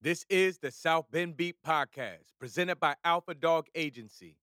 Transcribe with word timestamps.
This 0.00 0.24
is 0.30 0.58
the 0.58 0.70
South 0.70 1.10
Bend 1.10 1.36
Beat 1.36 1.56
Podcast, 1.66 2.30
presented 2.38 2.78
by 2.78 2.94
Alpha 3.04 3.34
Dog 3.34 3.66
Agency. 3.74 4.36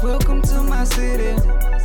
Welcome 0.00 0.42
to 0.42 0.62
my 0.62 0.84
city. 0.84 1.36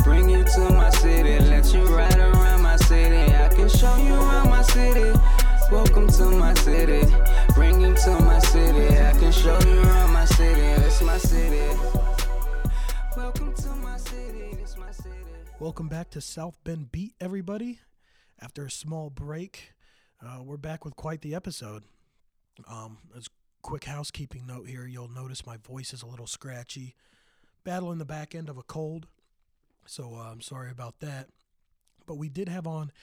Bring 0.03 0.29
you 0.29 0.43
to 0.43 0.69
my 0.69 0.91
city. 0.91 1.39
Let 1.39 1.73
you 1.73 1.83
ride 1.85 2.19
around 2.19 2.61
my 2.61 2.75
city. 2.75 3.33
I 3.33 3.47
can 3.47 3.69
show 3.69 3.97
you 3.97 4.13
around 4.13 4.51
my 4.51 4.61
city. 4.61 5.19
Welcome 5.71 6.09
to 6.09 6.25
my 6.25 6.53
city. 6.53 7.11
Welcome 15.59 15.89
back 15.89 16.09
to 16.11 16.21
South 16.21 16.57
Bend 16.63 16.89
Beat, 16.89 17.15
everybody. 17.19 17.79
After 18.39 18.65
a 18.65 18.71
small 18.71 19.09
break, 19.09 19.73
uh, 20.25 20.41
we're 20.41 20.55
back 20.55 20.85
with 20.85 20.95
quite 20.95 21.19
the 21.19 21.35
episode. 21.35 21.83
Um, 22.65 22.99
as 23.13 23.27
quick 23.61 23.83
housekeeping 23.83 24.47
note 24.47 24.69
here, 24.69 24.87
you'll 24.87 25.09
notice 25.09 25.45
my 25.45 25.57
voice 25.57 25.93
is 25.93 26.01
a 26.01 26.07
little 26.07 26.27
scratchy, 26.27 26.95
battling 27.65 27.97
the 27.97 28.05
back 28.05 28.33
end 28.33 28.47
of 28.47 28.57
a 28.57 28.63
cold. 28.63 29.07
So 29.85 30.15
uh, 30.15 30.31
I'm 30.31 30.39
sorry 30.39 30.71
about 30.71 31.01
that. 31.01 31.27
But 32.07 32.15
we 32.15 32.29
did 32.29 32.47
have 32.47 32.65
on 32.65 32.93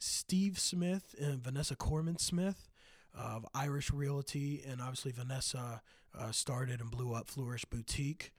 Steve 0.00 0.58
Smith 0.58 1.14
and 1.16 1.40
Vanessa 1.40 1.76
Corman 1.76 2.18
Smith 2.18 2.68
of 3.14 3.46
Irish 3.54 3.92
Realty, 3.92 4.64
and 4.68 4.80
obviously 4.80 5.12
Vanessa 5.12 5.80
uh, 6.18 6.32
started 6.32 6.80
and 6.80 6.90
blew 6.90 7.14
up 7.14 7.28
Flourish 7.28 7.66
Boutique. 7.66 8.32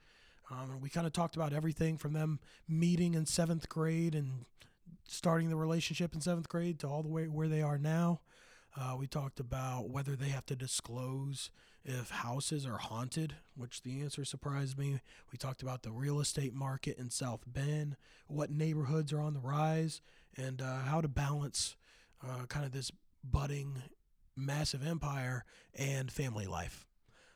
Um, 0.52 0.80
we 0.80 0.90
kind 0.90 1.06
of 1.06 1.12
talked 1.12 1.36
about 1.36 1.52
everything 1.52 1.96
from 1.96 2.12
them 2.12 2.38
meeting 2.68 3.14
in 3.14 3.26
seventh 3.26 3.68
grade 3.68 4.14
and 4.14 4.44
starting 5.08 5.48
the 5.48 5.56
relationship 5.56 6.14
in 6.14 6.20
seventh 6.20 6.48
grade 6.48 6.78
to 6.80 6.86
all 6.86 7.02
the 7.02 7.08
way 7.08 7.26
where 7.26 7.48
they 7.48 7.62
are 7.62 7.78
now. 7.78 8.20
Uh, 8.78 8.96
we 8.98 9.06
talked 9.06 9.40
about 9.40 9.90
whether 9.90 10.16
they 10.16 10.28
have 10.28 10.46
to 10.46 10.56
disclose 10.56 11.50
if 11.84 12.10
houses 12.10 12.64
are 12.64 12.78
haunted, 12.78 13.34
which 13.56 13.82
the 13.82 14.00
answer 14.00 14.24
surprised 14.24 14.78
me. 14.78 15.00
We 15.30 15.38
talked 15.38 15.62
about 15.62 15.82
the 15.82 15.90
real 15.90 16.20
estate 16.20 16.54
market 16.54 16.98
in 16.98 17.10
South 17.10 17.42
Bend, 17.46 17.96
what 18.28 18.50
neighborhoods 18.50 19.12
are 19.12 19.20
on 19.20 19.34
the 19.34 19.40
rise, 19.40 20.00
and 20.36 20.62
uh, 20.62 20.80
how 20.80 21.00
to 21.00 21.08
balance 21.08 21.76
uh, 22.26 22.46
kind 22.46 22.64
of 22.64 22.72
this 22.72 22.90
budding 23.24 23.82
massive 24.36 24.86
empire 24.86 25.44
and 25.74 26.10
family 26.10 26.46
life. 26.46 26.86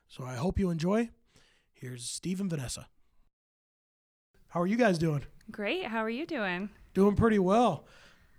So 0.08 0.24
I 0.24 0.36
hope 0.36 0.58
you 0.58 0.70
enjoy. 0.70 1.10
Here's 1.74 2.04
Steve 2.04 2.41
and 2.41 2.48
Vanessa. 2.48 2.88
How 4.56 4.62
are 4.62 4.66
you 4.66 4.78
guys 4.78 4.96
doing? 4.96 5.22
Great. 5.50 5.84
How 5.84 5.98
are 5.98 6.08
you 6.08 6.24
doing? 6.24 6.70
Doing 6.94 7.14
pretty 7.14 7.38
well. 7.38 7.84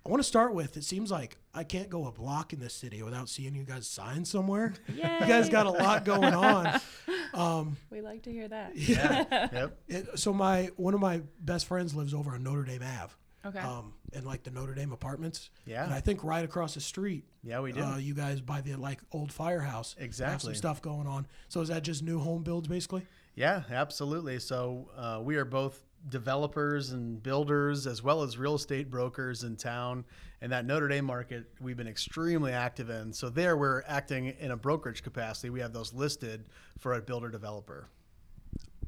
I 0.04 0.08
want 0.08 0.18
to 0.18 0.26
start 0.26 0.52
with 0.52 0.76
it 0.76 0.82
seems 0.82 1.12
like 1.12 1.36
I 1.54 1.62
can't 1.62 1.88
go 1.88 2.08
a 2.08 2.10
block 2.10 2.52
in 2.52 2.58
this 2.58 2.74
city 2.74 3.04
without 3.04 3.28
seeing 3.28 3.54
you 3.54 3.62
guys 3.62 3.86
sign 3.86 4.24
somewhere. 4.24 4.74
Yay. 4.88 4.96
You 5.20 5.26
guys 5.28 5.48
got 5.48 5.66
a 5.66 5.70
lot 5.70 6.04
going 6.04 6.34
on. 6.34 6.80
Um, 7.34 7.76
We 7.88 8.00
like 8.00 8.22
to 8.22 8.32
hear 8.32 8.48
that. 8.48 8.74
yeah. 8.74 9.48
Yep. 9.52 9.78
It, 9.86 10.18
so 10.18 10.32
my 10.32 10.70
one 10.74 10.92
of 10.92 10.98
my 10.98 11.20
best 11.40 11.66
friends 11.66 11.94
lives 11.94 12.12
over 12.12 12.32
on 12.32 12.42
Notre 12.42 12.64
Dame 12.64 12.82
Ave. 12.82 13.12
Okay. 13.46 13.60
Um, 13.60 13.92
in 14.12 14.24
like 14.24 14.42
the 14.42 14.50
Notre 14.50 14.74
Dame 14.74 14.90
apartments. 14.90 15.50
Yeah. 15.66 15.84
And 15.84 15.94
I 15.94 16.00
think 16.00 16.24
right 16.24 16.44
across 16.44 16.74
the 16.74 16.80
street. 16.80 17.26
Yeah, 17.44 17.60
we 17.60 17.70
do. 17.70 17.80
Uh, 17.82 17.98
you 17.98 18.14
guys 18.14 18.40
by 18.40 18.60
the 18.60 18.74
like 18.74 18.98
old 19.12 19.30
firehouse. 19.32 19.92
Have 19.92 19.98
some 19.98 20.04
Exactly. 20.06 20.54
stuff 20.54 20.82
going 20.82 21.06
on. 21.06 21.28
So 21.46 21.60
is 21.60 21.68
that 21.68 21.84
just 21.84 22.02
new 22.02 22.18
home 22.18 22.42
builds 22.42 22.66
basically? 22.66 23.06
Yeah, 23.36 23.62
absolutely. 23.70 24.40
So 24.40 24.90
uh, 24.96 25.20
we 25.22 25.36
are 25.36 25.44
both 25.44 25.80
developers 26.08 26.90
and 26.92 27.22
builders 27.22 27.86
as 27.86 28.02
well 28.02 28.22
as 28.22 28.38
real 28.38 28.54
estate 28.54 28.90
brokers 28.90 29.44
in 29.44 29.56
town. 29.56 30.04
And 30.40 30.52
that 30.52 30.64
Notre 30.64 30.86
Dame 30.88 31.04
market 31.04 31.46
we've 31.60 31.76
been 31.76 31.88
extremely 31.88 32.52
active 32.52 32.90
in. 32.90 33.12
So 33.12 33.28
there 33.28 33.56
we're 33.56 33.82
acting 33.86 34.26
in 34.38 34.52
a 34.52 34.56
brokerage 34.56 35.02
capacity. 35.02 35.50
We 35.50 35.60
have 35.60 35.72
those 35.72 35.92
listed 35.92 36.44
for 36.78 36.94
a 36.94 37.00
builder 37.02 37.28
developer. 37.28 37.88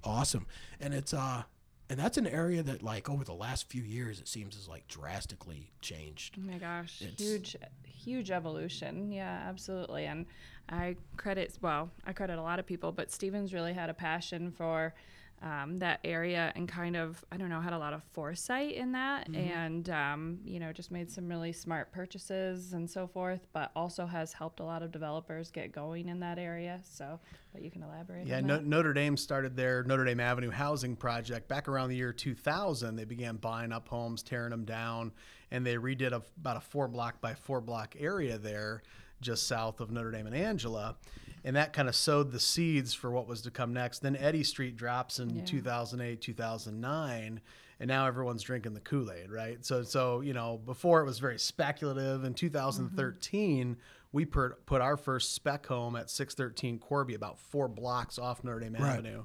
Awesome. 0.05 0.47
And 0.81 0.95
it's 0.95 1.13
uh 1.13 1.43
and 1.89 1.99
that's 1.99 2.17
an 2.19 2.27
area 2.29 2.63
that 2.63 2.83
like 2.85 3.11
over 3.11 3.25
the 3.25 3.35
last 3.35 3.69
few 3.69 3.83
years 3.83 4.21
it 4.21 4.29
seems 4.29 4.55
has 4.55 4.69
like 4.69 4.87
drastically 4.87 5.73
changed. 5.81 6.37
Oh 6.39 6.47
my 6.53 6.59
gosh, 6.59 7.03
It's- 7.03 7.19
huge, 7.21 7.57
huge 7.85 8.31
evolution. 8.31 9.11
Yeah, 9.11 9.43
absolutely. 9.49 10.07
And 10.07 10.27
I 10.69 10.95
credit, 11.17 11.59
well, 11.61 11.91
I 12.07 12.13
credit 12.13 12.39
a 12.39 12.43
lot 12.43 12.61
of 12.61 12.67
people, 12.67 12.93
but 12.93 13.11
Stevens 13.11 13.53
really 13.53 13.73
had 13.73 13.91
a 13.91 13.95
passion 13.95 14.53
for 14.53 14.95
um, 15.43 15.79
that 15.79 16.01
area 16.05 16.53
and 16.55 16.69
kind 16.69 16.97
of, 16.97 17.25
I 17.33 17.39
don't 17.39 17.49
know, 17.49 17.61
had 17.61 17.73
a 17.73 17.79
lot 17.79 17.93
of 17.95 18.03
foresight 18.13 18.75
in 18.75 18.93
that 18.93 19.29
and, 19.29 19.89
um, 19.89 20.39
you 20.45 20.61
know, 20.61 20.73
just 20.73 20.91
made 20.91 21.11
some 21.11 21.29
really 21.29 21.53
smart 21.53 21.93
purchases 21.93 22.75
and 22.75 22.89
so 22.89 23.07
forth, 23.07 23.47
but 23.53 23.71
also 23.75 24.05
has 24.05 24.33
helped 24.35 24.61
a 24.61 24.65
lot 24.65 24.83
of 24.83 24.93
developers 24.93 25.51
get 25.51 25.73
going 25.73 26.09
in 26.09 26.21
that 26.21 26.39
area. 26.39 26.81
So, 26.83 27.19
but 27.53 27.63
you 27.63 27.71
can 27.71 27.83
elaborate 27.83 28.27
Yeah, 28.27 28.41
no. 28.41 28.61
Notre 28.61 28.93
Dame 28.93 29.17
started 29.17 29.57
their 29.57 29.83
Notre 29.85 30.05
Dame 30.05 30.21
Avenue 30.21 30.51
housing 30.51 30.95
project 30.95 31.49
back 31.49 31.69
around 31.69 31.89
the 31.89 31.97
year 31.97 32.13
2000. 32.13 32.97
They 32.97 33.05
began 33.05 33.37
buying 33.37 33.73
up 33.73 33.89
homes, 33.89 34.23
tearing 34.23 34.51
them 34.51 34.65
down, 34.67 35.11
and 35.51 35.65
they 35.65 35.77
redid 35.77 36.13
a, 36.13 36.23
about 36.39 36.59
a 36.59 36.61
four 36.61 36.87
block 36.87 37.21
by 37.21 37.35
four 37.35 37.63
block 37.63 37.97
area 37.99 38.37
there 38.37 38.83
just 39.21 39.47
south 39.47 39.81
of 39.81 39.91
Notre 39.91 40.11
Dame 40.11 40.27
and 40.27 40.35
Angela. 40.35 40.97
And 41.45 41.57
that 41.57 41.73
kind 41.73 41.89
of 41.89 41.95
sowed 41.95 42.33
the 42.33 42.41
seeds 42.41 42.93
for 42.93 43.11
what 43.11 43.27
was 43.27 43.43
to 43.43 43.51
come 43.51 43.73
next. 43.73 44.01
Then 44.01 44.17
Eddy 44.17 44.45
Street 44.45 44.77
drops 44.77 45.19
in 45.19 45.31
Yeah. 45.37 45.45
2008, 45.45 46.21
2009, 46.21 47.41
and 47.79 47.89
now 47.89 48.07
everyone's 48.07 48.43
drinking 48.43 48.75
the 48.75 48.81
Kool 48.81 49.11
Aid, 49.11 49.31
right? 49.31 49.65
So, 49.65 49.83
so 49.83 50.21
you 50.21 50.35
know, 50.35 50.61
before 50.65 51.01
it 51.01 51.07
was 51.07 51.19
very 51.19 51.39
speculative. 51.39 52.25
In 52.25 52.35
2013, 52.35 53.67
mm-hmm. 53.67 53.81
we 54.13 54.27
put, 54.27 54.67
put 54.67 54.83
our 54.83 54.97
first 54.99 55.35
spec 55.35 55.67
home 55.67 55.97
at 55.97 56.11
613 56.11 56.79
Corby, 56.79 57.15
about 57.15 57.39
four 57.39 57.69
blocks 57.69 58.19
off 58.19 58.45
Notre 58.45 58.61
Dame 58.61 58.75
Right. 58.75 58.93
Avenue, 58.93 59.25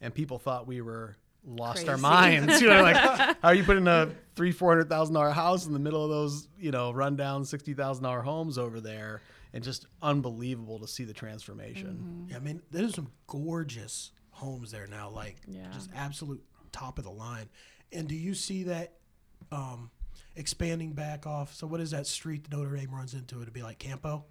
and 0.00 0.14
people 0.14 0.38
thought 0.38 0.68
we 0.68 0.80
were 0.80 1.16
lost 1.46 1.88
our 1.88 1.96
minds. 1.96 2.60
You 2.66 2.68
know, 2.68 2.82
like 2.82 2.96
how 2.96 3.34
are 3.42 3.54
you 3.54 3.64
putting 3.64 3.86
a 3.86 4.10
three, 4.34 4.52
four 4.52 4.70
hundred 4.70 4.88
thousand 4.88 5.14
dollar 5.14 5.30
house 5.30 5.66
in 5.66 5.72
the 5.72 5.78
middle 5.78 6.02
of 6.02 6.10
those, 6.10 6.48
you 6.58 6.70
know, 6.70 6.92
rundown 6.92 7.44
sixty 7.44 7.74
thousand 7.74 8.04
dollar 8.04 8.22
homes 8.22 8.58
over 8.58 8.80
there? 8.80 9.22
And 9.56 9.64
just 9.64 9.86
unbelievable 10.02 10.78
to 10.80 10.86
see 10.86 11.04
the 11.04 11.12
transformation. 11.14 12.26
Yeah, 12.30 12.36
I 12.36 12.40
mean, 12.40 12.62
there's 12.70 12.94
some 12.94 13.10
gorgeous 13.26 14.12
homes 14.30 14.70
there 14.70 14.86
now, 14.86 15.08
like 15.10 15.36
Yeah. 15.48 15.70
just 15.72 15.90
absolute 15.94 16.44
top 16.72 16.98
of 16.98 17.04
the 17.04 17.10
line. 17.10 17.48
And 17.92 18.06
do 18.06 18.14
you 18.14 18.34
see 18.34 18.64
that 18.64 18.92
um, 19.50 19.90
expanding 20.34 20.92
back 20.92 21.26
off? 21.26 21.54
So, 21.54 21.66
what 21.66 21.80
is 21.80 21.90
that 21.92 22.06
street 22.06 22.44
that 22.44 22.56
Notre 22.56 22.76
Dame 22.76 22.94
runs 22.94 23.14
into? 23.14 23.40
It'd 23.40 23.54
be 23.54 23.62
like 23.62 23.78
Campo. 23.78 24.24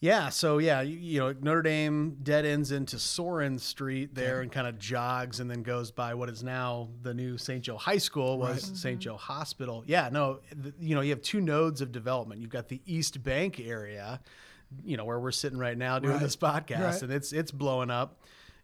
Yeah, 0.00 0.28
so 0.28 0.58
yeah, 0.58 0.80
you, 0.82 0.96
you 0.96 1.18
know 1.18 1.34
Notre 1.40 1.62
Dame 1.62 2.18
dead 2.22 2.44
ends 2.46 2.70
into 2.70 3.00
Sorin 3.00 3.58
Street 3.58 4.14
there 4.14 4.36
Okay. 4.36 4.42
and 4.44 4.52
kind 4.52 4.68
of 4.68 4.78
jogs 4.78 5.40
and 5.40 5.50
then 5.50 5.64
goes 5.64 5.90
by 5.90 6.14
what 6.14 6.28
is 6.28 6.44
now 6.44 6.88
the 7.02 7.12
new 7.12 7.36
St. 7.36 7.62
Joe 7.64 7.76
High 7.76 7.98
School 7.98 8.38
was 8.38 8.68
Right. 8.68 8.76
St. 8.76 9.00
Joe 9.00 9.16
Hospital. 9.16 9.82
Yeah, 9.86 10.08
no, 10.12 10.38
th- 10.62 10.74
you 10.78 10.94
know 10.94 11.00
you 11.00 11.10
have 11.10 11.22
two 11.22 11.40
nodes 11.40 11.80
of 11.80 11.90
development. 11.90 12.40
You've 12.40 12.50
got 12.50 12.68
the 12.68 12.80
East 12.86 13.22
Bank 13.24 13.58
area, 13.58 14.20
you 14.84 14.96
know 14.96 15.04
where 15.04 15.18
we're 15.18 15.32
sitting 15.32 15.58
right 15.58 15.76
now 15.76 15.98
doing 15.98 16.12
Right. 16.14 16.22
this 16.22 16.36
podcast, 16.36 16.78
Right. 16.80 17.02
and 17.02 17.12
it's 17.12 17.32
it's 17.32 17.50
blowing 17.50 17.90
up. 17.90 18.20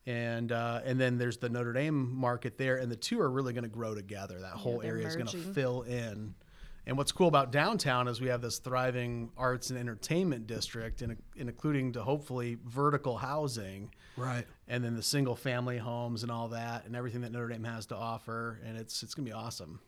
And 0.07 0.53
uh, 0.53 0.83
and 0.85 1.01
then 1.01 1.17
there's 1.17 1.39
the 1.39 1.49
Notre 1.49 1.73
Dame 1.73 2.15
market 2.15 2.59
there, 2.59 2.77
and 2.77 2.93
the 2.93 2.97
two 2.97 3.19
are 3.21 3.31
really 3.31 3.55
going 3.55 3.65
to 3.65 3.71
grow 3.71 3.95
together. 3.95 4.39
That 4.39 4.53
whole 4.53 4.81
they're 4.81 4.91
area 4.91 5.09
is 5.09 5.17
going 5.17 5.29
to 5.29 5.39
fill 5.39 5.81
in. 5.83 6.35
And 6.87 6.99
what's 6.99 7.13
cool 7.13 7.29
about 7.29 7.51
downtown 7.51 8.09
is 8.09 8.21
we 8.21 8.29
have 8.29 8.43
this 8.43 8.59
thriving 8.59 9.31
arts 9.39 9.71
and 9.71 9.79
entertainment 9.79 10.47
district, 10.47 11.01
and, 11.01 11.13
and 11.39 11.49
including 11.49 11.93
to 11.93 12.03
hopefully 12.03 12.59
vertical 12.67 13.17
housing, 13.17 13.91
Right. 14.17 14.47
and 14.69 14.85
then 14.85 14.95
the 14.95 15.03
single 15.03 15.35
family 15.35 15.79
homes 15.79 16.23
and 16.23 16.31
all 16.31 16.49
that, 16.49 16.85
and 16.85 16.95
everything 16.95 17.23
that 17.23 17.33
Notre 17.33 17.49
Dame 17.49 17.65
has 17.65 17.87
to 17.87 17.97
offer. 17.97 18.61
And 18.65 18.77
it's 18.77 19.03
it's 19.03 19.15
gonna 19.15 19.25
be 19.27 19.33
awesome. 19.33 19.81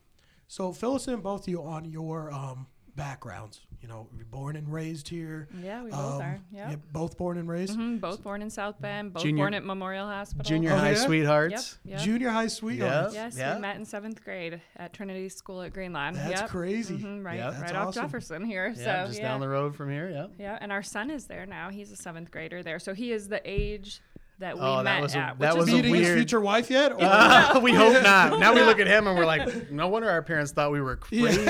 So, 0.49 0.73
fill 0.73 0.95
us 0.95 1.07
in, 1.09 1.21
both 1.21 1.43
of 1.43 1.49
you, 1.49 1.63
on 1.63 1.85
your 1.85 2.33
um, 2.33 2.67
backgrounds. 2.97 3.61
You 3.83 3.89
know, 3.89 4.09
you're 4.17 4.25
born 4.27 4.57
and 4.57 4.73
raised 4.73 5.07
here. 5.09 5.49
Yeah, 5.63 5.85
we 5.85 5.91
both 5.91 6.15
Um, 6.15 6.23
are. 6.23 6.41
Yep. 6.51 6.71
yeah, 6.71 6.77
both 6.93 7.17
born 7.19 7.37
and 7.39 7.49
raised. 7.49 7.79
Mhm, 7.79 8.01
both 8.01 8.23
born 8.25 8.41
in 8.43 8.49
South 8.51 8.81
Bend, 8.81 9.13
both 9.13 9.23
Junior- 9.23 9.45
born 9.45 9.55
at 9.55 9.65
Memorial 9.65 10.07
Hospital. 10.07 10.45
Junior 10.49 10.73
Oh, 10.73 10.77
high 10.79 10.91
yeah? 10.93 11.05
sweethearts. 11.05 11.79
Yep. 11.85 11.93
yep. 11.93 12.01
Junior 12.01 12.31
high 12.31 12.47
sweethearts. 12.49 13.15
Yeah. 13.15 13.25
Yes, 13.25 13.37
Yeah. 13.39 13.55
we 13.55 13.61
met 13.61 13.77
in 13.77 13.85
seventh 13.85 14.25
grade 14.25 14.61
at 14.77 14.93
Trinity 14.93 15.29
School 15.29 15.63
at 15.63 15.73
Greenlawn. 15.75 16.15
That's 16.15 16.41
yep. 16.41 16.49
crazy. 16.51 16.99
Mhm, 16.99 17.25
right, 17.25 17.37
Yeah. 17.37 17.51
right 17.51 17.61
That's 17.61 17.73
off. 17.75 17.95
Jefferson 17.95 18.45
here. 18.45 18.69
Yeah, 18.77 19.03
so 19.03 19.07
just 19.09 19.21
yeah, 19.21 19.29
down 19.29 19.41
the 19.41 19.49
road 19.49 19.77
from 19.77 19.91
here. 19.91 20.09
Yeah. 20.09 20.27
yeah, 20.39 20.59
and 20.61 20.73
our 20.73 20.83
son 20.83 21.11
is 21.11 21.27
there 21.27 21.47
now. 21.47 21.69
He's 21.71 21.93
a 21.93 21.97
seventh 21.97 22.31
grader 22.31 22.63
there, 22.63 22.79
so 22.79 22.95
he 22.95 23.13
is 23.13 23.29
the 23.29 23.41
age 23.45 24.01
that 24.39 24.55
we 24.57 24.61
Oh, 24.63 24.77
that 24.79 24.85
met 24.85 25.03
was 25.03 25.15
a- 25.15 25.19
at. 25.19 25.39
that 25.39 25.55
which 25.55 25.61
was 25.61 25.69
is 25.69 25.75
a 25.75 25.77
Meeting 25.83 25.95
his 25.95 26.15
future 26.15 26.41
wife 26.41 26.71
yet? 26.71 26.93
Or- 26.93 26.99
Uh, 27.01 27.61
we 27.63 27.73
hope 27.73 28.03
not. 28.03 28.39
Now 28.39 28.55
we 28.55 28.63
look 28.63 28.79
at 28.81 28.87
him 28.87 29.07
and 29.07 29.17
we're 29.19 29.25
like, 29.27 29.71
no 29.71 29.89
wonder 29.89 30.11
our 30.11 30.23
parents 30.23 30.53
thought 30.53 30.71
we 30.73 30.81
were 30.81 30.97
crazy. 30.97 31.41
You 31.41 31.47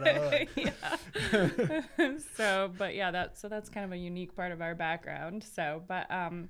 know? 0.00 0.44
yeah. 0.56 2.20
so, 2.36 2.70
but 2.76 2.94
yeah, 2.94 3.10
that 3.10 3.38
so 3.38 3.48
that's 3.48 3.68
kind 3.68 3.84
of 3.84 3.92
a 3.92 3.96
unique 3.96 4.34
part 4.36 4.52
of 4.52 4.60
our 4.60 4.74
background. 4.74 5.44
So, 5.44 5.82
but 5.86 6.10
um, 6.10 6.48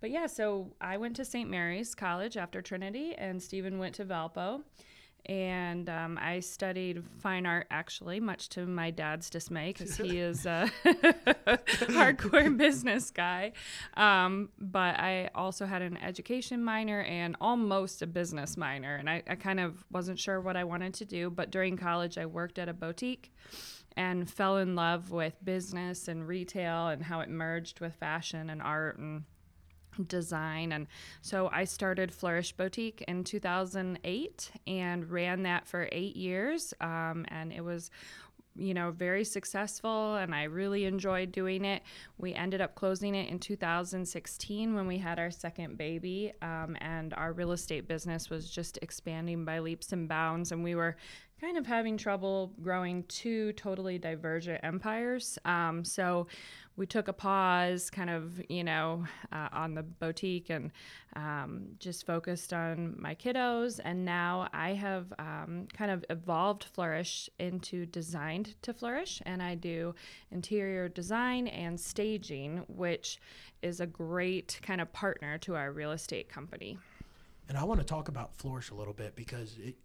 but 0.00 0.10
yeah, 0.10 0.26
so 0.26 0.72
I 0.80 0.96
went 0.98 1.16
to 1.16 1.24
St. 1.24 1.48
Mary's 1.48 1.94
College 1.94 2.36
after 2.36 2.60
Trinity, 2.62 3.14
and 3.16 3.42
Stephen 3.42 3.78
went 3.78 3.94
to 3.96 4.04
Valpo. 4.04 4.62
And 5.26 5.88
um, 5.88 6.18
I 6.20 6.40
studied 6.40 7.02
fine 7.18 7.46
art 7.46 7.66
actually, 7.70 8.20
much 8.20 8.48
to 8.50 8.66
my 8.66 8.90
dad's 8.90 9.28
dismay, 9.28 9.72
because 9.72 9.96
he 9.96 10.18
is 10.18 10.46
a 10.46 10.70
hardcore 10.84 12.56
business 12.56 13.10
guy. 13.10 13.52
Um, 13.96 14.50
but 14.58 14.98
I 14.98 15.30
also 15.34 15.66
had 15.66 15.82
an 15.82 15.96
education 15.98 16.62
minor 16.62 17.02
and 17.02 17.36
almost 17.40 18.02
a 18.02 18.06
business 18.06 18.56
minor, 18.56 18.96
and 18.96 19.10
I, 19.10 19.22
I 19.28 19.34
kind 19.34 19.60
of 19.60 19.84
wasn't 19.90 20.18
sure 20.18 20.40
what 20.40 20.56
I 20.56 20.64
wanted 20.64 20.94
to 20.94 21.04
do. 21.04 21.30
But 21.30 21.50
during 21.50 21.76
college, 21.76 22.18
I 22.18 22.26
worked 22.26 22.58
at 22.58 22.68
a 22.68 22.74
boutique 22.74 23.32
and 23.96 24.30
fell 24.30 24.58
in 24.58 24.74
love 24.74 25.10
with 25.10 25.42
business 25.44 26.06
and 26.06 26.28
retail 26.28 26.88
and 26.88 27.02
how 27.02 27.20
it 27.20 27.30
merged 27.30 27.80
with 27.80 27.94
fashion 27.94 28.50
and 28.50 28.60
art 28.60 28.98
and 28.98 29.24
design. 30.04 30.72
And 30.72 30.86
so 31.22 31.48
I 31.52 31.64
started 31.64 32.12
Flourish 32.12 32.52
Boutique 32.52 33.04
in 33.08 33.24
2008 33.24 34.50
and 34.66 35.10
ran 35.10 35.42
that 35.44 35.66
for 35.66 35.88
eight 35.92 36.16
years. 36.16 36.74
Um, 36.80 37.24
and 37.28 37.52
it 37.52 37.62
was 37.62 37.90
you 38.58 38.74
know, 38.74 38.90
very 38.90 39.24
successful 39.24 40.16
and 40.16 40.34
I 40.34 40.44
really 40.44 40.84
enjoyed 40.84 41.32
doing 41.32 41.64
it. 41.64 41.82
We 42.18 42.34
ended 42.34 42.60
up 42.60 42.74
closing 42.74 43.14
it 43.14 43.28
in 43.28 43.38
2016 43.38 44.74
when 44.74 44.86
we 44.86 44.98
had 44.98 45.18
our 45.18 45.30
second 45.30 45.76
baby, 45.76 46.32
um, 46.42 46.76
and 46.80 47.12
our 47.14 47.32
real 47.32 47.52
estate 47.52 47.86
business 47.86 48.30
was 48.30 48.50
just 48.50 48.78
expanding 48.82 49.44
by 49.44 49.58
leaps 49.58 49.92
and 49.92 50.08
bounds. 50.08 50.52
And 50.52 50.64
we 50.64 50.74
were 50.74 50.96
kind 51.40 51.58
of 51.58 51.66
having 51.66 51.98
trouble 51.98 52.52
growing 52.62 53.04
two 53.04 53.52
totally 53.52 53.98
divergent 53.98 54.60
empires. 54.62 55.38
Um, 55.44 55.84
so 55.84 56.26
we 56.76 56.86
took 56.86 57.08
a 57.08 57.12
pause, 57.12 57.88
kind 57.90 58.10
of, 58.10 58.40
you 58.48 58.62
know, 58.62 59.04
uh, 59.32 59.48
on 59.52 59.74
the 59.74 59.82
boutique 59.82 60.50
and 60.50 60.70
um, 61.14 61.68
just 61.78 62.04
focused 62.04 62.52
on 62.52 62.94
my 62.98 63.14
kiddos. 63.14 63.80
And 63.82 64.04
now 64.04 64.48
I 64.52 64.74
have 64.74 65.12
um, 65.18 65.68
kind 65.72 65.90
of 65.90 66.04
evolved 66.10 66.64
Flourish 66.64 67.30
into 67.38 67.86
Designed 67.86 68.54
to 68.62 68.74
Flourish. 68.74 69.22
And 69.24 69.42
I 69.42 69.54
do 69.54 69.94
interior 70.30 70.88
design 70.88 71.48
and 71.48 71.80
staging, 71.80 72.64
which 72.68 73.18
is 73.62 73.80
a 73.80 73.86
great 73.86 74.60
kind 74.62 74.80
of 74.80 74.92
partner 74.92 75.38
to 75.38 75.54
our 75.54 75.72
real 75.72 75.92
estate 75.92 76.28
company. 76.28 76.78
And 77.48 77.56
I 77.56 77.64
want 77.64 77.80
to 77.80 77.86
talk 77.86 78.08
about 78.08 78.36
Flourish 78.36 78.70
a 78.70 78.74
little 78.74 78.92
bit 78.92 79.16
because 79.16 79.56
it, 79.58 79.76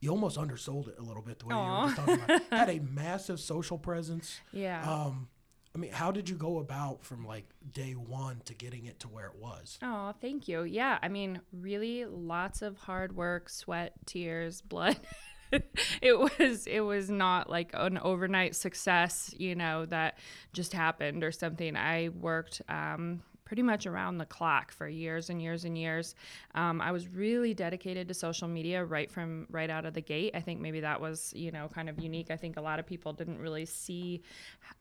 you 0.00 0.10
almost 0.10 0.38
undersold 0.38 0.88
it 0.88 0.94
a 0.98 1.02
little 1.02 1.22
bit 1.22 1.38
the 1.38 1.46
way 1.46 1.54
Aww. 1.54 1.66
you 1.66 1.82
were 1.82 1.88
just 1.88 1.96
talking 1.96 2.24
about. 2.24 2.42
Had 2.50 2.70
a 2.70 2.80
massive 2.94 3.40
social 3.40 3.76
presence. 3.76 4.40
Yeah. 4.52 4.90
Um, 4.90 5.28
I 5.74 5.78
mean, 5.78 5.92
how 5.92 6.10
did 6.10 6.28
you 6.28 6.34
go 6.34 6.58
about 6.58 7.04
from 7.04 7.24
like 7.24 7.46
day 7.72 7.92
one 7.92 8.42
to 8.46 8.54
getting 8.54 8.86
it 8.86 8.98
to 9.00 9.08
where 9.08 9.26
it 9.26 9.36
was? 9.36 9.78
Oh, 9.82 10.12
thank 10.20 10.48
you. 10.48 10.62
Yeah, 10.64 10.98
I 11.00 11.08
mean, 11.08 11.40
really, 11.52 12.04
lots 12.06 12.60
of 12.62 12.76
hard 12.76 13.14
work, 13.14 13.48
sweat, 13.48 13.92
tears, 14.04 14.62
blood. 14.68 14.98
it 16.00 16.18
was 16.18 16.66
it 16.66 16.80
was 16.80 17.10
not 17.10 17.50
like 17.50 17.70
an 17.74 17.98
overnight 17.98 18.54
success, 18.56 19.34
you 19.36 19.54
know, 19.54 19.86
that 19.86 20.18
just 20.52 20.72
happened 20.72 21.22
or 21.22 21.32
something. 21.32 21.76
I 21.76 22.08
worked 22.08 22.62
um, 22.68 23.22
pretty 23.50 23.62
much 23.64 23.84
around 23.84 24.16
the 24.18 24.26
clock 24.26 24.70
for 24.70 24.86
years 24.86 25.28
and 25.28 25.42
years 25.42 25.64
and 25.64 25.76
years. 25.76 26.14
Um, 26.54 26.80
I 26.80 26.92
was 26.92 27.08
really 27.08 27.52
dedicated 27.52 28.06
to 28.06 28.14
social 28.14 28.46
media 28.46 28.84
right 28.84 29.10
from 29.10 29.48
right 29.50 29.68
out 29.68 29.84
of 29.84 29.92
the 29.92 30.00
gate. 30.00 30.30
I 30.36 30.40
think 30.40 30.60
maybe 30.60 30.78
that 30.78 31.00
was 31.00 31.32
you 31.34 31.50
know 31.50 31.66
kind 31.66 31.88
of 31.88 31.98
unique. 31.98 32.30
I 32.30 32.36
think 32.36 32.58
a 32.58 32.60
lot 32.60 32.78
of 32.78 32.86
people 32.86 33.12
didn't 33.12 33.40
really 33.40 33.66
see 33.66 34.22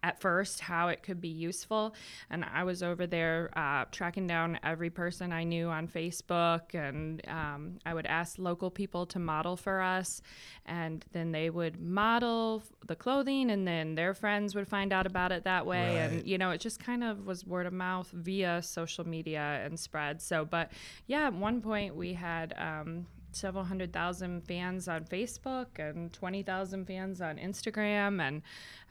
at 0.04 0.22
first 0.22 0.60
how 0.60 0.90
it 0.90 1.02
could 1.02 1.20
be 1.20 1.30
useful, 1.30 1.96
and 2.30 2.46
I 2.46 2.64
was 2.64 2.84
over 2.84 3.08
there 3.08 3.50
uh, 3.58 3.86
tracking 3.92 4.28
down 4.28 4.60
every 4.62 4.92
person 4.92 5.34
I 5.34 5.46
knew 5.46 5.70
on 5.70 5.88
Facebook, 5.88 6.76
and 6.76 7.28
um, 7.28 7.80
I 7.88 7.96
would 7.96 8.06
ask 8.06 8.38
local 8.38 8.70
people 8.70 9.08
to 9.08 9.18
model 9.18 9.58
for 9.58 9.82
us, 9.82 10.22
and 10.68 11.04
then 11.12 11.32
they 11.32 11.50
would 11.50 11.82
model 11.82 12.62
the 12.86 12.96
clothing, 12.96 13.50
and 13.50 13.68
then 13.68 13.96
their 13.96 14.14
friends 14.14 14.54
would 14.54 14.68
find 14.68 14.94
out 14.94 15.08
about 15.08 15.32
it 15.32 15.46
that 15.46 15.66
way, 15.66 15.96
right. 15.96 16.12
and 16.12 16.28
you 16.28 16.38
know 16.38 16.52
it 16.52 16.62
just 16.62 16.80
kind 16.80 17.04
of 17.04 17.26
was 17.26 17.48
word 17.48 17.66
of 17.66 17.74
mouth 17.74 18.12
via 18.14 18.59
social 18.68 19.08
media 19.08 19.62
and 19.64 19.80
spread. 19.80 20.22
So, 20.22 20.46
but 20.46 20.72
yeah, 21.08 21.28
at 21.28 21.34
one 21.34 21.62
point 21.62 21.96
we 21.96 22.14
had 22.14 22.54
um, 22.58 23.06
several 23.32 23.64
hundred 23.64 23.94
thousand 23.94 24.42
fans 24.48 24.88
on 24.88 25.06
Facebook 25.06 25.68
and 25.78 26.12
20,000 26.14 26.86
fans 26.86 27.22
on 27.22 27.38
Instagram. 27.38 28.22
And 28.22 28.42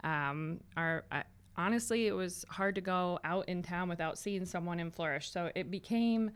um, 0.04 0.60
our, 0.76 1.04
uh, 1.10 1.22
honestly, 1.56 2.06
it 2.06 2.12
was 2.12 2.44
hard 2.48 2.74
to 2.76 2.80
go 2.80 3.18
out 3.24 3.48
in 3.48 3.62
town 3.62 3.88
without 3.88 4.18
seeing 4.18 4.44
someone 4.44 4.80
in 4.80 4.90
Flourish. 4.90 5.30
So 5.30 5.50
it 5.54 5.70
became 5.70 6.30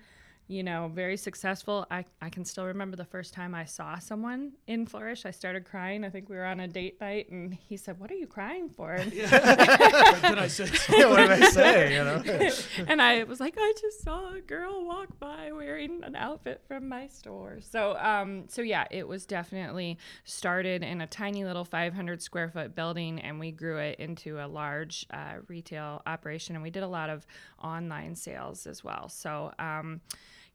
you 0.49 0.63
know, 0.63 0.91
very 0.93 1.17
successful. 1.17 1.87
I, 1.91 2.05
I 2.21 2.29
can 2.29 2.45
still 2.45 2.65
remember 2.65 2.97
the 2.97 3.05
first 3.05 3.33
time 3.33 3.55
I 3.55 3.65
saw 3.65 3.99
someone 3.99 4.53
in 4.67 4.87
Flourish. 4.87 5.25
I 5.25 5.31
started 5.31 5.65
crying. 5.65 6.05
I 6.05 6.11
think 6.11 6.29
we 6.29 6.37
were 6.37 6.45
on 6.45 6.61
a 6.61 6.69
date 6.69 7.01
night, 7.01 7.31
and 7.31 7.55
he 7.55 7.77
said, 7.77 7.99
"What 7.99 8.11
are 8.11 8.17
you 8.17 8.27
crying 8.27 8.69
for?" 8.69 8.93
And 9.03 9.11
did 9.11 10.39
I 10.39 10.49
say? 10.49 10.69
yeah, 10.97 11.07
what 11.07 11.17
did 11.17 11.31
I 11.31 11.51
say? 11.51 11.95
You 11.95 12.05
know. 12.05 12.51
and 12.87 13.01
I 13.01 13.25
was 13.25 13.41
like, 13.41 13.55
"I 13.57 13.73
just 13.81 14.03
saw 14.03 14.35
a 14.35 14.41
girl 14.41 14.85
walk 14.85 15.19
by 15.19 15.53
wearing 15.53 16.03
an 16.03 16.17
outfit 16.17 16.63
from 16.67 16.89
my 16.89 17.07
store." 17.07 17.59
So, 17.61 17.97
um, 17.99 18.45
so 18.49 18.63
yeah, 18.63 18.85
it 18.91 19.07
was 19.07 19.25
definitely 19.27 19.99
started 20.25 20.83
in 20.83 21.01
a 21.01 21.07
tiny 21.07 21.45
little 21.45 21.65
500 21.65 22.21
square 22.21 22.51
foot 22.51 22.75
building, 22.75 23.21
and 23.21 23.39
we 23.39 23.53
grew 23.53 23.79
it 23.79 23.99
into 23.99 24.39
a 24.39 24.47
large 24.47 25.07
uh, 25.11 25.37
retail 25.49 26.03
operation, 26.07 26.57
and 26.57 26.63
we 26.63 26.71
did 26.71 26.83
a 26.83 26.89
lot 26.89 27.11
of 27.11 27.27
online 27.63 28.17
sales 28.17 28.67
as 28.67 28.83
well. 28.83 29.09
So. 29.09 29.53
Um, 29.59 30.01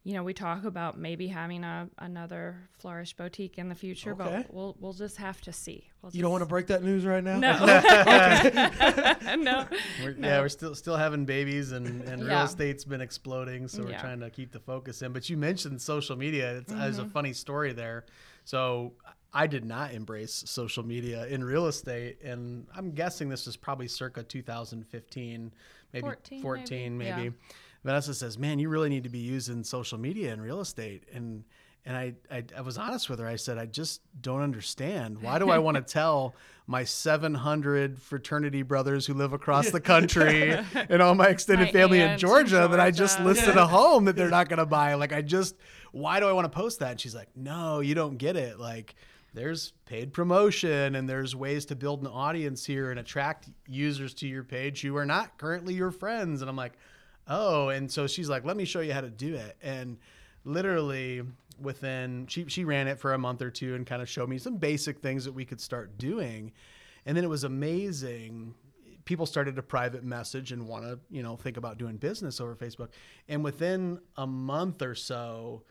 you 0.08 0.14
know, 0.14 0.22
we 0.22 0.32
talk 0.32 0.64
about 0.64 0.98
maybe 0.98 1.26
having 1.26 1.64
a 1.64 1.86
another 1.98 2.56
Flourish 2.78 3.12
boutique 3.12 3.58
in 3.58 3.68
the 3.68 3.74
future, 3.74 4.12
okay. 4.12 4.42
but 4.46 4.54
we'll 4.54 4.74
we'll 4.80 4.94
just 4.94 5.18
have 5.18 5.38
to 5.42 5.52
see. 5.52 5.90
We'll 6.00 6.12
you 6.12 6.22
don't 6.22 6.30
want 6.30 6.40
to 6.40 6.46
break 6.46 6.68
that 6.68 6.82
news 6.82 7.04
right 7.04 7.22
now? 7.22 7.38
No, 7.38 7.58
no. 9.36 9.66
We're, 10.02 10.14
no. 10.14 10.26
Yeah, 10.26 10.40
we're 10.40 10.48
still 10.48 10.74
still 10.74 10.96
having 10.96 11.26
babies, 11.26 11.72
and, 11.72 12.00
and 12.04 12.22
real 12.22 12.30
yeah. 12.30 12.44
estate's 12.44 12.84
been 12.84 13.02
exploding, 13.02 13.68
so 13.68 13.82
we're 13.82 13.90
yeah. 13.90 14.00
trying 14.00 14.20
to 14.20 14.30
keep 14.30 14.50
the 14.50 14.60
focus 14.60 15.02
in. 15.02 15.12
But 15.12 15.28
you 15.28 15.36
mentioned 15.36 15.78
social 15.82 16.16
media. 16.16 16.56
It's, 16.56 16.72
mm-hmm. 16.72 16.80
There's 16.80 16.96
a 16.96 17.04
funny 17.04 17.34
story 17.34 17.74
there. 17.74 18.06
So 18.46 18.94
I 19.34 19.46
did 19.46 19.66
not 19.66 19.92
embrace 19.92 20.42
social 20.46 20.86
media 20.86 21.26
in 21.26 21.44
real 21.44 21.66
estate, 21.66 22.22
and 22.24 22.66
I'm 22.74 22.92
guessing 22.92 23.28
this 23.28 23.44
was 23.44 23.58
probably 23.58 23.88
circa 23.88 24.22
2015, 24.22 25.52
maybe 25.92 26.00
14, 26.00 26.40
14 26.40 26.96
maybe. 26.96 27.10
maybe. 27.10 27.24
Yeah 27.24 27.30
Vanessa 27.88 28.12
says, 28.12 28.36
"Man, 28.36 28.58
you 28.58 28.68
really 28.68 28.90
need 28.90 29.04
to 29.04 29.08
be 29.08 29.18
using 29.18 29.64
social 29.64 29.96
media 29.96 30.30
in 30.34 30.42
real 30.42 30.60
estate." 30.60 31.04
And 31.14 31.42
and 31.86 31.96
I, 31.96 32.12
I, 32.30 32.44
I 32.58 32.60
was 32.60 32.76
honest 32.76 33.08
with 33.08 33.18
her. 33.18 33.26
I 33.26 33.36
said, 33.36 33.56
"I 33.56 33.64
just 33.64 34.02
don't 34.20 34.42
understand. 34.42 35.22
Why 35.22 35.38
do 35.38 35.48
I 35.48 35.56
want 35.56 35.78
to 35.78 35.82
tell 35.94 36.34
my 36.66 36.84
700 36.84 37.98
fraternity 37.98 38.60
brothers 38.60 39.06
who 39.06 39.14
live 39.14 39.32
across 39.32 39.70
the 39.70 39.80
country 39.80 40.52
and 40.74 41.00
all 41.00 41.14
my 41.14 41.28
extended 41.28 41.68
my 41.68 41.72
family 41.72 42.00
in 42.00 42.18
Georgia, 42.18 42.50
Georgia, 42.50 42.68
that 42.68 42.78
I 42.78 42.90
just 42.90 43.20
listed 43.20 43.54
yeah. 43.54 43.62
a 43.62 43.66
home 43.66 44.04
that 44.04 44.16
they're 44.16 44.28
not 44.28 44.50
going 44.50 44.58
to 44.58 44.66
buy? 44.66 44.92
Like, 44.92 45.14
I 45.14 45.22
just, 45.22 45.56
why 45.92 46.20
do 46.20 46.28
I 46.28 46.32
want 46.32 46.44
to 46.44 46.54
post 46.54 46.80
that?" 46.80 46.90
And 46.90 47.00
she's 47.00 47.14
like, 47.14 47.30
"No, 47.34 47.80
you 47.80 47.94
don't 47.94 48.18
get 48.18 48.36
it. 48.36 48.60
Like." 48.60 48.94
there's 49.34 49.74
paid 49.84 50.12
promotion 50.12 50.94
and 50.94 51.08
there's 51.08 51.36
ways 51.36 51.66
to 51.66 51.76
build 51.76 52.00
an 52.00 52.06
audience 52.08 52.64
here 52.64 52.90
and 52.90 52.98
attract 52.98 53.48
users 53.66 54.14
to 54.14 54.26
your 54.26 54.42
page 54.42 54.80
who 54.80 54.96
are 54.96 55.04
not 55.04 55.36
currently 55.36 55.74
your 55.74 55.90
friends. 55.90 56.40
And 56.40 56.48
I'm 56.48 56.56
like, 56.56 56.72
oh, 57.28 57.68
and 57.68 57.90
so 57.90 58.06
she's 58.06 58.28
like, 58.28 58.44
let 58.44 58.56
me 58.56 58.64
show 58.64 58.80
you 58.80 58.92
how 58.92 59.00
to 59.00 59.10
do 59.10 59.34
it. 59.34 59.56
And 59.62 59.98
literally 60.44 61.22
within, 61.60 62.26
she, 62.26 62.46
she 62.48 62.64
ran 62.64 62.88
it 62.88 62.98
for 62.98 63.12
a 63.14 63.18
month 63.18 63.42
or 63.42 63.50
two 63.50 63.74
and 63.74 63.86
kind 63.86 64.00
of 64.00 64.08
showed 64.08 64.28
me 64.28 64.38
some 64.38 64.56
basic 64.56 65.00
things 65.00 65.24
that 65.24 65.32
we 65.32 65.44
could 65.44 65.60
start 65.60 65.98
doing. 65.98 66.52
And 67.04 67.16
then 67.16 67.24
it 67.24 67.28
was 67.28 67.44
amazing. 67.44 68.54
People 69.04 69.26
started 69.26 69.56
to 69.56 69.62
private 69.62 70.04
message 70.04 70.52
and 70.52 70.66
want 70.66 70.84
to, 70.84 70.98
you 71.10 71.22
know, 71.22 71.36
think 71.36 71.56
about 71.56 71.78
doing 71.78 71.96
business 71.96 72.40
over 72.40 72.54
Facebook. 72.54 72.88
And 73.28 73.44
within 73.44 73.98
a 74.16 74.26
month 74.26 74.82
or 74.82 74.94
so, 74.94 75.64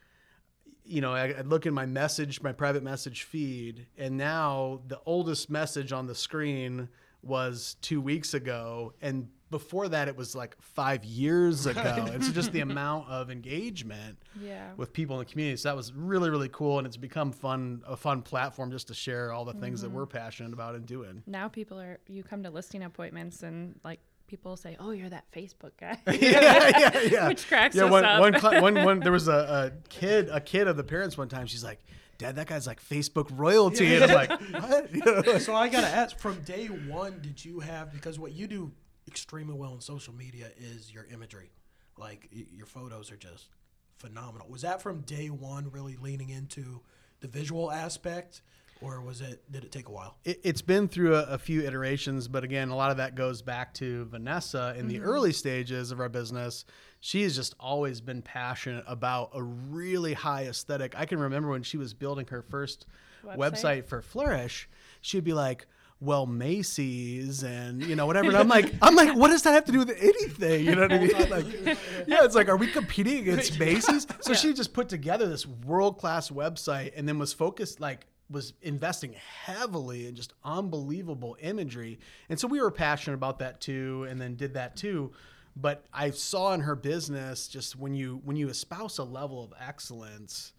you 0.83 1.01
know, 1.01 1.13
I, 1.13 1.29
I 1.29 1.41
look 1.41 1.65
in 1.65 1.73
my 1.73 1.85
message, 1.85 2.41
my 2.41 2.53
private 2.53 2.81
message 2.81 3.23
feed, 3.23 3.87
and 3.97 4.17
now 4.17 4.81
the 4.87 4.99
oldest 5.05 5.49
message 5.49 5.91
on 5.91 6.07
the 6.07 6.15
screen 6.15 6.87
was 7.21 7.75
two 7.81 7.99
weeks 7.99 8.33
ago, 8.33 8.93
and 9.01 9.27
before 9.49 9.87
that 9.87 10.07
it 10.07 10.15
was 10.15 10.35
like 10.35 10.55
five 10.59 11.05
years 11.05 11.65
ago 11.65 12.07
it's 12.11 12.29
just 12.31 12.51
the 12.51 12.59
amount 12.61 13.07
of 13.09 13.31
engagement 13.31 14.17
yeah. 14.41 14.71
with 14.75 14.91
people 14.93 15.15
in 15.15 15.25
the 15.25 15.31
community 15.31 15.57
so 15.57 15.69
that 15.69 15.75
was 15.75 15.93
really 15.93 16.29
really 16.29 16.49
cool 16.49 16.77
and 16.77 16.87
it's 16.87 16.97
become 16.97 17.31
fun 17.31 17.81
a 17.87 17.95
fun 17.95 18.21
platform 18.21 18.71
just 18.71 18.87
to 18.87 18.93
share 18.93 19.31
all 19.31 19.45
the 19.45 19.53
things 19.53 19.81
mm-hmm. 19.81 19.89
that 19.89 19.95
we're 19.97 20.05
passionate 20.05 20.53
about 20.53 20.75
and 20.75 20.85
doing 20.85 21.23
now 21.25 21.47
people 21.47 21.79
are 21.79 21.99
you 22.07 22.23
come 22.23 22.43
to 22.43 22.49
listing 22.49 22.83
appointments 22.83 23.43
and 23.43 23.79
like 23.83 23.99
people 24.27 24.57
say, 24.57 24.75
"Oh, 24.79 24.91
you're 24.91 25.09
that 25.09 25.29
Facebook 25.31 25.71
guy." 25.79 25.97
yeah, 26.07 26.77
yeah, 26.77 27.01
yeah. 27.01 27.27
Which 27.29 27.47
cracks 27.47 27.75
yeah, 27.75 27.85
us 27.85 27.91
one, 27.91 28.05
up. 28.05 28.19
one, 28.19 28.39
cl- 28.39 28.61
one, 28.61 28.83
one, 28.83 28.99
there 28.99 29.11
was 29.11 29.27
a, 29.27 29.73
a, 29.73 29.89
kid, 29.89 30.29
a 30.29 30.39
kid 30.39 30.67
of 30.67 30.77
the 30.77 30.83
parents. 30.83 31.17
One 31.17 31.29
time, 31.29 31.47
she's 31.47 31.63
like, 31.63 31.79
"Dad, 32.17 32.35
that 32.35 32.47
guy's 32.47 32.67
like 32.67 32.83
Facebook 32.83 33.29
royalty," 33.33 33.87
yeah. 33.87 34.03
and 34.03 34.11
I'm 34.11 34.13
like, 34.13 34.41
"What?" 34.69 34.93
You 34.93 35.01
know? 35.05 35.37
So 35.39 35.55
I 35.55 35.69
gotta 35.69 35.87
ask, 35.87 36.17
from 36.19 36.41
day 36.41 36.67
one, 36.67 37.19
did 37.21 37.43
you 37.43 37.61
have 37.61 37.91
because 37.91 38.19
what 38.19 38.33
you 38.33 38.47
do 38.47 38.71
extremely 39.07 39.53
well 39.53 39.71
on 39.71 39.81
social 39.81 40.13
media 40.13 40.49
is 40.57 40.93
your 40.93 41.05
imagery. 41.05 41.51
Like 41.97 42.29
y- 42.33 42.45
your 42.51 42.65
photos 42.65 43.11
are 43.11 43.17
just 43.17 43.49
phenomenal. 43.97 44.47
Was 44.49 44.61
that 44.61 44.81
from 44.81 45.01
day 45.01 45.27
one 45.27 45.69
really 45.71 45.97
leaning 45.99 46.29
into 46.29 46.81
the 47.19 47.27
visual 47.27 47.71
aspect, 47.71 48.41
or 48.81 49.01
was 49.01 49.21
it 49.21 49.51
did 49.51 49.63
it 49.63 49.71
take 49.71 49.87
a 49.87 49.91
while? 49.91 50.17
it, 50.23 50.39
it's 50.43 50.61
been 50.61 50.87
through 50.87 51.15
a, 51.15 51.23
a 51.23 51.37
few 51.37 51.61
iterations, 51.61 52.27
but 52.27 52.43
again, 52.43 52.69
a 52.69 52.75
lot 52.75 52.91
of 52.91 52.97
that 52.97 53.15
goes 53.15 53.41
back 53.41 53.73
to 53.75 54.05
Vanessa 54.05 54.75
in 54.77 54.87
the 54.87 54.95
mm-hmm. 54.95 55.05
early 55.05 55.33
stages 55.33 55.91
of 55.91 55.99
our 55.99 56.09
business. 56.09 56.65
She 56.99 57.23
has 57.23 57.35
just 57.35 57.55
always 57.59 58.01
been 58.01 58.21
passionate 58.21 58.83
about 58.87 59.31
a 59.33 59.41
really 59.41 60.13
high 60.13 60.45
aesthetic. 60.45 60.93
I 60.97 61.05
can 61.05 61.19
remember 61.19 61.49
when 61.49 61.63
she 61.63 61.77
was 61.77 61.93
building 61.93 62.27
her 62.27 62.41
first 62.41 62.85
website, 63.25 63.37
Website? 63.37 63.85
for 63.85 64.01
Flourish, 64.01 64.69
she'd 65.01 65.23
be 65.23 65.33
like, 65.33 65.67
well, 65.99 66.27
Macy's 66.27 67.43
and 67.43 67.83
you 67.83 67.95
know 67.95 68.05
whatever. 68.05 68.27
And 68.27 68.37
I'm 68.37 68.47
like, 68.47 68.73
I'm 68.81 68.95
like, 68.95 69.15
what 69.15 69.29
does 69.29 69.41
that 69.43 69.53
have 69.53 69.65
to 69.65 69.71
do 69.71 69.79
with 69.79 69.89
anything? 69.89 70.65
You 70.65 70.75
know 70.75 70.81
what 70.81 70.93
I 70.93 70.99
mean? 70.99 71.29
Like, 71.29 71.77
yeah, 72.07 72.23
it's 72.23 72.35
like, 72.35 72.49
are 72.49 72.57
we 72.57 72.67
competing 72.67 73.17
against 73.19 73.57
Macy's? 73.59 74.05
So 74.21 74.33
she 74.33 74.53
just 74.53 74.73
put 74.73 74.89
together 74.89 75.27
this 75.27 75.47
world 75.47 75.97
class 75.97 76.29
website 76.29 76.91
and 76.95 77.07
then 77.07 77.17
was 77.17 77.33
focused 77.33 77.79
like 77.79 78.05
was 78.29 78.53
investing 78.61 79.15
heavily 79.45 80.07
in 80.07 80.13
just 80.13 80.33
unbelievable 80.43 81.37
imagery. 81.39 81.97
And 82.29 82.39
so 82.39 82.47
we 82.47 82.61
were 82.61 82.71
passionate 82.71 83.15
about 83.15 83.39
that 83.39 83.61
too, 83.61 84.05
and 84.09 84.19
then 84.19 84.35
did 84.35 84.53
that 84.53 84.75
too. 84.75 85.13
But 85.55 85.85
I 85.91 86.11
saw 86.11 86.53
in 86.53 86.59
her 86.61 86.75
business 86.75 87.47
just 87.47 87.75
when 87.75 87.95
you 87.95 88.21
when 88.23 88.37
you 88.37 88.49
espouse 88.49 88.99
a 88.99 89.03
level 89.03 89.43
of 89.43 89.53
excellence 89.59 90.53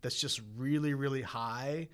that's 0.00 0.18
just 0.18 0.40
really 0.56 0.94
really 0.94 1.22
high 1.22 1.88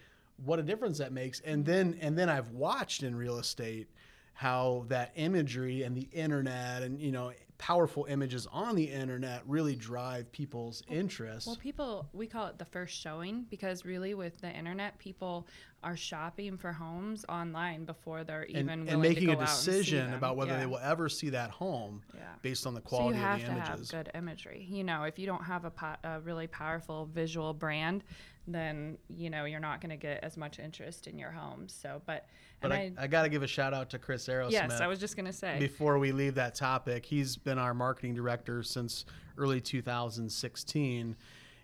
what 0.44 0.58
a 0.58 0.62
difference 0.62 0.98
that 0.98 1.12
makes 1.12 1.40
and 1.40 1.64
then 1.64 1.96
and 2.00 2.18
then 2.18 2.28
i've 2.28 2.50
watched 2.50 3.02
in 3.02 3.14
real 3.14 3.38
estate 3.38 3.88
how 4.34 4.84
that 4.88 5.12
imagery 5.14 5.82
and 5.84 5.96
the 5.96 6.08
internet 6.12 6.82
and 6.82 7.00
you 7.00 7.12
know 7.12 7.32
powerful 7.56 8.04
images 8.06 8.48
on 8.52 8.74
the 8.74 8.82
internet 8.82 9.40
really 9.46 9.76
drive 9.76 10.30
people's 10.32 10.82
interest 10.88 11.46
Well, 11.46 11.54
people, 11.56 12.08
we 12.12 12.26
call 12.26 12.48
it 12.48 12.58
the 12.58 12.64
first 12.64 13.00
showing 13.00 13.46
because 13.48 13.84
really 13.84 14.12
with 14.14 14.40
the 14.40 14.50
internet, 14.50 14.98
people 14.98 15.46
are 15.84 15.96
shopping 15.96 16.58
for 16.58 16.72
homes 16.72 17.24
online 17.28 17.84
before 17.84 18.24
they're 18.24 18.44
even 18.46 18.68
and, 18.68 18.80
willing 18.82 18.88
and 18.94 19.00
making 19.02 19.26
to 19.28 19.32
a 19.34 19.36
go 19.36 19.42
out 19.42 19.48
and 19.48 19.56
see 19.56 19.70
decision 19.70 20.12
about 20.14 20.36
whether 20.36 20.50
Yeah. 20.50 20.58
they 20.58 20.66
will 20.66 20.78
ever 20.78 21.08
see 21.08 21.30
that 21.30 21.50
home 21.50 22.02
Yeah. 22.12 22.22
based 22.42 22.66
on 22.66 22.74
the 22.74 22.80
quality 22.80 23.18
So 23.18 23.20
you 23.20 23.24
have 23.24 23.38
of 23.38 23.44
to 23.46 23.46
the 23.46 23.60
have 23.60 23.68
images 23.70 23.90
good 23.92 24.10
imagery. 24.16 24.66
You 24.68 24.82
know, 24.82 25.04
if 25.04 25.16
you 25.20 25.26
don't 25.26 25.44
have 25.44 25.64
a, 25.64 25.70
po- 25.70 25.94
a 26.02 26.20
really 26.20 26.48
powerful 26.48 27.06
visual 27.06 27.54
brand, 27.54 28.02
then 28.46 28.98
you 29.08 29.30
know 29.30 29.44
you're 29.44 29.60
not 29.60 29.80
going 29.80 29.90
to 29.90 29.96
get 29.96 30.22
as 30.22 30.36
much 30.36 30.58
interest 30.58 31.06
in 31.06 31.18
your 31.18 31.30
home. 31.30 31.66
So, 31.68 32.02
but, 32.06 32.26
but 32.60 32.72
and 32.72 32.98
I, 32.98 33.04
I, 33.04 33.06
got 33.06 33.22
to 33.22 33.28
give 33.28 33.42
a 33.42 33.46
shout 33.46 33.72
out 33.72 33.90
to 33.90 33.98
chris 33.98 34.26
aerosmith 34.26 34.52
yes, 34.52 34.80
I 34.80 34.86
was 34.86 34.98
just 34.98 35.16
going 35.16 35.26
to 35.26 35.32
say. 35.32 35.58
before 35.58 35.98
we 35.98 36.12
leave 36.12 36.34
that 36.34 36.54
topic, 36.54 37.06
he's 37.06 37.36
been 37.36 37.58
our 37.58 37.74
marketing 37.74 38.14
director 38.14 38.62
since 38.62 39.04
early 39.38 39.60
2016, 39.60 41.16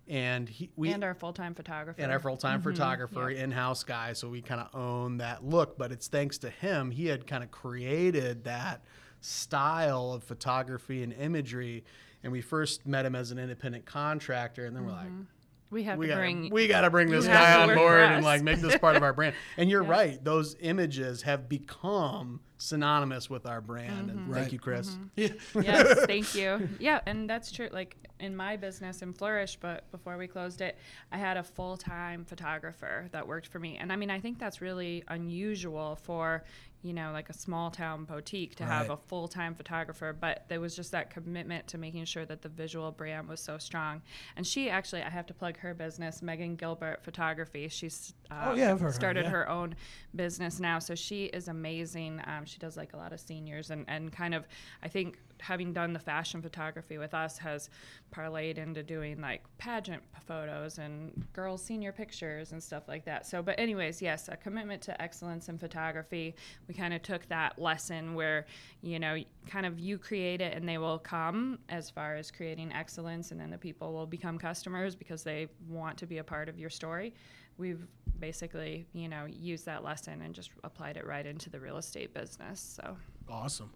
and 0.08 0.48
he 0.48 0.70
we 0.76 0.92
and 0.92 1.04
our 1.04 1.14
full-time 1.14 1.54
photographer. 1.54 2.00
and 2.00 2.10
our 2.10 2.18
full-time 2.20 2.60
mm-hmm. 2.60 2.70
photographer, 2.70 3.30
yeah. 3.30 3.44
in-house 3.44 3.84
guy, 3.84 4.12
so 4.12 4.28
we 4.28 4.40
kind 4.40 4.60
of 4.60 4.74
own 4.74 5.18
that 5.18 5.44
look. 5.44 5.76
But 5.76 5.92
it's 5.92 6.08
thanks 6.08 6.38
to 6.38 6.50
him. 6.50 6.90
He 6.90 7.06
had 7.06 7.26
kind 7.26 7.44
of 7.44 7.50
created 7.50 8.44
that 8.44 8.82
style 9.20 10.12
of 10.12 10.24
photography 10.24 11.02
and 11.02 11.12
imagery. 11.12 11.84
And 12.22 12.32
we 12.32 12.42
first 12.42 12.86
met 12.86 13.06
him 13.06 13.14
as 13.14 13.30
an 13.30 13.38
independent 13.38 13.86
contractor, 13.86 14.66
and 14.66 14.76
then 14.76 14.84
we're 14.84 14.92
like, 14.92 15.06
mm-hmm. 15.06 15.22
We 15.70 15.84
have 15.84 15.98
we 15.98 16.06
to 16.06 16.12
gotta, 16.12 16.20
bring. 16.20 16.50
we 16.50 16.66
got 16.66 16.82
to 16.82 16.90
bring 16.90 17.08
this 17.08 17.26
guy 17.26 17.62
on 17.62 17.74
board 17.74 18.02
and 18.02 18.24
like 18.24 18.42
make 18.42 18.60
this 18.60 18.76
part 18.78 18.96
of 18.96 19.02
our 19.02 19.12
brand. 19.12 19.34
And 19.56 19.70
you're 19.70 19.84
Yeah. 19.90 19.90
right; 19.90 20.24
those 20.24 20.56
images 20.60 21.22
have 21.22 21.48
become 21.48 22.40
synonymous 22.58 23.30
with 23.30 23.46
our 23.46 23.60
brand. 23.60 24.10
And 24.10 24.20
mm-hmm. 24.20 24.32
Right. 24.32 24.40
thank 24.40 24.52
you, 24.52 24.58
Chris. 24.58 24.90
Mm-hmm. 24.90 25.60
Yeah. 25.62 25.62
yes, 25.62 26.00
thank 26.06 26.34
you. 26.34 26.68
Yeah, 26.78 27.00
and 27.06 27.28
that's 27.28 27.50
true. 27.50 27.68
Like 27.72 27.96
in 28.18 28.36
my 28.36 28.56
business 28.56 29.02
in 29.02 29.12
Flourish, 29.12 29.56
but 29.60 29.90
before 29.90 30.18
we 30.18 30.26
closed 30.26 30.60
it, 30.60 30.76
I 31.10 31.18
had 31.18 31.36
a 31.36 31.42
full 31.42 31.76
time 31.76 32.24
photographer 32.24 33.08
that 33.12 33.26
worked 33.26 33.46
for 33.46 33.58
me. 33.58 33.78
And 33.78 33.92
I 33.92 33.96
mean, 33.96 34.10
I 34.10 34.20
think 34.20 34.38
that's 34.38 34.60
really 34.60 35.04
unusual 35.08 35.96
for, 36.02 36.44
you 36.82 36.94
know, 36.94 37.10
like 37.12 37.28
a 37.28 37.32
small 37.34 37.70
town 37.70 38.04
boutique 38.04 38.54
to 38.56 38.64
have 38.64 38.88
a 38.90 38.96
full 38.96 39.28
time 39.28 39.54
photographer. 39.54 40.16
But 40.18 40.46
there 40.48 40.60
was 40.60 40.74
just 40.74 40.92
that 40.92 41.10
commitment 41.10 41.66
to 41.68 41.78
making 41.78 42.06
sure 42.06 42.24
that 42.24 42.42
the 42.42 42.48
visual 42.48 42.90
brand 42.90 43.28
was 43.28 43.40
so 43.40 43.58
strong. 43.58 44.00
And 44.36 44.46
she 44.46 44.70
actually, 44.70 45.02
I 45.02 45.10
have 45.10 45.26
to 45.26 45.34
plug 45.34 45.58
her 45.58 45.74
business, 45.74 46.22
Megan 46.22 46.56
Gilbert 46.56 47.02
Photography. 47.02 47.68
She's 47.68 48.14
uh, 48.30 48.46
Oh, 48.48 48.54
yeah, 48.54 48.70
I've 48.70 48.80
heard 48.80 48.86
her, 48.86 48.92
started 48.92 49.24
yeah. 49.24 49.30
her 49.30 49.48
own 49.48 49.74
business 50.16 50.58
now. 50.58 50.78
So 50.78 50.94
she 50.94 51.26
is 51.26 51.48
amazing. 51.48 52.22
Um, 52.26 52.44
she 52.46 52.58
does 52.58 52.76
like 52.76 52.94
a 52.94 52.96
lot 52.96 53.12
of 53.12 53.20
seniors 53.20 53.70
and, 53.70 53.84
and 53.86 54.10
kind 54.10 54.34
of, 54.34 54.46
I 54.82 54.88
think 54.88 55.18
having 55.40 55.72
done 55.72 55.92
the 55.92 55.98
fashion 55.98 56.42
photography 56.42 56.98
with 56.98 57.14
us 57.14 57.38
has 57.38 57.70
parlayed 58.14 58.58
into 58.58 58.82
doing 58.82 59.20
like 59.20 59.42
pageant 59.58 60.02
photos 60.26 60.78
and 60.78 61.26
girls 61.32 61.62
senior 61.62 61.92
pictures 61.92 62.52
and 62.52 62.62
stuff 62.62 62.84
like 62.88 63.04
that. 63.04 63.26
So, 63.26 63.42
but 63.42 63.58
anyways, 63.58 64.00
yes, 64.02 64.28
a 64.28 64.36
commitment 64.36 64.82
to 64.82 65.02
excellence 65.02 65.48
in 65.48 65.58
photography. 65.58 66.34
We 66.68 66.74
kind 66.74 66.94
of 66.94 67.02
took 67.02 67.28
that 67.28 67.58
lesson 67.58 68.14
where, 68.14 68.46
you 68.82 68.98
know, 68.98 69.16
kind 69.46 69.66
of 69.66 69.78
you 69.78 69.98
create 69.98 70.40
it 70.40 70.56
and 70.56 70.68
they 70.68 70.78
will 70.78 70.98
come 70.98 71.58
as 71.68 71.90
far 71.90 72.16
as 72.16 72.30
creating 72.30 72.72
excellence 72.72 73.30
and 73.30 73.40
then 73.40 73.50
the 73.50 73.58
people 73.58 73.92
will 73.92 74.06
become 74.06 74.38
customers 74.38 74.94
because 74.94 75.22
they 75.22 75.48
want 75.68 75.96
to 75.98 76.06
be 76.06 76.18
a 76.18 76.24
part 76.24 76.48
of 76.48 76.58
your 76.58 76.70
story 76.70 77.14
we've 77.58 77.86
basically 78.18 78.86
you 78.92 79.08
know 79.08 79.26
used 79.26 79.66
that 79.66 79.84
lesson 79.84 80.22
and 80.22 80.34
just 80.34 80.50
applied 80.64 80.96
it 80.96 81.06
right 81.06 81.26
into 81.26 81.50
the 81.50 81.58
real 81.60 81.76
estate 81.76 82.14
business 82.14 82.78
so 82.82 82.96
Awesome. 83.30 83.70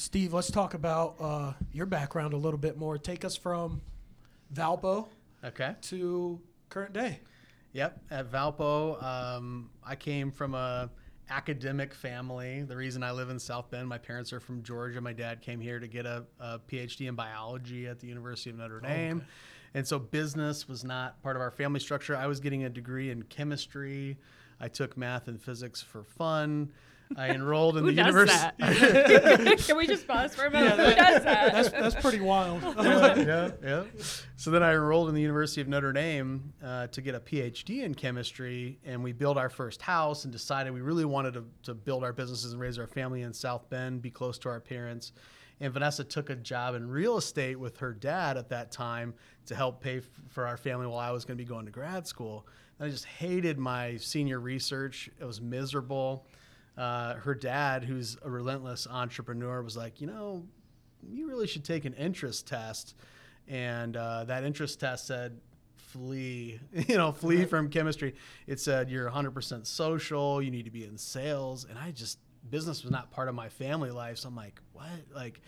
Steve, 0.00 0.32
let's 0.32 0.50
talk 0.50 0.72
about 0.72 1.14
uh, 1.20 1.52
your 1.74 1.84
background 1.84 2.32
a 2.32 2.36
little 2.36 2.56
bit 2.56 2.78
more. 2.78 2.96
Take 2.96 3.22
us 3.22 3.36
from 3.36 3.82
Valpo 4.54 5.08
Okay. 5.44 5.74
to 5.82 6.40
current 6.70 6.94
day. 6.94 7.20
Yep. 7.74 8.00
At 8.10 8.32
Valpo, 8.32 9.00
um, 9.02 9.68
I 9.84 9.96
came 9.96 10.32
from 10.32 10.54
a 10.54 10.88
academic 11.28 11.92
family. 11.92 12.62
The 12.62 12.78
reason 12.78 13.02
I 13.02 13.12
live 13.12 13.28
in 13.28 13.38
South 13.38 13.70
Bend, 13.70 13.86
my 13.86 13.98
parents 13.98 14.32
are 14.32 14.40
from 14.40 14.62
Georgia. 14.62 15.02
My 15.02 15.12
dad 15.12 15.42
came 15.42 15.60
here 15.60 15.78
to 15.78 15.86
get 15.86 16.06
a, 16.06 16.24
a 16.40 16.58
PhD 16.60 17.06
in 17.06 17.14
biology 17.14 17.86
at 17.86 18.00
the 18.00 18.06
University 18.06 18.48
of 18.48 18.56
Notre 18.56 18.80
Dame. 18.80 19.22
And 19.74 19.86
so 19.86 19.98
business 19.98 20.66
was 20.66 20.82
not 20.82 21.22
part 21.22 21.36
of 21.36 21.42
our 21.42 21.50
family 21.50 21.78
structure. 21.78 22.16
I 22.16 22.26
was 22.26 22.40
getting 22.40 22.64
a 22.64 22.70
degree 22.70 23.10
in 23.10 23.24
chemistry. 23.24 24.16
I 24.58 24.68
took 24.68 24.96
math 24.96 25.28
and 25.28 25.38
physics 25.40 25.82
for 25.82 26.04
fun. 26.04 26.72
I 27.16 27.30
enrolled 27.30 27.76
in 27.76 27.84
who 27.84 27.90
the 27.90 27.96
does 27.96 28.06
university. 28.06 28.50
that 28.58 29.58
can 29.66 29.76
we 29.76 29.86
just 29.86 30.06
pause 30.06 30.34
for 30.34 30.46
a 30.46 30.50
moment 30.50 30.78
who 30.78 30.94
does 30.94 31.24
that 31.24 31.52
That's, 31.52 31.70
that's 31.70 31.94
pretty 31.96 32.20
wild. 32.20 32.62
yeah, 32.78 33.50
yeah. 33.62 33.82
So 34.36 34.50
then 34.50 34.62
I 34.62 34.72
enrolled 34.72 35.08
in 35.08 35.14
the 35.14 35.20
University 35.20 35.60
of 35.60 35.68
Notre 35.68 35.92
Dame 35.92 36.52
uh, 36.64 36.86
to 36.88 37.00
get 37.00 37.14
a 37.14 37.20
PhD 37.20 37.82
in 37.82 37.94
chemistry, 37.94 38.78
and 38.84 39.02
we 39.02 39.12
built 39.12 39.36
our 39.36 39.50
first 39.50 39.82
house 39.82 40.24
and 40.24 40.32
decided 40.32 40.72
we 40.72 40.80
really 40.80 41.04
wanted 41.04 41.34
to, 41.34 41.44
to 41.64 41.74
build 41.74 42.04
our 42.04 42.12
businesses 42.12 42.52
and 42.52 42.60
raise 42.60 42.78
our 42.78 42.86
family 42.86 43.22
in 43.22 43.32
South 43.32 43.68
Bend, 43.70 44.02
be 44.02 44.10
close 44.10 44.38
to 44.38 44.48
our 44.48 44.60
parents. 44.60 45.12
And 45.62 45.72
Vanessa 45.74 46.04
took 46.04 46.30
a 46.30 46.36
job 46.36 46.74
in 46.74 46.88
real 46.88 47.18
estate 47.18 47.58
with 47.58 47.76
her 47.78 47.92
dad 47.92 48.38
at 48.38 48.48
that 48.48 48.70
time 48.70 49.12
to 49.46 49.54
help 49.54 49.82
pay 49.82 49.98
f- 49.98 50.04
for 50.28 50.46
our 50.46 50.56
family 50.56 50.86
while 50.86 50.98
I 50.98 51.10
was 51.10 51.26
going 51.26 51.36
to 51.36 51.44
be 51.44 51.46
going 51.46 51.66
to 51.66 51.72
grad 51.72 52.06
school. 52.06 52.46
And 52.78 52.88
I 52.88 52.90
just 52.90 53.04
hated 53.04 53.58
my 53.58 53.98
senior 53.98 54.40
research. 54.40 55.10
It 55.20 55.24
was 55.24 55.40
miserable. 55.42 56.26
Uh, 56.76 57.14
her 57.14 57.34
dad, 57.34 57.84
who's 57.84 58.16
a 58.22 58.30
relentless 58.30 58.86
entrepreneur, 58.90 59.62
was 59.62 59.76
like, 59.76 60.00
you 60.00 60.06
know, 60.06 60.44
you 61.08 61.28
really 61.28 61.46
should 61.46 61.64
take 61.64 61.84
an 61.84 61.94
interest 61.94 62.46
test. 62.46 62.94
And 63.48 63.96
uh, 63.96 64.24
that 64.24 64.44
interest 64.44 64.80
test 64.80 65.06
said, 65.06 65.40
flee, 65.76 66.60
you 66.72 66.96
know, 66.96 67.12
flee 67.12 67.44
from 67.44 67.68
chemistry. 67.68 68.14
It 68.46 68.60
said, 68.60 68.90
you're 68.90 69.10
100% 69.10 69.66
social, 69.66 70.40
you 70.40 70.50
need 70.50 70.64
to 70.64 70.70
be 70.70 70.84
in 70.84 70.96
sales. 70.96 71.66
And 71.68 71.78
I 71.78 71.90
just, 71.90 72.18
business 72.48 72.82
was 72.82 72.92
not 72.92 73.10
part 73.10 73.28
of 73.28 73.34
my 73.34 73.48
family 73.48 73.90
life. 73.90 74.18
So 74.18 74.28
I'm 74.28 74.36
like, 74.36 74.60
what? 74.72 74.86
Like, 75.14 75.40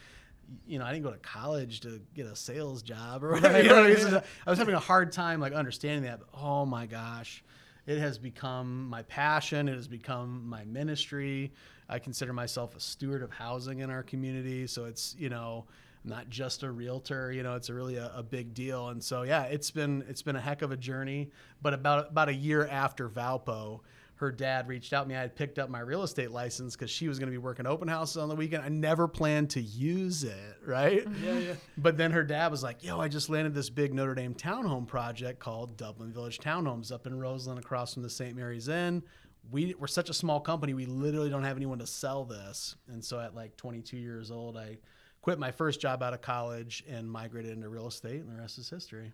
you 0.67 0.79
know, 0.79 0.85
I 0.85 0.93
didn't 0.93 1.05
go 1.05 1.13
to 1.13 1.19
college 1.19 1.81
to 1.81 2.01
get 2.15 2.27
a 2.27 2.37
sales 2.37 2.83
job 2.83 3.25
or 3.25 3.33
whatever. 3.33 3.63
you 3.63 3.69
know 3.69 3.77
what 3.77 3.85
I, 3.85 3.89
mean? 3.89 3.99
So 3.99 4.23
I 4.47 4.51
was 4.51 4.59
having 4.59 4.75
a 4.75 4.81
hard 4.81 5.13
time 5.13 5.41
like 5.41 5.53
understanding 5.53 6.03
that. 6.05 6.21
But, 6.21 6.41
oh 6.41 6.67
my 6.67 6.87
gosh, 6.87 7.43
it 7.87 7.99
has 7.99 8.19
become 8.19 8.89
my 8.89 9.03
passion. 9.03 9.69
It 9.69 9.75
has 9.75 9.89
become 9.89 10.49
my 10.49 10.65
ministry. 10.65 11.53
I 11.89 11.99
consider 11.99 12.33
myself 12.33 12.77
a 12.77 12.81
steward 12.81 13.23
of 13.23 13.31
housing 13.31 13.81
in 13.81 13.91
our 13.91 14.03
community. 14.03 14.67
So 14.67 14.85
it's, 14.85 15.17
you 15.19 15.29
know, 15.29 15.67
not 16.05 16.29
just 16.29 16.63
a 16.63 16.71
realtor, 16.71 17.33
you 17.33 17.43
know, 17.43 17.55
it's 17.55 17.69
a 17.69 17.75
really 17.75 17.97
a, 17.97 18.11
a 18.15 18.23
big 18.23 18.55
deal. 18.55 18.89
And 18.89 19.03
so, 19.03 19.23
yeah, 19.23 19.45
it's 19.45 19.71
been, 19.71 20.05
it's 20.09 20.23
been 20.23 20.37
a 20.37 20.41
heck 20.41 20.63
of 20.63 20.73
a 20.73 20.77
journey, 20.77 21.31
but 21.61 21.75
about, 21.75 22.09
about 22.11 22.29
a 22.29 22.35
year 22.35 22.67
after 22.67 23.09
Valpo, 23.09 23.81
her 24.17 24.31
dad 24.31 24.69
reached 24.69 24.93
out 24.93 25.03
to 25.03 25.09
me. 25.09 25.17
I 25.17 25.21
had 25.21 25.35
picked 25.35 25.59
up 25.59 25.69
my 25.69 25.81
real 25.81 26.03
estate 26.03 26.31
license 26.31 26.77
because 26.77 26.91
she 26.91 27.09
was 27.09 27.19
going 27.19 27.27
to 27.27 27.33
be 27.33 27.39
working 27.39 27.67
open 27.67 27.89
houses 27.89 28.19
on 28.19 28.29
the 28.29 28.37
weekend. 28.37 28.63
I 28.63 28.69
never 28.69 29.09
planned 29.09 29.51
to 29.51 29.61
use 29.61 30.23
it, 30.23 30.57
right? 30.65 31.05
Mm-hmm. 31.05 31.25
Yeah, 31.25 31.39
yeah. 31.39 31.55
But 31.77 31.97
then 31.97 32.13
her 32.13 32.23
dad 32.23 32.51
was 32.51 32.63
like, 32.63 32.85
"Yo, 32.85 33.01
I 33.01 33.09
just 33.09 33.31
landed 33.31 33.55
this 33.55 33.71
big 33.71 33.93
Notre 33.93 34.15
Dame 34.15 34.35
townhome 34.35 34.87
project 34.87 35.41
called 35.41 35.77
Dublin 35.77 36.13
Village 36.13 36.39
Townhomes 36.39 36.93
up 36.93 37.07
in 37.07 37.19
Roseland, 37.19 37.59
across 37.59 37.95
from 37.95 38.03
the 38.03 38.11
St. 38.11 38.37
Mary's 38.37 38.69
Inn. 38.69 39.03
We, 39.51 39.75
we're 39.77 39.89
such 39.89 40.09
a 40.09 40.15
small 40.15 40.39
company, 40.39 40.73
we 40.73 40.87
literally 40.87 41.29
don't 41.29 41.43
have 41.43 41.57
anyone 41.57 41.81
to 41.81 41.87
sell 41.87 42.25
this. 42.25 42.77
And 42.87 43.05
so 43.05 43.19
at 43.19 43.35
like 43.35 43.57
22 43.57 43.97
years 43.97 44.31
old, 44.31 44.57
I 44.57 44.79
quit 45.21 45.39
my 45.39 45.51
first 45.51 45.81
job 45.81 46.01
out 46.01 46.15
of 46.15 46.21
college 46.21 46.85
and 46.89 47.11
migrated 47.11 47.53
into 47.53 47.69
real 47.69 47.89
estate, 47.89 48.21
and 48.21 48.31
the 48.31 48.41
rest 48.41 48.59
is 48.59 48.71
history. 48.71 49.13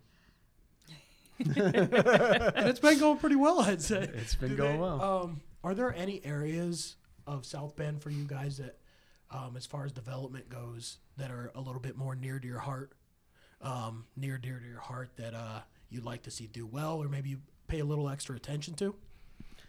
And 1.39 2.67
it's 2.67 2.79
been 2.79 2.99
going 2.99 3.17
pretty 3.17 3.35
well, 3.35 3.61
I'd 3.61 3.81
say. 3.81 4.09
It's 4.13 4.35
been 4.35 4.49
Do 4.51 4.55
going 4.57 4.73
they- 4.73 4.79
well. 4.81 5.01
Um, 5.01 5.41
are 5.63 5.73
there 5.73 5.93
any 5.93 6.23
areas 6.25 6.95
of 7.27 7.45
South 7.45 7.75
Bend 7.75 8.01
for 8.01 8.09
you 8.09 8.23
guys 8.25 8.57
that, 8.57 8.77
um, 9.31 9.55
as 9.57 9.65
far 9.65 9.85
as 9.85 9.91
development 9.91 10.49
goes, 10.49 10.97
that 11.17 11.31
are 11.31 11.51
a 11.55 11.61
little 11.61 11.81
bit 11.81 11.97
more 11.97 12.15
near 12.15 12.39
to 12.39 12.47
your 12.47 12.59
heart, 12.59 12.93
um, 13.61 14.05
near 14.15 14.37
dear 14.37 14.59
to 14.59 14.67
your 14.67 14.79
heart 14.79 15.09
that 15.17 15.33
uh, 15.33 15.61
you'd 15.89 16.05
like 16.05 16.23
to 16.23 16.31
see 16.31 16.47
do 16.47 16.65
well, 16.65 16.97
or 17.03 17.07
maybe 17.09 17.29
you 17.29 17.37
pay 17.67 17.79
a 17.79 17.85
little 17.85 18.09
extra 18.09 18.35
attention 18.35 18.73
to? 18.75 18.95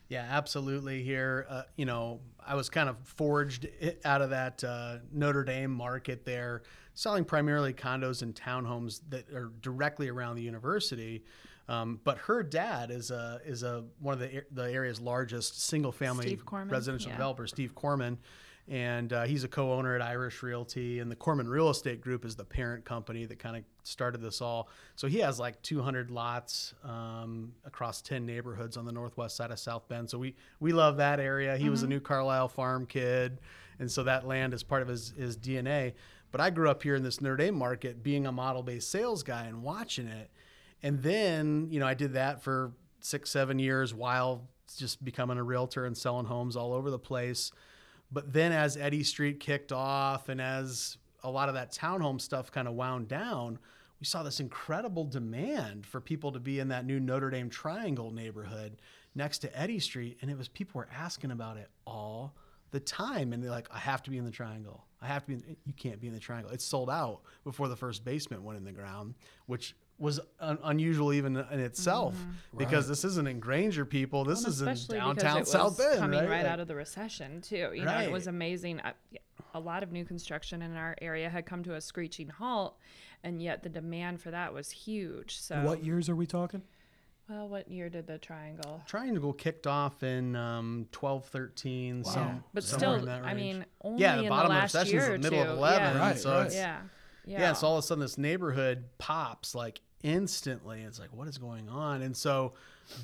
Yeah, 0.09 0.27
absolutely. 0.29 1.03
Here, 1.05 1.47
uh, 1.49 1.63
you 1.77 1.85
know, 1.85 2.21
I 2.45 2.57
was 2.57 2.69
kind 2.69 2.89
of 2.89 2.97
forged 3.05 3.69
out 4.05 4.23
of 4.23 4.31
that 4.31 4.65
uh, 4.65 4.99
Notre 5.13 5.45
Dame 5.45 5.71
market 5.71 6.25
there, 6.25 6.63
selling 6.95 7.25
primarily 7.25 7.73
condos 7.73 8.23
and 8.23 8.35
townhomes 8.35 9.03
that 9.11 9.31
are 9.33 9.53
directly 9.61 10.09
around 10.09 10.35
the 10.37 10.43
university. 10.43 11.25
Um, 11.71 12.01
but 12.03 12.19
her 12.19 12.43
dad 12.43 12.91
is 12.91 13.11
a 13.13 13.41
is 13.45 13.63
a 13.63 13.85
one 14.01 14.15
of 14.15 14.19
the 14.21 14.43
the 14.51 14.71
area's 14.71 15.01
largest 15.01 15.63
single 15.63 15.93
family 15.93 16.25
residential 16.75 17.11
Yeah. 17.11 17.17
developer, 17.17 17.47
Steve 17.47 17.75
Corman. 17.75 18.19
And 18.69 19.13
uh, 19.13 19.25
he's 19.25 19.43
a 19.43 19.49
co-owner 19.49 19.97
at 19.97 20.03
Irish 20.03 20.45
Realty, 20.45 21.01
and 21.01 21.11
the 21.11 21.17
Corman 21.17 21.49
Real 21.49 21.71
Estate 21.71 22.01
Group 22.01 22.25
is 22.25 22.37
the 22.37 22.45
parent 22.45 22.85
company 22.85 23.25
that 23.25 23.41
kind 23.41 23.57
of 23.57 23.65
started 23.83 24.21
this 24.21 24.41
all. 24.41 24.69
So 24.95 25.09
he 25.09 25.19
has 25.21 25.41
like 25.41 25.61
200 25.63 26.09
lots 26.13 26.75
um, 26.85 27.53
across 27.65 28.01
10 28.01 28.25
neighborhoods 28.25 28.77
on 28.77 28.85
the 28.85 28.93
northwest 28.93 29.35
side 29.35 29.51
of 29.51 29.59
South 29.59 29.89
Bend. 29.89 30.09
So 30.09 30.19
we 30.19 30.37
we 30.61 30.73
love 30.73 30.99
that 30.99 31.19
area. 31.19 31.57
He 31.57 31.69
was 31.69 31.83
a 31.83 31.89
new 31.89 31.99
Carlisle 32.01 32.49
farm 32.49 32.87
kid, 32.87 33.41
and 33.81 33.91
so 33.91 34.05
that 34.05 34.27
land 34.27 34.55
is 34.55 34.63
part 34.63 34.83
of 34.83 34.89
his 34.89 35.15
his 35.17 35.37
DNA. 35.37 35.95
But 36.31 36.41
I 36.41 36.51
grew 36.51 36.71
up 36.71 36.83
here 36.85 36.95
in 36.95 37.03
this 37.03 37.21
Notre 37.21 37.37
Dame 37.37 37.57
market, 37.57 38.05
being 38.05 38.25
a 38.27 38.31
model-based 38.31 38.89
sales 38.89 39.25
guy 39.25 39.47
and 39.47 39.65
watching 39.65 40.07
it. 40.07 40.31
And 40.83 41.03
then, 41.03 41.69
you 41.71 41.81
know, 41.81 41.87
I 41.87 41.95
did 41.95 42.15
that 42.15 42.43
for 42.43 42.73
six, 43.01 43.31
seven 43.31 43.59
years 43.59 43.95
while 43.95 44.49
just 44.77 45.05
becoming 45.05 45.39
a 45.39 45.43
realtor 45.43 45.85
and 45.85 45.97
selling 45.97 46.27
homes 46.27 46.57
all 46.57 46.73
over 46.73 46.91
the 46.91 46.99
place. 46.99 47.53
But 48.13 48.33
then 48.33 48.53
as 48.53 48.77
Eddy 48.77 49.03
Street 49.03 49.41
kicked 49.41 49.73
off 49.73 50.29
and 50.29 50.41
as 50.41 50.99
a 51.23 51.31
lot 51.31 51.49
of 51.49 51.55
that 51.55 51.73
townhome 51.73 52.21
stuff 52.21 52.51
kind 52.51 52.67
of 52.67 52.75
wound 52.75 53.09
down, 53.09 53.59
we 54.01 54.07
saw 54.07 54.23
this 54.23 54.41
incredible 54.41 55.05
demand 55.05 55.87
for 55.87 56.01
people 56.01 56.33
to 56.33 56.41
be 56.41 56.59
in 56.59 56.69
that 56.69 56.87
new 56.87 56.99
Notre 56.99 57.31
Dame 57.31 57.51
Triangle 57.51 58.11
neighborhood 58.11 58.81
next 59.15 59.39
to 59.39 59.59
Eddy 59.59 59.79
Street. 59.79 60.19
And 60.23 60.31
it 60.31 60.39
was 60.39 60.49
people 60.49 60.79
were 60.79 60.89
asking 60.97 61.31
about 61.31 61.59
it 61.59 61.69
all 61.87 62.35
the 62.71 62.81
time. 62.81 63.33
And 63.33 63.43
they're 63.43 63.51
like, 63.51 63.69
I 63.73 63.79
have 63.79 64.03
to 64.05 64.11
be 64.11 64.17
in 64.17 64.25
the 64.25 64.31
triangle. 64.31 64.85
I 65.03 65.07
have 65.07 65.25
to 65.25 65.29
be, 65.29 65.35
in, 65.35 65.57
you 65.65 65.73
can't 65.75 66.01
be 66.01 66.07
in 66.07 66.15
the 66.15 66.21
triangle. 66.21 66.51
It's 66.53 66.65
sold 66.65 66.89
out 66.89 67.21
before 67.45 67.69
the 67.69 67.77
first 67.77 68.05
basement 68.05 68.43
went 68.43 68.59
in 68.59 68.65
the 68.65 68.73
ground, 68.73 69.15
which 69.47 69.75
was 70.01 70.19
un- 70.41 70.59
unusual 70.65 71.13
even 71.13 71.37
in 71.37 71.61
itself 71.61 72.15
because 72.57 72.89
this 72.89 73.05
isn't 73.05 73.29
in 73.29 73.39
Granger 73.39 73.85
people. 73.85 74.25
This 74.25 74.45
is 74.47 74.63
in 74.63 74.75
downtown 74.89 75.15
because 75.37 75.49
it 75.49 75.51
South 75.53 75.79
was 75.79 75.87
Bend, 75.87 75.99
coming 76.01 76.19
right? 76.21 76.29
right, 76.29 76.43
Like- 76.43 76.53
out 76.53 76.59
of 76.61 76.67
the 76.69 76.75
recession 76.75 77.41
too. 77.43 77.71
You 77.75 77.85
know, 77.85 77.99
it 78.01 78.11
was 78.11 78.27
amazing. 78.27 78.81
I, 78.81 78.95
a 79.55 79.61
lot 79.61 79.83
of 79.83 79.93
new 79.93 80.05
construction 80.05 80.63
in 80.63 80.75
our 80.77 80.97
area 81.03 81.29
had 81.29 81.45
come 81.47 81.63
to 81.65 81.75
a 81.75 81.81
screeching 81.81 82.29
halt, 82.29 82.79
and 83.23 83.43
yet 83.43 83.63
the 83.63 83.69
demand 83.69 84.21
for 84.23 84.31
that 84.31 84.55
was 84.55 84.71
huge. 84.71 85.39
So, 85.39 85.61
What 85.63 85.85
years 85.85 86.09
are 86.09 86.17
we 86.17 86.27
talking? 86.27 86.63
well, 87.29 87.49
what 87.49 87.71
year 87.71 87.89
did 87.89 88.07
the 88.09 88.19
triangle? 88.19 88.83
Triangle 88.87 89.33
kicked 89.33 89.67
off 89.67 90.03
in 90.03 90.35
um, 90.35 90.87
12, 90.91 91.27
13. 91.27 92.03
Wow. 92.03 92.11
Some, 92.11 92.45
But 92.53 92.65
somewhere 92.65 92.95
in 92.97 93.01
still, 93.03 93.07
that 93.07 93.25
I 93.25 93.35
mean, 93.35 93.65
only 93.83 94.03
yeah, 94.03 94.17
the 94.17 94.23
in 94.25 94.29
bottom 94.31 94.51
the 94.53 94.65
of 94.65 94.73
the 94.73 94.79
recession 94.79 94.93
year 94.95 95.03
is 95.03 95.09
the 95.23 95.31
middle 95.31 95.45
two. 95.45 95.51
of 95.51 95.59
11. 95.59 95.81
Yeah. 95.81 95.99
Right, 96.01 96.19
so 96.19 96.31
right. 96.33 96.47
it's, 96.47 96.55
yeah, 96.57 96.81
yeah, 97.27 97.41
yeah. 97.41 97.53
so 97.53 97.69
all 97.69 97.79
of 97.79 97.85
a 97.85 97.87
sudden 97.87 98.01
this 98.03 98.19
neighborhood 98.19 98.85
pops 98.99 99.55
like 99.55 99.81
instantly. 100.03 100.83
It's 100.83 100.99
like, 100.99 101.13
what 101.15 101.29
is 101.29 101.39
going 101.39 101.69
on? 101.69 102.03
And 102.03 102.17
so 102.17 102.53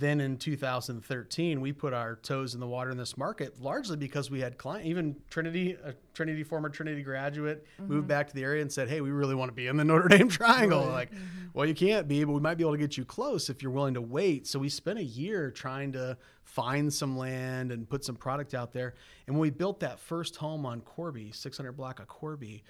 then 0.00 0.20
in 0.20 0.36
2013, 0.36 1.60
we 1.60 1.72
put 1.72 1.92
our 1.92 2.16
toes 2.16 2.54
in 2.54 2.60
the 2.60 2.66
water 2.66 2.90
in 2.90 2.96
this 2.96 3.16
market 3.16 3.60
largely 3.62 3.96
because 3.96 4.30
we 4.30 4.40
had 4.40 4.58
client, 4.58 4.86
even 4.86 5.14
Trinity, 5.30 5.76
a 5.84 5.94
Trinity 6.14 6.42
former 6.42 6.68
Trinity 6.68 7.02
graduate, 7.02 7.64
Mm-hmm. 7.80 7.92
moved 7.92 8.08
back 8.08 8.28
to 8.28 8.34
the 8.34 8.42
area 8.42 8.62
and 8.62 8.73
said, 8.73 8.88
hey, 8.88 9.00
we 9.00 9.10
really 9.10 9.34
want 9.34 9.49
to 9.50 9.54
be 9.54 9.66
in 9.66 9.76
the 9.76 9.84
Notre 9.84 10.08
Dame 10.08 10.28
Triangle. 10.28 10.84
Like, 10.86 11.10
Mm-hmm. 11.12 11.49
well, 11.54 11.66
you 11.66 11.75
can't 11.75 12.08
be, 12.08 12.25
but 12.25 12.32
we 12.32 12.40
might 12.40 12.56
be 12.56 12.64
able 12.64 12.73
to 12.73 12.78
get 12.78 12.97
you 12.97 13.04
close 13.04 13.49
if 13.50 13.62
you're 13.62 13.71
willing 13.73 13.94
to 13.94 14.00
wait. 14.02 14.47
So 14.47 14.58
we 14.58 14.68
spent 14.68 14.99
a 14.99 15.04
year 15.04 15.50
trying 15.50 15.92
to 15.92 16.16
find 16.42 16.92
some 16.92 17.16
land 17.16 17.71
and 17.71 17.88
put 17.88 18.04
some 18.04 18.16
product 18.16 18.54
out 18.54 18.73
there. 18.73 18.94
And 19.26 19.36
when 19.36 19.42
we 19.42 19.50
built 19.50 19.80
that 19.80 20.00
first 20.00 20.36
home 20.36 20.64
on 20.66 20.80
Corby, 20.80 21.30
600 21.32 21.73
block 21.73 22.00
of 22.00 22.08
Corby, 22.08 22.62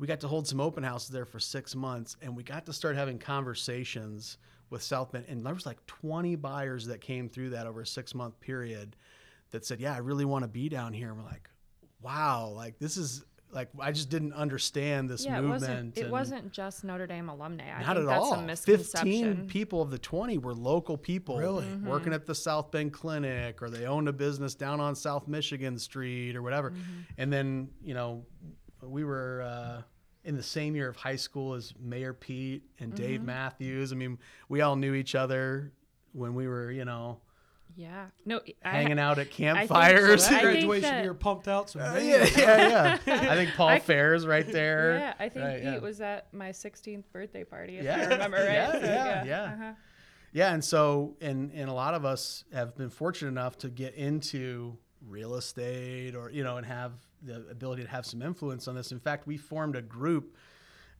we 0.00 0.06
got 0.06 0.18
to 0.20 0.28
hold 0.28 0.48
some 0.48 0.60
open 0.60 0.82
houses 0.82 1.10
there 1.10 1.26
for 1.26 1.38
six 1.38 1.76
months 1.76 2.16
and 2.22 2.34
we 2.34 2.42
got 2.42 2.64
to 2.66 2.72
start 2.72 2.96
having 2.96 3.18
conversations 3.18 4.38
with 4.70 4.82
South 4.82 5.12
Bend. 5.12 5.26
And 5.28 5.44
there 5.44 5.52
was 5.52 5.66
like 5.66 5.84
20 5.86 6.36
buyers 6.36 6.86
that 6.86 7.02
came 7.02 7.28
through 7.28 7.50
that 7.50 7.66
over 7.66 7.82
a 7.82 7.86
six 7.86 8.14
month 8.14 8.40
period 8.40 8.96
that 9.50 9.66
said, 9.66 9.78
yeah, 9.78 9.94
I 9.94 9.98
really 9.98 10.24
want 10.24 10.42
to 10.44 10.48
be 10.48 10.70
down 10.70 10.94
here. 10.94 11.08
And 11.10 11.18
we're 11.18 11.24
like, 11.24 11.50
wow, 12.00 12.48
like 12.48 12.78
this 12.78 12.96
is 12.96 13.24
like, 13.52 13.68
I 13.80 13.90
just 13.92 14.08
didn't 14.08 14.32
understand 14.32 15.10
this 15.10 15.26
yeah, 15.26 15.32
it 15.38 15.42
movement. 15.42 15.60
wasn't. 15.60 15.98
It 15.98 16.02
and- 16.02 16.12
wasn't 16.12 16.52
just 16.52 16.84
Notre 16.84 17.06
Dame 17.06 17.28
alumni. 17.28 17.64
I 17.64 17.82
not 17.82 17.96
think 17.96 17.98
at 17.98 18.06
that's 18.06 18.24
all. 18.24 18.34
a 18.34 18.42
misconception. 18.42 19.12
Fifteen 19.12 19.46
people 19.48 19.82
of 19.82 19.90
the 19.90 19.98
twenty 19.98 20.38
were 20.38 20.54
local 20.54 20.96
people, 20.96 21.36
Really? 21.36 21.66
Mm-hmm. 21.66 21.88
working 21.88 22.12
at 22.12 22.26
the 22.26 22.34
South 22.34 22.70
Bend 22.70 22.92
Clinic, 22.92 23.60
or 23.60 23.68
they 23.68 23.86
owned 23.86 24.08
a 24.08 24.12
business 24.12 24.54
down 24.54 24.78
on 24.78 24.94
South 24.94 25.26
Michigan 25.26 25.78
Street, 25.78 26.36
or 26.36 26.42
whatever. 26.42 26.70
Mm-hmm. 26.70 27.00
And 27.18 27.32
then 27.32 27.68
you 27.82 27.92
know, 27.92 28.24
we 28.88 29.04
were 29.04 29.42
uh, 29.42 29.82
in 30.24 30.36
the 30.36 30.42
same 30.42 30.74
year 30.76 30.88
of 30.88 30.96
high 30.96 31.16
school 31.16 31.54
as 31.54 31.72
Mayor 31.80 32.12
Pete 32.14 32.62
and 32.78 32.92
Mm-hmm. 32.92 33.02
Dave 33.02 33.22
Matthews. 33.22 33.92
I 33.92 33.96
mean, 33.96 34.18
we 34.48 34.60
all 34.60 34.76
knew 34.76 34.94
each 34.94 35.14
other 35.14 35.72
when 36.12 36.34
we 36.34 36.46
were, 36.48 36.70
you 36.70 36.84
know, 36.84 37.20
Yeah. 37.76 38.06
No. 38.26 38.40
I, 38.64 38.68
hanging 38.70 38.98
out 38.98 39.18
at 39.18 39.30
campfires. 39.30 40.24
I 40.24 40.28
think 40.30 40.42
Graduation 40.42 40.90
that- 40.90 41.02
year 41.04 41.14
pumped 41.14 41.46
out. 41.48 41.70
So 41.70 41.80
Uh, 41.80 41.94
yeah, 42.02 42.24
yeah, 42.36 42.98
yeah. 43.06 43.30
I 43.30 43.34
think 43.36 43.50
Paul 43.54 43.68
I- 43.68 43.78
Fair's 43.78 44.26
right 44.26 44.46
there. 44.52 44.98
Yeah, 44.98 45.14
I 45.18 45.28
think 45.28 45.44
Right, 45.44 45.54
Pete 45.62 45.64
yeah. 45.64 45.78
was 45.78 46.00
at 46.00 46.32
my 46.34 46.50
16th 46.50 47.04
birthday 47.12 47.44
party, 47.44 47.78
if 47.78 47.84
Yeah. 47.84 48.02
you 48.02 48.08
remember 48.08 48.38
right. 48.38 48.44
Yeah, 48.52 48.72
So, 48.72 48.78
yeah, 48.80 49.24
yeah. 49.24 49.42
uh-huh. 49.44 49.72
Yeah, 50.32 50.52
and 50.54 50.64
so 50.64 51.16
and 51.20 51.50
and 51.52 51.68
a 51.68 51.72
lot 51.72 51.94
of 51.94 52.04
us 52.04 52.44
have 52.52 52.76
been 52.76 52.90
fortunate 52.90 53.30
enough 53.30 53.58
to 53.58 53.68
get 53.68 53.94
into 53.94 54.76
real 55.08 55.34
estate 55.34 56.14
or 56.14 56.30
you 56.30 56.44
know 56.44 56.56
and 56.56 56.64
have 56.66 56.92
the 57.22 57.44
ability 57.50 57.82
to 57.82 57.88
have 57.88 58.06
some 58.06 58.22
influence 58.22 58.68
on 58.68 58.74
this. 58.74 58.92
In 58.92 59.00
fact, 59.00 59.26
we 59.26 59.36
formed 59.36 59.76
a 59.76 59.82
group 59.82 60.36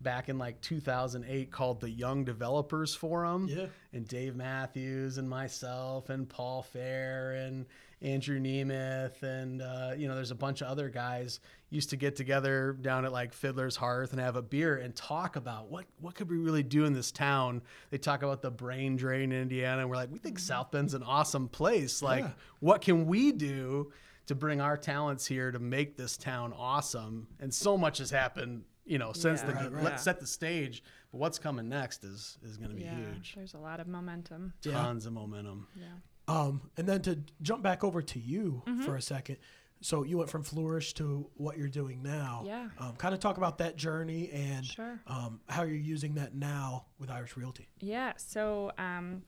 back 0.00 0.28
in 0.30 0.38
like 0.38 0.60
2008 0.62 1.50
called 1.50 1.80
the 1.80 1.90
Young 1.90 2.24
Developers 2.24 2.94
Forum. 2.94 3.46
Yeah. 3.50 3.66
And 3.92 4.06
Dave 4.08 4.34
Matthews 4.36 5.18
and 5.18 5.28
myself 5.28 6.08
and 6.10 6.28
Paul 6.28 6.62
Fair 6.62 7.32
and 7.32 7.66
Andrew 8.02 8.40
Nemeth 8.40 9.22
and 9.22 9.60
uh, 9.60 9.92
you 9.94 10.08
know 10.08 10.14
there's 10.14 10.30
a 10.30 10.34
bunch 10.34 10.62
of 10.62 10.68
other 10.68 10.88
guys 10.88 11.38
used 11.68 11.90
to 11.90 11.96
get 11.96 12.16
together 12.16 12.72
down 12.80 13.04
at 13.04 13.12
like 13.12 13.34
Fiddler's 13.34 13.76
Hearth 13.76 14.12
and 14.12 14.20
have 14.22 14.36
a 14.36 14.42
beer 14.42 14.76
and 14.78 14.96
talk 14.96 15.36
about 15.36 15.70
what 15.70 15.84
what 16.00 16.14
could 16.14 16.30
we 16.30 16.38
really 16.38 16.62
do 16.62 16.86
in 16.86 16.94
this 16.94 17.12
town. 17.12 17.60
They 17.90 17.98
talk 17.98 18.22
about 18.22 18.40
the 18.40 18.50
brain 18.50 18.96
drain 18.96 19.32
in 19.32 19.42
Indiana 19.42 19.82
and 19.82 19.90
we're 19.90 19.96
like 19.96 20.10
we 20.10 20.18
think 20.18 20.38
South 20.38 20.70
Bend's 20.70 20.94
an 20.94 21.02
awesome 21.02 21.46
place. 21.48 22.00
Like 22.00 22.24
Yeah. 22.24 22.30
what 22.60 22.80
can 22.80 23.04
we 23.06 23.32
do 23.32 23.92
to 24.26 24.34
bring 24.34 24.60
our 24.60 24.76
talents 24.76 25.26
here 25.26 25.50
to 25.50 25.58
make 25.58 25.96
this 25.96 26.16
town 26.16 26.52
awesome? 26.56 27.26
And 27.40 27.52
so 27.52 27.76
much 27.76 27.98
has 27.98 28.10
happened, 28.10 28.64
you 28.84 28.98
know, 28.98 29.12
since 29.12 29.40
Yeah. 29.40 29.46
the 29.48 29.54
Right, 29.54 29.72
right. 29.72 29.84
let's 29.84 30.02
set 30.02 30.20
the 30.20 30.26
stage. 30.26 30.82
But 31.12 31.18
what's 31.18 31.38
coming 31.38 31.68
next 31.68 32.04
is 32.04 32.38
is 32.42 32.56
going 32.56 32.70
to 32.70 32.76
be 32.76 32.82
Yeah, 32.82 32.94
huge. 32.96 33.34
there's 33.34 33.54
a 33.54 33.58
lot 33.58 33.80
of 33.80 33.86
momentum. 33.88 34.52
Yeah. 34.62 34.72
Tons 34.72 35.06
of 35.06 35.12
momentum. 35.12 35.66
Yeah. 35.74 35.86
Um, 36.28 36.70
and 36.76 36.88
then 36.88 37.02
to 37.02 37.18
jump 37.42 37.62
back 37.62 37.82
over 37.82 38.00
to 38.02 38.18
you 38.20 38.62
Mm-hmm. 38.66 38.82
for 38.82 38.94
a 38.96 39.02
second. 39.02 39.38
So 39.82 40.02
you 40.04 40.18
went 40.18 40.28
from 40.28 40.42
Flourish 40.42 40.92
to 40.94 41.30
what 41.36 41.56
you're 41.56 41.66
doing 41.66 42.02
now. 42.02 42.42
Yeah. 42.44 42.68
Um, 42.78 42.94
kind 42.96 43.14
of 43.14 43.20
talk 43.20 43.38
about 43.38 43.56
that 43.58 43.76
journey 43.76 44.30
and 44.30 44.64
Sure. 44.64 45.00
um, 45.06 45.40
how 45.48 45.62
you're 45.62 45.74
using 45.76 46.14
that 46.16 46.34
now 46.34 46.84
with 46.98 47.10
Irish 47.10 47.34
Realty. 47.34 47.66
Yeah. 47.80 48.12
So 48.18 48.72
um, 48.76 49.22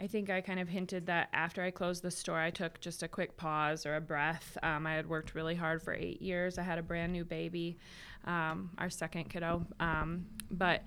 I 0.00 0.06
think 0.06 0.30
I 0.30 0.40
kind 0.40 0.60
of 0.60 0.68
hinted 0.68 1.06
that 1.06 1.28
after 1.32 1.62
I 1.62 1.70
closed 1.72 2.02
the 2.02 2.10
store, 2.10 2.38
I 2.38 2.50
took 2.50 2.80
just 2.80 3.02
a 3.02 3.08
quick 3.08 3.36
pause 3.36 3.84
or 3.84 3.96
a 3.96 4.00
breath. 4.00 4.56
Um, 4.62 4.86
I 4.86 4.94
had 4.94 5.08
worked 5.08 5.34
really 5.34 5.56
hard 5.56 5.82
for 5.82 5.92
eight 5.92 6.22
years. 6.22 6.56
I 6.56 6.62
had 6.62 6.78
a 6.78 6.82
brand 6.82 7.12
new 7.12 7.24
baby, 7.24 7.78
um, 8.24 8.70
our 8.78 8.90
second 8.90 9.24
kiddo. 9.28 9.66
Um, 9.80 10.26
but 10.50 10.82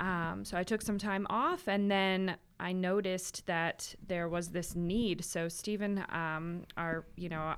um, 0.00 0.44
so 0.44 0.56
I 0.56 0.64
took 0.64 0.82
some 0.82 0.98
time 0.98 1.26
off, 1.30 1.68
and 1.68 1.88
then 1.88 2.36
I 2.58 2.72
noticed 2.72 3.46
that 3.46 3.94
there 4.08 4.28
was 4.28 4.48
this 4.48 4.74
need. 4.74 5.24
So 5.24 5.48
Stephen, 5.48 6.04
um, 6.08 6.64
our 6.76 7.04
you 7.16 7.28
know, 7.28 7.54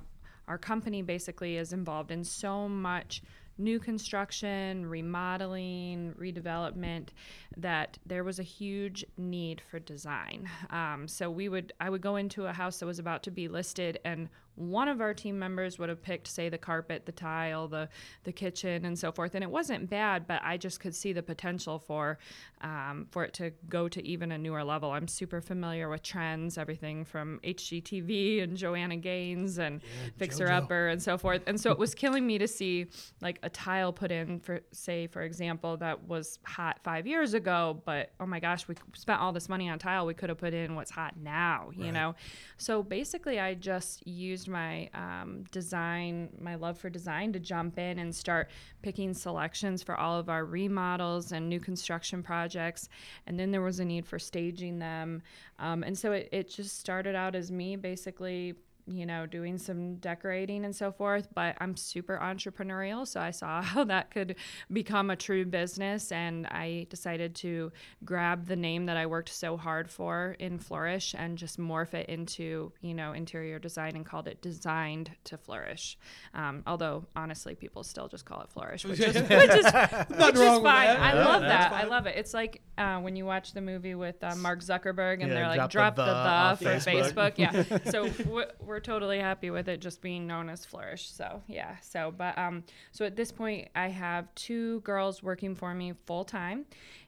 our 0.47 0.57
company 0.59 1.01
basically 1.01 1.57
is 1.57 1.73
involved 1.73 2.11
in 2.11 2.23
so 2.23 2.69
much 2.69 3.23
new 3.57 3.79
construction, 3.79 4.85
remodeling, 4.85 6.13
redevelopment 6.19 7.09
that 7.57 7.97
there 8.05 8.23
was 8.23 8.39
a 8.39 8.43
huge 8.43 9.05
need 9.17 9.61
for 9.69 9.79
design. 9.79 10.49
Um, 10.69 11.07
so 11.07 11.29
we 11.29 11.49
would 11.49 11.73
I 11.79 11.89
would 11.89 12.01
go 12.01 12.15
into 12.17 12.45
a 12.45 12.53
house 12.53 12.79
that 12.79 12.85
was 12.85 12.99
about 12.99 13.23
to 13.23 13.31
be 13.31 13.47
listed 13.47 13.99
and 14.03 14.29
one 14.55 14.87
of 14.87 15.01
our 15.01 15.13
team 15.13 15.37
members 15.37 15.77
would 15.79 15.89
have 15.89 16.01
picked, 16.01 16.27
say, 16.27 16.49
the 16.49 16.57
carpet, 16.57 17.05
the 17.05 17.11
tile, 17.11 17.67
the 17.67 17.89
the 18.23 18.31
kitchen, 18.31 18.85
and 18.85 18.97
so 18.97 19.11
forth, 19.11 19.35
and 19.35 19.43
it 19.43 19.49
wasn't 19.51 19.89
bad, 19.89 20.27
but 20.27 20.41
I 20.43 20.57
just 20.57 20.79
could 20.79 20.95
see 20.95 21.13
the 21.13 21.23
potential 21.23 21.79
for 21.79 22.17
um, 22.61 23.07
for 23.11 23.23
it 23.23 23.33
to 23.35 23.51
go 23.69 23.87
to 23.89 24.05
even 24.05 24.31
a 24.31 24.37
newer 24.37 24.63
level. 24.63 24.91
I'm 24.91 25.07
super 25.07 25.41
familiar 25.41 25.89
with 25.89 26.03
trends, 26.03 26.57
everything 26.57 27.05
from 27.05 27.39
HGTV 27.43 28.41
and 28.43 28.57
Joanna 28.57 28.97
Gaines 28.97 29.57
and 29.59 29.81
Yeah, 29.83 30.09
Fixer 30.17 30.45
JoJo. 30.45 30.57
Upper 30.63 30.87
and 30.87 31.01
so 31.01 31.17
forth, 31.17 31.41
and 31.47 31.59
so 31.59 31.71
it 31.71 31.77
was 31.77 31.93
killing 31.93 32.25
me 32.25 32.37
to 32.37 32.47
see 32.47 32.87
like 33.21 33.39
a 33.43 33.49
tile 33.49 33.91
put 33.93 34.11
in 34.11 34.39
for, 34.39 34.61
say, 34.71 35.07
for 35.07 35.21
example, 35.21 35.77
that 35.77 36.07
was 36.07 36.39
hot 36.45 36.79
five 36.83 37.05
years 37.05 37.33
ago, 37.33 37.81
but 37.85 38.11
oh 38.19 38.25
my 38.25 38.39
gosh, 38.39 38.67
we 38.67 38.75
spent 38.95 39.19
all 39.19 39.31
this 39.33 39.49
money 39.49 39.69
on 39.69 39.77
tile, 39.79 40.05
we 40.05 40.13
could 40.13 40.29
have 40.29 40.37
put 40.37 40.53
in 40.53 40.75
what's 40.75 40.91
hot 40.91 41.15
now, 41.17 41.69
you 41.75 41.85
Right. 41.85 41.93
know. 41.93 42.15
So 42.57 42.81
basically, 42.83 43.39
I 43.39 43.53
just 43.53 44.05
used 44.07 44.44
my 44.47 44.89
um, 44.93 45.43
design, 45.51 46.29
my 46.39 46.55
love 46.55 46.77
for 46.77 46.89
design, 46.89 47.33
to 47.33 47.39
jump 47.39 47.77
in 47.77 47.99
and 47.99 48.13
start 48.13 48.49
picking 48.81 49.13
selections 49.13 49.83
for 49.83 49.95
all 49.95 50.19
of 50.19 50.29
our 50.29 50.45
remodels 50.45 51.31
and 51.31 51.49
new 51.49 51.59
construction 51.59 52.23
projects. 52.23 52.89
And 53.27 53.39
then 53.39 53.51
there 53.51 53.61
was 53.61 53.79
a 53.79 53.85
need 53.85 54.05
for 54.05 54.19
staging 54.19 54.79
them. 54.79 55.21
Um, 55.59 55.83
and 55.83 55.97
so 55.97 56.11
it, 56.11 56.29
it 56.31 56.49
just 56.49 56.79
started 56.79 57.15
out 57.15 57.35
as 57.35 57.51
me 57.51 57.75
basically 57.75 58.55
you 58.87 59.05
know, 59.05 59.25
doing 59.25 59.57
some 59.57 59.95
decorating 59.95 60.63
and 60.65 60.75
so 60.75 60.91
forth, 60.91 61.27
but 61.33 61.55
I'm 61.59 61.75
super 61.75 62.19
entrepreneurial. 62.21 63.07
So 63.07 63.19
I 63.19 63.31
saw 63.31 63.61
how 63.63 63.83
that 63.85 64.11
could 64.11 64.35
become 64.71 65.09
a 65.09 65.15
true 65.15 65.45
business. 65.45 66.11
And 66.11 66.47
I 66.47 66.87
decided 66.89 67.35
to 67.35 67.71
grab 68.03 68.47
the 68.47 68.55
name 68.55 68.85
that 68.85 68.97
I 68.97 69.05
worked 69.05 69.29
so 69.29 69.57
hard 69.57 69.89
for 69.89 70.35
in 70.39 70.59
Flourish 70.59 71.15
and 71.17 71.37
just 71.37 71.59
morph 71.59 71.93
it 71.93 72.07
into, 72.09 72.71
you 72.81 72.93
know, 72.93 73.13
interior 73.13 73.59
design 73.59 73.95
and 73.95 74.05
called 74.05 74.27
it 74.27 74.41
Designed 74.41 75.11
to 75.25 75.37
Flourish. 75.37 75.97
Um, 76.33 76.63
although, 76.67 77.05
honestly, 77.15 77.55
people 77.55 77.83
still 77.83 78.07
just 78.07 78.25
call 78.25 78.41
it 78.41 78.49
Flourish, 78.49 78.85
which 78.85 78.99
is, 78.99 79.15
which 79.15 79.23
is, 79.23 79.29
which 79.29 80.35
is 80.35 80.59
fine. 80.59 80.89
I 80.89 81.13
Yeah, 81.13 81.25
love 81.25 81.41
that's 81.41 81.69
that. 81.69 81.73
I 81.73 81.87
love 81.87 82.05
it. 82.05 82.15
It's 82.17 82.33
like 82.33 82.61
uh, 82.77 82.99
when 82.99 83.15
you 83.15 83.25
watch 83.25 83.53
the 83.53 83.61
movie 83.61 83.95
with 83.95 84.23
uh, 84.23 84.35
Mark 84.35 84.59
Zuckerberg 84.61 85.21
and 85.21 85.29
Yeah, 85.29 85.33
they're 85.35 85.47
like, 85.47 85.69
drop 85.71 85.95
drop 85.95 85.95
the 85.95 86.05
the 86.05 86.13
the 86.13 86.73
the, 86.73 86.79
for 86.79 86.89
Facebook." 86.91 87.13
Facebook. 87.13 87.37
Yeah. 87.37 87.79
so 87.91 88.09
we're, 88.29 88.47
we're 88.75 88.81
totally 88.81 89.19
happy 89.19 89.51
with 89.51 89.69
it 89.69 89.79
just 89.79 90.01
being 90.01 90.27
known 90.27 90.49
as 90.49 90.65
Flourish. 90.65 91.09
So 91.09 91.41
yeah. 91.47 91.77
So 91.81 92.13
but 92.15 92.37
um 92.37 92.61
so 92.91 93.05
at 93.05 93.15
this 93.15 93.31
point 93.31 93.69
I 93.73 93.87
have 93.87 94.27
two 94.35 94.81
girls 94.81 95.23
working 95.23 95.55
for 95.55 95.73
me 95.73 95.93
full 96.05 96.25
time. 96.25 96.65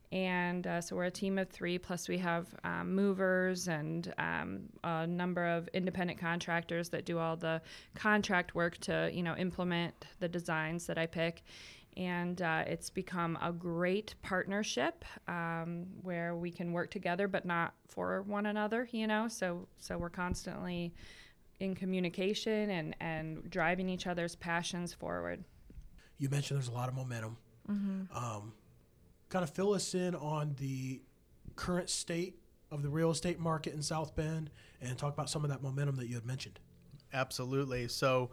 And 0.10 0.66
uh, 0.66 0.80
so 0.80 0.96
we're 0.96 1.04
a 1.04 1.12
team 1.12 1.38
of 1.38 1.50
three, 1.50 1.78
plus 1.78 2.08
we 2.08 2.18
have 2.20 2.48
um, 2.64 2.96
movers 2.96 3.68
and 3.68 4.14
um, 4.18 4.62
a 4.86 5.06
number 5.06 5.46
of 5.46 5.68
independent 5.74 6.18
contractors 6.18 6.88
that 6.92 7.04
do 7.04 7.18
all 7.18 7.36
the 7.36 7.62
contract 7.94 8.56
work 8.56 8.78
to, 8.78 9.12
you 9.12 9.22
know, 9.22 9.36
implement 9.36 9.94
the 10.22 10.30
designs 10.30 10.88
that 10.88 10.98
I 10.98 11.08
pick 11.08 11.44
and 11.98 12.44
uh, 12.44 12.64
it's 12.68 12.92
become 12.92 13.38
a 13.42 13.52
great 13.52 14.14
partnership 14.22 15.04
um, 15.28 15.88
where 16.04 16.36
we 16.36 16.52
can 16.52 16.72
work 16.72 16.92
together 16.92 17.28
but 17.28 17.44
not 17.44 17.74
for 17.88 18.22
one 18.22 18.46
another 18.46 18.88
you 18.92 19.08
know 19.08 19.28
so 19.28 19.68
so 19.80 19.98
we're 19.98 20.10
constantly 20.10 20.94
in 21.60 21.76
communication 21.76 22.70
and 22.70 22.96
and 23.00 23.50
driving 23.50 23.90
each 23.90 24.08
other's 24.08 24.36
passions 24.36 24.94
forward 24.94 25.44
You 26.18 26.30
mentioned 26.30 26.60
there's 26.60 26.70
a 26.70 26.74
lot 26.74 26.90
of 26.90 26.96
momentum. 26.96 27.38
Mm-hmm. 27.70 28.16
Um, 28.18 28.54
kind 29.30 29.44
of 29.44 29.50
fill 29.50 29.74
us 29.74 29.94
in 29.94 30.16
on 30.16 30.56
the 30.60 31.02
current 31.56 31.90
state 31.90 32.36
of 32.72 32.82
the 32.84 32.90
real 32.90 33.12
estate 33.12 33.40
market 33.40 33.74
in 33.74 33.82
South 33.82 34.16
Bend 34.16 34.50
and 34.82 34.98
talk 34.98 35.14
about 35.14 35.30
some 35.30 35.44
of 35.44 35.50
that 35.50 35.62
momentum 35.62 35.96
that 35.98 36.08
you 36.08 36.16
had 36.16 36.26
mentioned. 36.26 36.60
Absolutely. 37.14 37.88
So, 37.88 38.30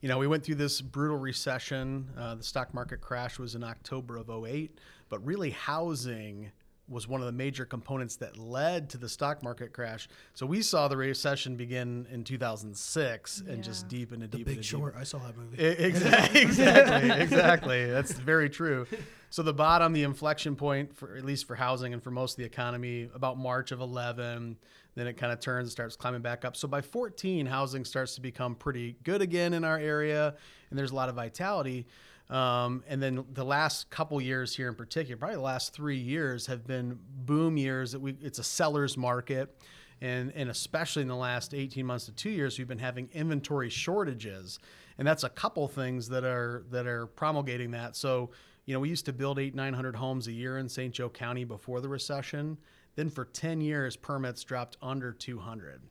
you 0.00 0.08
know, 0.08 0.18
we 0.18 0.26
went 0.26 0.44
through 0.44 0.56
this 0.56 0.80
brutal 0.80 1.16
recession. 1.16 2.08
Uh, 2.16 2.34
the 2.36 2.42
stock 2.42 2.74
market 2.74 3.00
crash 3.00 3.38
was 3.38 3.54
in 3.54 3.64
October 3.64 4.16
of 4.16 4.30
08, 4.30 4.78
but 5.08 5.24
really 5.24 5.50
housing 5.50 6.50
was 6.88 7.06
one 7.06 7.20
of 7.20 7.26
the 7.26 7.32
major 7.32 7.64
components 7.64 8.16
that 8.16 8.38
led 8.38 8.88
to 8.90 8.98
the 8.98 9.08
stock 9.08 9.42
market 9.42 9.72
crash. 9.72 10.08
So 10.34 10.46
we 10.46 10.62
saw 10.62 10.88
the 10.88 10.96
recession 10.96 11.56
begin 11.56 12.06
in 12.10 12.24
2006 12.24 13.42
and 13.48 13.62
just 13.62 13.84
Yeah. 13.84 13.88
deep 13.98 14.12
into 14.12 14.26
The 14.26 14.36
deep 14.38 14.46
Big 14.46 14.56
into 14.56 14.66
Short. 14.68 14.94
I 14.96 15.04
saw 15.04 15.18
that 15.18 15.36
movie. 15.36 15.62
Exactly, 15.62 16.40
exactly, 16.42 17.10
exactly. 17.22 17.86
That's 17.86 18.12
very 18.12 18.48
true. 18.50 18.86
So 19.30 19.42
the 19.42 19.52
bottom, 19.52 19.92
the 19.92 20.04
inflection 20.04 20.56
point 20.56 20.96
for 20.96 21.14
at 21.16 21.24
least 21.24 21.46
for 21.46 21.54
housing 21.54 21.92
and 21.92 22.02
for 22.02 22.10
most 22.10 22.32
of 22.32 22.36
the 22.38 22.44
economy, 22.44 23.08
about 23.14 23.36
March 23.38 23.72
of 23.72 23.80
11. 23.80 24.56
Then 24.94 25.06
it 25.06 25.16
kind 25.16 25.32
of 25.32 25.38
turns 25.40 25.66
and 25.66 25.70
starts 25.72 25.94
climbing 25.94 26.22
back 26.22 26.44
up. 26.44 26.56
So 26.56 26.66
by 26.66 26.80
14, 26.80 27.46
housing 27.46 27.84
starts 27.84 28.14
to 28.16 28.20
become 28.20 28.54
pretty 28.56 28.96
good 29.04 29.22
again 29.22 29.52
in 29.52 29.62
our 29.62 29.78
area, 29.78 30.34
and 30.70 30.78
there's 30.78 30.90
a 30.90 30.94
lot 30.96 31.08
of 31.08 31.14
vitality. 31.14 31.86
Um, 32.30 32.84
and 32.86 33.02
then 33.02 33.24
the 33.32 33.44
last 33.44 33.88
couple 33.88 34.20
years 34.20 34.54
here 34.54 34.68
in 34.68 34.74
particular, 34.74 35.16
probably 35.16 35.36
the 35.36 35.42
last 35.42 35.72
three 35.72 35.96
years, 35.96 36.46
have 36.46 36.66
been 36.66 36.98
boom 37.24 37.56
years. 37.56 37.92
That 37.92 38.00
we 38.00 38.16
it's 38.20 38.38
a 38.38 38.44
seller's 38.44 38.96
market. 38.96 39.62
And 40.00 40.32
and 40.34 40.50
especially 40.50 41.02
in 41.02 41.08
the 41.08 41.16
last 41.16 41.54
18 41.54 41.84
months 41.84 42.04
to 42.06 42.12
two 42.12 42.30
years 42.30 42.56
we've 42.56 42.68
been 42.68 42.78
having 42.78 43.08
inventory 43.12 43.70
shortages. 43.70 44.58
And 44.98 45.06
that's 45.06 45.24
a 45.24 45.28
couple 45.28 45.66
things 45.68 46.08
that 46.10 46.24
are 46.24 46.64
that 46.70 46.86
are 46.86 47.06
promulgating 47.06 47.72
that. 47.72 47.96
So 47.96 48.30
you 48.64 48.74
know 48.74 48.80
we 48.80 48.90
used 48.90 49.06
to 49.06 49.12
build 49.12 49.38
eight 49.38 49.54
900 49.54 49.96
homes 49.96 50.28
a 50.28 50.32
year 50.32 50.58
in 50.58 50.68
st 50.68 50.94
joe 50.94 51.08
county 51.08 51.44
before 51.44 51.80
the 51.80 51.88
recession. 51.88 52.58
Then 52.94 53.08
for 53.08 53.24
10 53.24 53.60
years 53.60 53.96
permits 53.96 54.44
dropped 54.44 54.76
under 54.82 55.12
200 55.12 55.82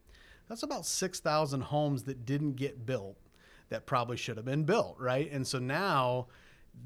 that's 0.47 0.63
about 0.63 0.85
6000 0.85 1.61
homes 1.61 2.03
that 2.03 2.25
didn't 2.25 2.53
get 2.53 2.85
built 2.85 3.17
that 3.69 3.85
probably 3.85 4.17
should 4.17 4.37
have 4.37 4.45
been 4.45 4.63
built 4.63 4.95
right 4.99 5.31
and 5.31 5.45
so 5.47 5.59
now 5.59 6.27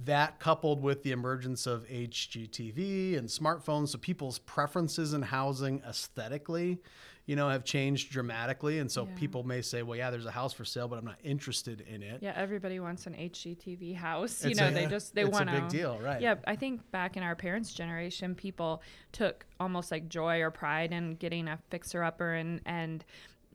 that 0.06 0.40
coupled 0.40 0.82
with 0.82 1.04
the 1.04 1.12
emergence 1.12 1.68
of 1.68 1.86
HGTV 1.88 3.18
and 3.18 3.28
smartphones, 3.28 3.90
so 3.90 3.98
people's 3.98 4.40
preferences 4.40 5.14
in 5.14 5.22
housing 5.22 5.82
aesthetically, 5.86 6.80
you 7.26 7.36
know, 7.36 7.50
have 7.50 7.66
changed 7.66 8.10
dramatically. 8.10 8.80
And 8.80 8.90
so 8.90 9.04
Yeah. 9.06 9.16
people 9.16 9.44
may 9.44 9.62
say, 9.62 9.84
well, 9.84 9.98
yeah, 9.98 10.10
there's 10.10 10.26
a 10.26 10.32
house 10.32 10.54
for 10.54 10.64
sale, 10.64 10.88
but 10.88 10.98
I'm 10.98 11.04
not 11.04 11.20
interested 11.24 11.82
in 11.82 12.04
it. 12.04 12.22
yeah 12.22 12.32
everybody 12.38 12.80
wants 12.80 13.06
an 13.06 13.14
hgtv 13.16 13.96
house 13.96 14.46
you 14.46 14.56
know 14.56 14.68
a- 14.70 14.72
they 14.72 14.86
just 14.98 15.14
they 15.14 15.26
want 15.26 15.50
a 15.50 15.54
big 15.60 15.68
deal, 15.70 16.00
right? 16.00 16.22
yeah 16.22 16.36
i 16.48 16.56
think 16.56 16.90
back 16.92 17.18
in 17.18 17.24
our 17.24 17.36
parents 17.36 17.74
generation 17.74 18.34
people 18.34 18.82
took 19.12 19.46
almost 19.60 19.92
like 19.92 20.08
joy 20.08 20.40
or 20.42 20.52
pride 20.52 20.94
in 20.94 21.16
getting 21.16 21.48
a 21.50 21.58
fixer 21.70 22.02
upper 22.04 22.34
and 22.34 22.62
and 22.66 23.04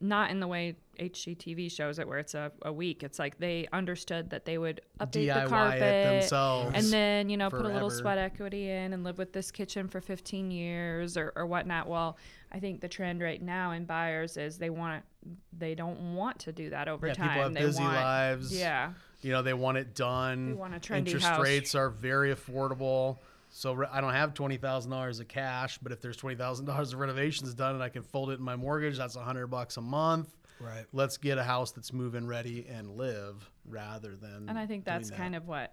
not 0.01 0.31
in 0.31 0.41
the 0.41 0.47
way 0.47 0.77
HGTV 0.99 1.71
shows 1.71 1.99
it, 1.99 2.09
where 2.09 2.19
it's 2.19 2.35
a, 2.35 2.51
a 2.63 2.73
week. 2.73 3.03
It's 3.03 3.19
like 3.19 3.39
they 3.39 3.69
understood 3.73 4.31
that 4.31 4.45
they 4.45 4.59
would 4.59 4.81
update 5.01 5.29
DIY 5.29 5.45
the 5.45 5.49
carpet 5.49 5.83
it 5.83 6.11
themselves. 6.21 6.73
and 6.75 6.87
then 6.87 7.29
you 7.29 7.37
know 7.37 7.51
put 7.51 7.65
a 7.65 7.69
little 7.69 7.91
sweat 7.91 8.19
equity 8.19 8.71
in 8.71 8.93
and 8.93 9.05
live 9.05 9.19
with 9.19 9.33
this 9.33 9.51
kitchen 9.51 9.89
for 9.89 10.01
15 10.01 10.51
years 10.51 11.17
or, 11.17 11.33
or 11.37 11.47
whatnot. 11.47 11.89
Well, 11.89 12.17
I 12.53 12.61
think 12.61 12.81
the 12.81 12.89
trend 12.89 13.23
right 13.23 13.41
now 13.41 13.73
in 13.73 13.85
buyers 13.85 14.37
is 14.37 14.59
they 14.59 14.71
want 14.71 15.05
they 15.57 15.75
don't 15.75 16.15
want 16.15 16.39
to 16.41 16.53
do 16.53 16.71
that 16.71 16.89
over 16.89 17.09
yeah, 17.09 17.15
time. 17.15 17.29
people 17.29 17.43
have 17.43 17.55
they 17.55 17.61
busy 17.61 17.83
want, 17.83 17.95
lives. 17.95 18.57
Yeah, 18.57 18.93
You 19.23 19.33
know, 19.33 19.43
they 19.43 19.55
want 19.55 19.79
it 19.79 19.95
done. 19.95 20.49
They 20.49 20.53
want 20.55 20.75
a 20.75 20.79
trendy 20.79 20.99
Interest 21.09 21.27
house. 21.27 21.43
rates 21.43 21.75
are 21.75 21.91
very 21.91 22.35
affordable. 22.35 23.19
So 23.57 23.73
re- 23.73 23.89
I 23.91 24.03
don't 24.03 24.13
have 24.13 24.35
twenty 24.35 24.59
thousand 24.59 24.91
dollars 24.91 25.19
of 25.19 25.29
cash, 25.29 25.79
but 25.79 25.91
if 25.91 26.03
there's 26.03 26.19
twenty 26.19 26.37
thousand 26.37 26.67
dollars 26.67 26.93
of 26.93 26.99
renovations 26.99 27.55
done 27.55 27.73
and 27.75 27.83
I 27.83 27.89
can 27.89 28.03
fold 28.03 28.29
it 28.31 28.35
in 28.35 28.43
my 28.43 28.55
mortgage, 28.55 28.99
that's 28.99 29.17
a 29.17 29.23
hundred 29.23 29.47
bucks 29.47 29.79
a 29.79 29.81
month. 29.81 30.29
Right. 30.61 30.85
Let's 30.93 31.17
get 31.17 31.39
a 31.39 31.43
house 31.43 31.73
that's 31.73 31.91
move-in 31.91 32.27
ready 32.27 32.67
and 32.69 32.91
live 32.99 33.51
rather 33.67 34.15
than. 34.15 34.47
and 34.51 34.59
I 34.59 34.67
think 34.67 34.85
that's 34.85 35.11
kind 35.11 35.35
of 35.35 35.49
what. 35.49 35.73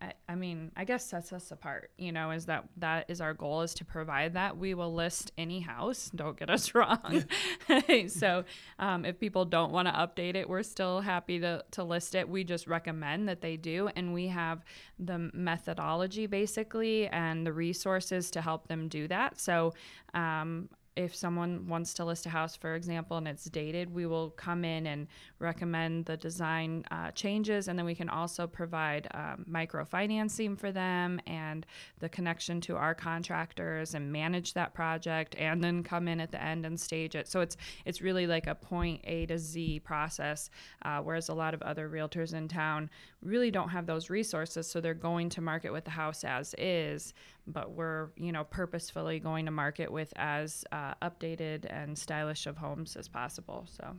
I, 0.00 0.12
I 0.28 0.34
mean, 0.34 0.70
I 0.76 0.84
guess 0.84 1.04
sets 1.04 1.32
us 1.32 1.50
apart, 1.50 1.90
you 1.98 2.12
know, 2.12 2.30
is 2.30 2.46
that 2.46 2.64
that 2.76 3.06
is 3.08 3.20
our 3.20 3.34
goal 3.34 3.62
is 3.62 3.74
to 3.74 3.84
provide 3.84 4.34
that. 4.34 4.56
We 4.56 4.74
will 4.74 4.94
list 4.94 5.32
any 5.36 5.60
house, 5.60 6.10
don't 6.14 6.38
get 6.38 6.50
us 6.50 6.74
wrong. 6.74 7.24
so 8.08 8.44
um, 8.78 9.04
if 9.04 9.18
people 9.18 9.44
don't 9.44 9.72
want 9.72 9.88
to 9.88 9.94
update 9.94 10.36
it, 10.36 10.48
we're 10.48 10.62
still 10.62 11.00
happy 11.00 11.40
to, 11.40 11.64
to 11.72 11.84
list 11.84 12.14
it. 12.14 12.28
We 12.28 12.44
just 12.44 12.66
recommend 12.66 13.28
that 13.28 13.40
they 13.40 13.56
do. 13.56 13.88
And 13.96 14.14
we 14.14 14.28
have 14.28 14.64
the 14.98 15.30
methodology 15.34 16.26
basically 16.26 17.08
and 17.08 17.46
the 17.46 17.52
resources 17.52 18.30
to 18.32 18.40
help 18.40 18.68
them 18.68 18.88
do 18.88 19.08
that. 19.08 19.40
So 19.40 19.74
um, 20.14 20.68
if 20.98 21.14
someone 21.14 21.68
wants 21.68 21.94
to 21.94 22.04
list 22.04 22.26
a 22.26 22.28
house, 22.28 22.56
for 22.56 22.74
example, 22.74 23.16
and 23.18 23.28
it's 23.28 23.44
dated, 23.44 23.94
we 23.94 24.04
will 24.04 24.30
come 24.30 24.64
in 24.64 24.88
and 24.88 25.06
recommend 25.38 26.04
the 26.06 26.16
design 26.16 26.84
uh, 26.90 27.12
changes, 27.12 27.68
and 27.68 27.78
then 27.78 27.86
we 27.86 27.94
can 27.94 28.08
also 28.08 28.48
provide 28.48 29.06
um, 29.14 29.46
microfinancing 29.48 30.58
for 30.58 30.72
them 30.72 31.20
and 31.28 31.66
the 32.00 32.08
connection 32.08 32.60
to 32.60 32.74
our 32.76 32.96
contractors 32.96 33.94
and 33.94 34.12
manage 34.12 34.54
that 34.54 34.74
project, 34.74 35.36
and 35.38 35.62
then 35.62 35.84
come 35.84 36.08
in 36.08 36.18
at 36.18 36.32
the 36.32 36.42
end 36.42 36.66
and 36.66 36.78
stage 36.78 37.14
it. 37.14 37.28
So 37.28 37.40
it's 37.42 37.56
it's 37.84 38.02
really 38.02 38.26
like 38.26 38.48
a 38.48 38.56
point 38.56 39.00
A 39.04 39.26
to 39.26 39.38
Z 39.38 39.80
process, 39.80 40.50
uh, 40.82 40.98
whereas 40.98 41.28
a 41.28 41.34
lot 41.34 41.54
of 41.54 41.62
other 41.62 41.88
realtors 41.88 42.34
in 42.34 42.48
town 42.48 42.90
really 43.22 43.52
don't 43.52 43.68
have 43.68 43.86
those 43.86 44.10
resources, 44.10 44.68
so 44.68 44.80
they're 44.80 44.94
going 44.94 45.28
to 45.28 45.40
market 45.40 45.72
with 45.72 45.84
the 45.84 45.92
house 45.92 46.24
as 46.24 46.56
is 46.58 47.14
but 47.48 47.72
we're 47.72 48.08
you 48.16 48.32
know 48.32 48.44
purposefully 48.44 49.18
going 49.18 49.44
to 49.46 49.50
market 49.50 49.90
with 49.90 50.12
as 50.16 50.64
uh, 50.72 50.94
updated 51.02 51.66
and 51.70 51.98
stylish 51.98 52.46
of 52.46 52.56
homes 52.56 52.96
as 52.96 53.08
possible 53.08 53.66
so 53.70 53.96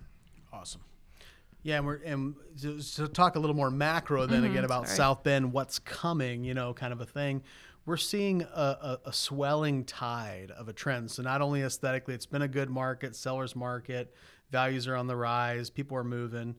Awesome. 0.52 0.82
Yeah, 1.62 1.78
and 1.78 1.86
we're 1.86 2.00
and 2.06 2.36
to, 2.62 2.82
to 2.96 3.08
talk 3.08 3.36
a 3.36 3.40
little 3.40 3.56
more 3.56 3.70
macro 3.70 4.26
then 4.26 4.46
again 4.46 4.64
about 4.64 4.88
sorry. 4.88 4.98
South 4.98 5.24
Bend, 5.24 5.52
what's 5.52 5.78
coming, 5.80 6.44
you 6.44 6.54
know, 6.54 6.74
kind 6.74 6.94
of 6.94 7.02
a 7.02 7.06
thing. 7.06 7.44
We're 7.86 7.98
seeing 7.98 8.44
a, 8.44 8.46
a, 8.46 9.00
a 9.06 9.14
swelling 9.14 9.84
tide 9.84 10.52
of 10.52 10.70
a 10.70 10.74
trend. 10.74 11.12
So 11.12 11.22
not 11.24 11.42
only 11.42 11.62
aesthetically, 11.62 12.14
it's 12.14 12.26
been 12.26 12.44
a 12.44 12.48
good 12.48 12.70
market, 12.70 13.16
sellers 13.16 13.56
market, 13.56 14.14
values 14.52 14.88
are 14.88 14.96
on 14.96 15.08
the 15.08 15.16
rise, 15.16 15.70
people 15.70 15.98
are 15.98 16.04
moving. 16.04 16.56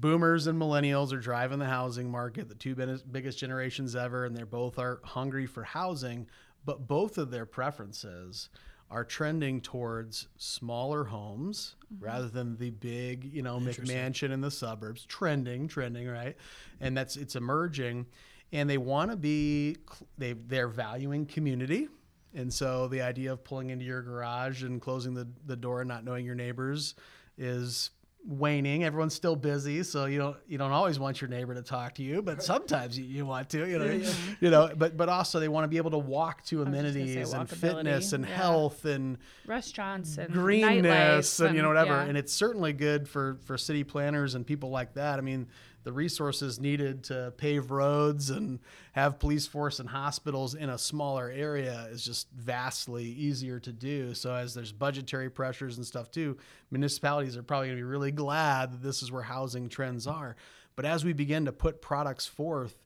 Boomers 0.00 0.46
and 0.46 0.58
millennials 0.60 1.12
are 1.12 1.20
driving 1.20 1.58
the 1.58 1.66
housing 1.66 2.10
market, 2.10 2.48
the 2.48 2.54
two 2.54 2.74
biggest- 2.74 3.38
generations 3.38 3.94
ever, 3.94 4.24
and 4.24 4.36
they 4.36 4.42
both 4.42 4.78
are 4.78 5.00
hungry 5.04 5.46
for 5.46 5.64
housing. 5.64 6.26
But 6.64 6.86
both 6.86 7.18
of 7.18 7.30
their 7.30 7.44
preferences 7.44 8.48
are 8.90 9.04
trending 9.04 9.60
towards 9.60 10.28
smaller 10.36 11.04
homes 11.04 11.76
mm-hmm. 11.92 12.04
rather 12.04 12.28
than 12.28 12.56
the 12.56 12.70
big, 12.70 13.24
you 13.24 13.42
know, 13.42 13.58
McMansion 13.58 14.30
in 14.30 14.40
the 14.40 14.50
suburbs. 14.50 15.04
Trending, 15.06 15.66
trending, 15.66 16.08
right? 16.08 16.36
And 16.80 16.96
that's 16.96 17.16
it's 17.16 17.34
emerging, 17.34 18.06
and 18.52 18.68
they 18.68 18.78
want 18.78 19.10
to 19.10 19.16
be 19.16 19.76
they 20.18 20.34
they're 20.34 20.68
valuing 20.68 21.26
community. 21.26 21.88
And 22.34 22.52
so 22.52 22.88
the 22.88 23.02
idea 23.02 23.32
of 23.32 23.44
pulling 23.44 23.70
into 23.70 23.84
your 23.84 24.02
garage 24.02 24.62
and 24.62 24.80
closing 24.80 25.12
the, 25.12 25.28
the 25.44 25.56
door 25.56 25.82
and 25.82 25.88
not 25.88 26.04
knowing 26.04 26.24
your 26.24 26.34
neighbors 26.34 26.94
is 27.36 27.90
waning. 28.24 28.84
Everyone's 28.84 29.14
still 29.14 29.36
busy, 29.36 29.82
so 29.82 30.06
you 30.06 30.18
don't 30.18 30.36
you 30.46 30.58
don't 30.58 30.72
always 30.72 30.98
want 30.98 31.20
your 31.20 31.28
neighbor 31.28 31.54
to 31.54 31.62
talk 31.62 31.94
to 31.96 32.02
you, 32.02 32.22
but 32.22 32.42
sometimes 32.42 32.98
you, 32.98 33.04
you 33.04 33.26
want 33.26 33.48
to, 33.50 33.68
you 33.68 33.78
know, 33.78 34.10
you 34.40 34.50
know. 34.50 34.70
But 34.76 34.96
but 34.96 35.08
also 35.08 35.40
they 35.40 35.48
want 35.48 35.64
to 35.64 35.68
be 35.68 35.76
able 35.76 35.90
to 35.92 35.98
walk 35.98 36.44
to 36.46 36.58
was 36.58 36.66
say 36.66 36.70
amenities 36.70 37.32
and 37.32 37.48
fitness 37.48 38.12
and 38.12 38.24
yeah. 38.24 38.34
health 38.34 38.84
and 38.84 39.18
Restaurants 39.46 40.18
and 40.18 40.32
greenness 40.32 41.40
nightlife 41.40 41.46
and 41.46 41.56
you 41.56 41.62
know 41.62 41.68
whatever. 41.68 41.94
yeah. 41.94 42.04
And 42.04 42.16
it's 42.16 42.32
certainly 42.32 42.72
good 42.72 43.08
for 43.08 43.38
for 43.44 43.58
city 43.58 43.84
planners 43.84 44.34
and 44.34 44.46
people 44.46 44.70
like 44.70 44.94
that. 44.94 45.18
I 45.18 45.22
mean, 45.22 45.48
the 45.84 45.92
resources 45.92 46.60
needed 46.60 47.04
to 47.04 47.32
pave 47.36 47.70
roads 47.70 48.30
and 48.30 48.60
have 48.92 49.18
police 49.18 49.46
force 49.46 49.80
and 49.80 49.88
hospitals 49.88 50.54
in 50.54 50.70
a 50.70 50.78
smaller 50.78 51.30
area 51.30 51.88
is 51.90 52.04
just 52.04 52.30
vastly 52.30 53.04
easier 53.04 53.58
to 53.60 53.72
do. 53.72 54.14
So 54.14 54.34
as 54.34 54.54
there's 54.54 54.72
budgetary 54.72 55.30
pressures 55.30 55.76
and 55.76 55.86
stuff 55.86 56.10
too, 56.10 56.36
municipalities 56.70 57.36
are 57.36 57.42
probably 57.42 57.68
going 57.68 57.78
to 57.78 57.80
be 57.80 57.84
really 57.84 58.12
glad 58.12 58.72
that 58.72 58.82
this 58.82 59.02
is 59.02 59.10
where 59.10 59.22
housing 59.22 59.68
trends 59.68 60.06
are. 60.06 60.36
But 60.76 60.84
as 60.84 61.04
we 61.04 61.12
begin 61.12 61.44
to 61.46 61.52
put 61.52 61.82
products 61.82 62.26
forth 62.26 62.76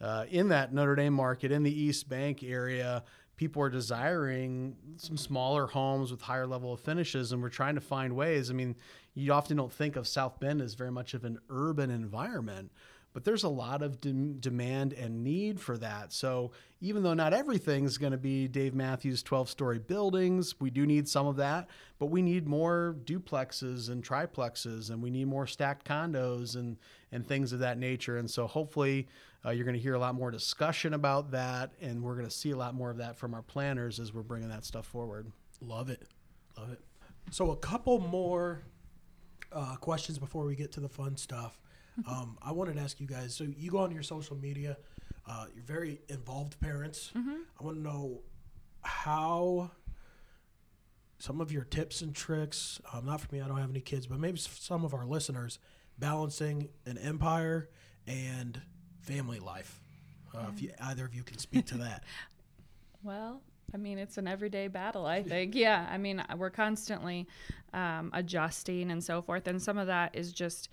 uh, 0.00 0.26
in 0.30 0.48
that 0.48 0.72
Notre 0.72 0.96
Dame 0.96 1.12
market, 1.12 1.52
in 1.52 1.62
the 1.62 1.80
East 1.80 2.08
Bank 2.08 2.42
area, 2.42 3.04
people 3.36 3.62
are 3.62 3.70
desiring 3.70 4.76
some 4.96 5.16
smaller 5.16 5.66
homes 5.66 6.10
with 6.10 6.22
higher 6.22 6.46
level 6.46 6.72
of 6.72 6.80
finishes, 6.80 7.32
and 7.32 7.42
we're 7.42 7.48
trying 7.48 7.74
to 7.74 7.80
find 7.80 8.14
ways. 8.14 8.50
I 8.50 8.54
mean, 8.54 8.76
you 9.14 9.32
often 9.32 9.56
don't 9.56 9.72
think 9.72 9.96
of 9.96 10.06
South 10.06 10.38
Bend 10.40 10.60
as 10.60 10.74
very 10.74 10.92
much 10.92 11.14
of 11.14 11.24
an 11.24 11.38
urban 11.50 11.90
environment, 11.90 12.70
but 13.12 13.24
there's 13.24 13.44
a 13.44 13.48
lot 13.48 13.82
of 13.82 14.00
dem- 14.00 14.38
demand 14.40 14.92
and 14.92 15.22
need 15.22 15.60
for 15.60 15.78
that. 15.78 16.12
So 16.12 16.50
even 16.80 17.02
though 17.02 17.14
not 17.14 17.32
everything's 17.32 17.96
going 17.96 18.12
to 18.12 18.18
be 18.18 18.48
Dave 18.48 18.74
Matthews 18.74 19.22
12 19.22 19.48
story 19.48 19.78
buildings, 19.78 20.60
we 20.60 20.70
do 20.70 20.84
need 20.84 21.08
some 21.08 21.26
of 21.26 21.36
that, 21.36 21.68
but 21.98 22.06
we 22.06 22.22
need 22.22 22.46
more 22.46 22.96
duplexes 23.04 23.88
and 23.88 24.04
triplexes, 24.04 24.90
and 24.90 25.02
we 25.02 25.10
need 25.10 25.26
more 25.26 25.46
stacked 25.46 25.86
condos 25.86 26.56
and, 26.56 26.76
and 27.12 27.26
things 27.26 27.52
of 27.52 27.60
that 27.60 27.78
nature. 27.78 28.16
And 28.18 28.30
so 28.30 28.46
hopefully 28.46 29.08
uh, 29.44 29.50
you're 29.50 29.64
going 29.64 29.76
to 29.76 29.80
hear 29.82 29.94
a 29.94 29.98
lot 29.98 30.14
more 30.14 30.30
discussion 30.30 30.94
about 30.94 31.30
that, 31.32 31.72
and 31.80 32.02
we're 32.02 32.14
going 32.14 32.26
to 32.26 32.30
see 32.30 32.50
a 32.50 32.56
lot 32.56 32.74
more 32.74 32.90
of 32.90 32.98
that 32.98 33.16
from 33.16 33.34
our 33.34 33.42
planners 33.42 34.00
as 34.00 34.14
we're 34.14 34.22
bringing 34.22 34.48
that 34.48 34.64
stuff 34.64 34.86
forward. 34.86 35.30
Love 35.60 35.90
it. 35.90 36.02
Love 36.58 36.70
it. 36.72 36.80
So, 37.30 37.50
a 37.50 37.56
couple 37.56 37.98
more 38.00 38.62
uh, 39.52 39.76
questions 39.76 40.18
before 40.18 40.44
we 40.44 40.56
get 40.56 40.72
to 40.72 40.80
the 40.80 40.88
fun 40.88 41.16
stuff. 41.16 41.58
Um, 42.08 42.38
I 42.42 42.52
wanted 42.52 42.74
to 42.76 42.80
ask 42.80 43.00
you 43.00 43.06
guys 43.06 43.34
so, 43.36 43.44
you 43.44 43.70
go 43.70 43.78
on 43.78 43.92
your 43.92 44.02
social 44.02 44.36
media, 44.36 44.76
uh, 45.28 45.46
you're 45.54 45.64
very 45.64 46.00
involved 46.08 46.58
parents. 46.60 47.12
I 47.60 47.64
want 47.64 47.76
to 47.76 47.82
know 47.82 48.20
how 48.82 49.70
some 51.18 51.40
of 51.40 51.52
your 51.52 51.64
tips 51.64 52.02
and 52.02 52.14
tricks, 52.14 52.80
um, 52.92 53.06
not 53.06 53.20
for 53.20 53.34
me, 53.34 53.40
I 53.40 53.48
don't 53.48 53.58
have 53.58 53.70
any 53.70 53.80
kids, 53.80 54.06
but 54.06 54.18
maybe 54.18 54.38
some 54.38 54.84
of 54.84 54.92
our 54.92 55.06
listeners, 55.06 55.58
balancing 55.98 56.68
an 56.84 56.98
empire 56.98 57.70
and 58.06 58.60
family 59.04 59.38
life. 59.38 59.80
Uh, 60.34 60.46
if 60.52 60.60
you, 60.60 60.70
either 60.80 61.04
of 61.04 61.14
you 61.14 61.22
can 61.22 61.38
speak 61.38 61.66
to 61.66 61.78
that. 61.78 62.02
Well, 63.04 63.42
I 63.74 63.76
mean, 63.76 63.98
it's 63.98 64.16
an 64.16 64.26
everyday 64.26 64.66
battle, 64.68 65.04
I 65.04 65.22
think. 65.22 65.54
Yeah. 65.54 65.86
I 65.90 65.98
mean, 65.98 66.24
we're 66.38 66.48
constantly 66.48 67.28
um, 67.74 68.10
adjusting 68.14 68.90
and 68.90 69.04
so 69.04 69.20
forth. 69.20 69.46
And 69.46 69.60
some 69.60 69.76
of 69.76 69.88
that 69.88 70.16
is 70.16 70.32
just 70.32 70.70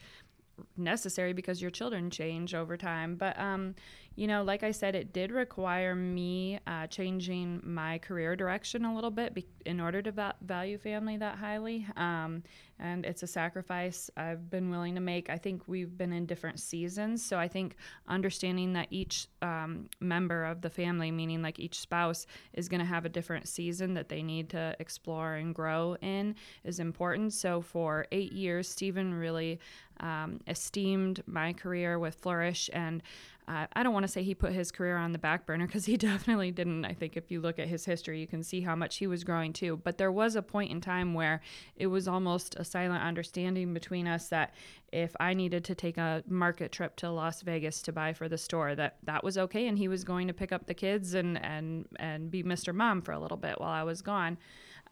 necessary 0.77 1.33
because 1.33 1.61
your 1.61 1.71
children 1.71 2.09
change 2.09 2.55
over 2.55 2.77
time. 2.77 3.15
But, 3.15 3.37
um, 3.37 3.75
you 4.15 4.27
know, 4.27 4.43
like 4.43 4.63
I 4.63 4.71
said, 4.71 4.95
it 4.95 5.13
did 5.13 5.31
require 5.31 5.95
me 5.95 6.59
uh, 6.67 6.87
changing 6.87 7.61
my 7.63 7.97
career 7.99 8.35
direction 8.35 8.83
a 8.83 8.93
little 8.93 9.09
bit 9.09 9.33
be- 9.33 9.47
in 9.65 9.79
order 9.79 10.01
to 10.01 10.11
va- 10.11 10.35
value 10.41 10.77
family 10.77 11.17
that 11.17 11.37
highly. 11.37 11.87
Um, 11.95 12.43
and 12.77 13.05
it's 13.05 13.23
a 13.23 13.27
sacrifice 13.27 14.09
I've 14.17 14.49
been 14.49 14.69
willing 14.69 14.95
to 14.95 15.01
make. 15.01 15.29
I 15.29 15.37
think 15.37 15.61
we've 15.67 15.97
been 15.97 16.11
in 16.11 16.25
different 16.25 16.59
seasons. 16.59 17.23
So 17.23 17.37
I 17.37 17.47
think 17.47 17.75
understanding 18.07 18.73
that 18.73 18.87
each 18.89 19.27
um, 19.41 19.87
member 19.99 20.45
of 20.45 20.61
the 20.61 20.69
family, 20.69 21.11
meaning 21.11 21.41
like 21.41 21.59
each 21.59 21.79
spouse, 21.79 22.25
is 22.53 22.67
going 22.67 22.79
to 22.79 22.85
have 22.85 23.05
a 23.05 23.09
different 23.09 23.47
season 23.47 23.93
that 23.93 24.09
they 24.09 24.23
need 24.23 24.49
to 24.49 24.75
explore 24.79 25.35
and 25.35 25.53
grow 25.53 25.95
in 26.01 26.35
is 26.63 26.79
important. 26.79 27.33
So 27.33 27.61
for 27.61 28.07
eight 28.11 28.33
years, 28.33 28.67
Stephen 28.67 29.13
really 29.13 29.59
um, 30.01 30.41
esteemed 30.47 31.23
my 31.25 31.53
career 31.53 31.97
with 31.97 32.15
Flourish. 32.15 32.69
And 32.73 33.01
uh, 33.47 33.67
I 33.73 33.83
don't 33.83 33.93
want 33.93 34.03
to 34.03 34.11
say 34.11 34.23
he 34.23 34.35
put 34.35 34.53
his 34.53 34.71
career 34.71 34.97
on 34.97 35.11
the 35.11 35.17
back 35.17 35.45
burner 35.45 35.67
because 35.67 35.85
he 35.85 35.97
definitely 36.11 36.51
didn't. 36.51 36.85
I 36.85 36.93
think 36.93 37.15
if 37.15 37.31
you 37.31 37.39
look 37.39 37.59
at 37.59 37.67
his 37.67 37.85
history, 37.85 38.19
you 38.19 38.27
can 38.27 38.43
see 38.43 38.61
how 38.61 38.75
much 38.75 38.97
he 38.97 39.07
was 39.07 39.23
growing 39.23 39.53
too. 39.53 39.79
But 39.83 39.97
there 39.97 40.11
was 40.11 40.35
a 40.35 40.41
point 40.41 40.71
in 40.71 40.81
time 40.81 41.13
where 41.13 41.41
it 41.75 41.87
was 41.87 42.07
almost 42.07 42.55
a 42.55 42.63
silent 42.63 43.03
understanding 43.03 43.73
between 43.73 44.07
us 44.07 44.27
that 44.29 44.53
if 44.91 45.15
I 45.19 45.33
needed 45.33 45.63
to 45.65 45.75
take 45.75 45.97
a 45.97 46.23
market 46.27 46.71
trip 46.71 46.95
to 46.97 47.09
Las 47.09 47.41
Vegas 47.41 47.81
to 47.83 47.91
buy 47.91 48.13
for 48.13 48.27
the 48.27 48.37
store, 48.37 48.75
that 48.75 48.97
that 49.03 49.23
was 49.23 49.37
okay, 49.37 49.67
and 49.67 49.77
he 49.77 49.87
was 49.87 50.03
going 50.03 50.27
to 50.27 50.33
pick 50.33 50.51
up 50.51 50.65
the 50.65 50.73
kids 50.73 51.13
and 51.13 51.43
and 51.43 51.87
and 51.97 52.29
be 52.29 52.43
Mr. 52.43 52.73
Mom 52.73 53.01
for 53.01 53.11
a 53.11 53.19
little 53.19 53.37
bit 53.37 53.59
while 53.59 53.71
I 53.71 53.83
was 53.83 54.01
gone. 54.01 54.37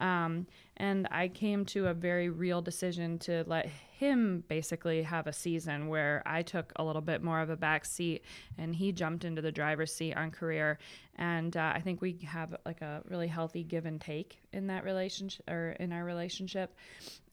Um, 0.00 0.46
and 0.80 1.06
I 1.10 1.28
came 1.28 1.66
to 1.66 1.88
a 1.88 1.94
very 1.94 2.30
real 2.30 2.62
decision 2.62 3.18
to 3.20 3.44
let 3.46 3.66
him 3.66 4.44
basically 4.48 5.02
have 5.02 5.26
a 5.26 5.32
season 5.32 5.88
where 5.88 6.22
I 6.24 6.40
took 6.40 6.72
a 6.76 6.82
little 6.82 7.02
bit 7.02 7.22
more 7.22 7.38
of 7.38 7.50
a 7.50 7.56
back 7.56 7.84
seat 7.84 8.24
and 8.56 8.74
he 8.74 8.90
jumped 8.90 9.26
into 9.26 9.42
the 9.42 9.52
driver's 9.52 9.92
seat 9.94 10.14
on 10.14 10.30
career. 10.30 10.78
And 11.16 11.54
uh, 11.54 11.72
I 11.74 11.80
think 11.80 12.00
we 12.00 12.18
have 12.24 12.56
like 12.64 12.80
a 12.80 13.02
really 13.10 13.28
healthy 13.28 13.62
give 13.62 13.84
and 13.84 14.00
take 14.00 14.38
in 14.54 14.68
that 14.68 14.84
relationship 14.84 15.46
or 15.50 15.72
in 15.78 15.92
our 15.92 16.02
relationship. 16.02 16.74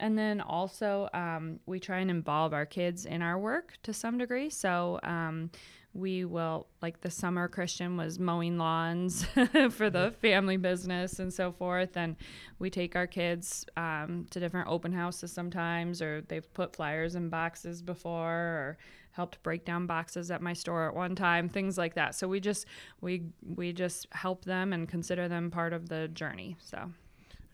And 0.01 0.17
then 0.17 0.41
also, 0.41 1.07
um, 1.13 1.61
we 1.65 1.79
try 1.79 1.99
and 1.99 2.11
involve 2.11 2.53
our 2.53 2.65
kids 2.65 3.05
in 3.05 3.21
our 3.21 3.39
work 3.39 3.77
to 3.83 3.93
some 3.93 4.17
degree. 4.17 4.49
So, 4.49 4.99
um, 5.03 5.51
we 5.97 6.23
will 6.23 6.67
like 6.81 7.01
the 7.01 7.09
summer 7.09 7.47
christian 7.47 7.97
was 7.97 8.19
mowing 8.19 8.57
lawns 8.57 9.25
for 9.71 9.89
the 9.89 10.13
family 10.21 10.57
business 10.57 11.19
and 11.19 11.33
so 11.33 11.51
forth 11.51 11.97
and 11.97 12.15
we 12.59 12.69
take 12.69 12.95
our 12.95 13.07
kids 13.07 13.65
um, 13.75 14.25
to 14.29 14.39
different 14.39 14.67
open 14.69 14.91
houses 14.91 15.31
sometimes 15.31 16.01
or 16.01 16.21
they've 16.27 16.53
put 16.53 16.75
flyers 16.75 17.15
in 17.15 17.29
boxes 17.29 17.81
before 17.81 18.31
or 18.31 18.77
helped 19.11 19.41
break 19.41 19.65
down 19.65 19.87
boxes 19.87 20.29
at 20.29 20.41
my 20.41 20.53
store 20.53 20.87
at 20.87 20.95
one 20.95 21.15
time 21.15 21.49
things 21.49 21.77
like 21.77 21.95
that 21.95 22.13
so 22.13 22.27
we 22.27 22.39
just 22.39 22.67
we 23.01 23.23
we 23.55 23.73
just 23.73 24.07
help 24.11 24.45
them 24.45 24.73
and 24.73 24.87
consider 24.87 25.27
them 25.27 25.49
part 25.49 25.73
of 25.73 25.89
the 25.89 26.07
journey 26.09 26.55
so 26.59 26.89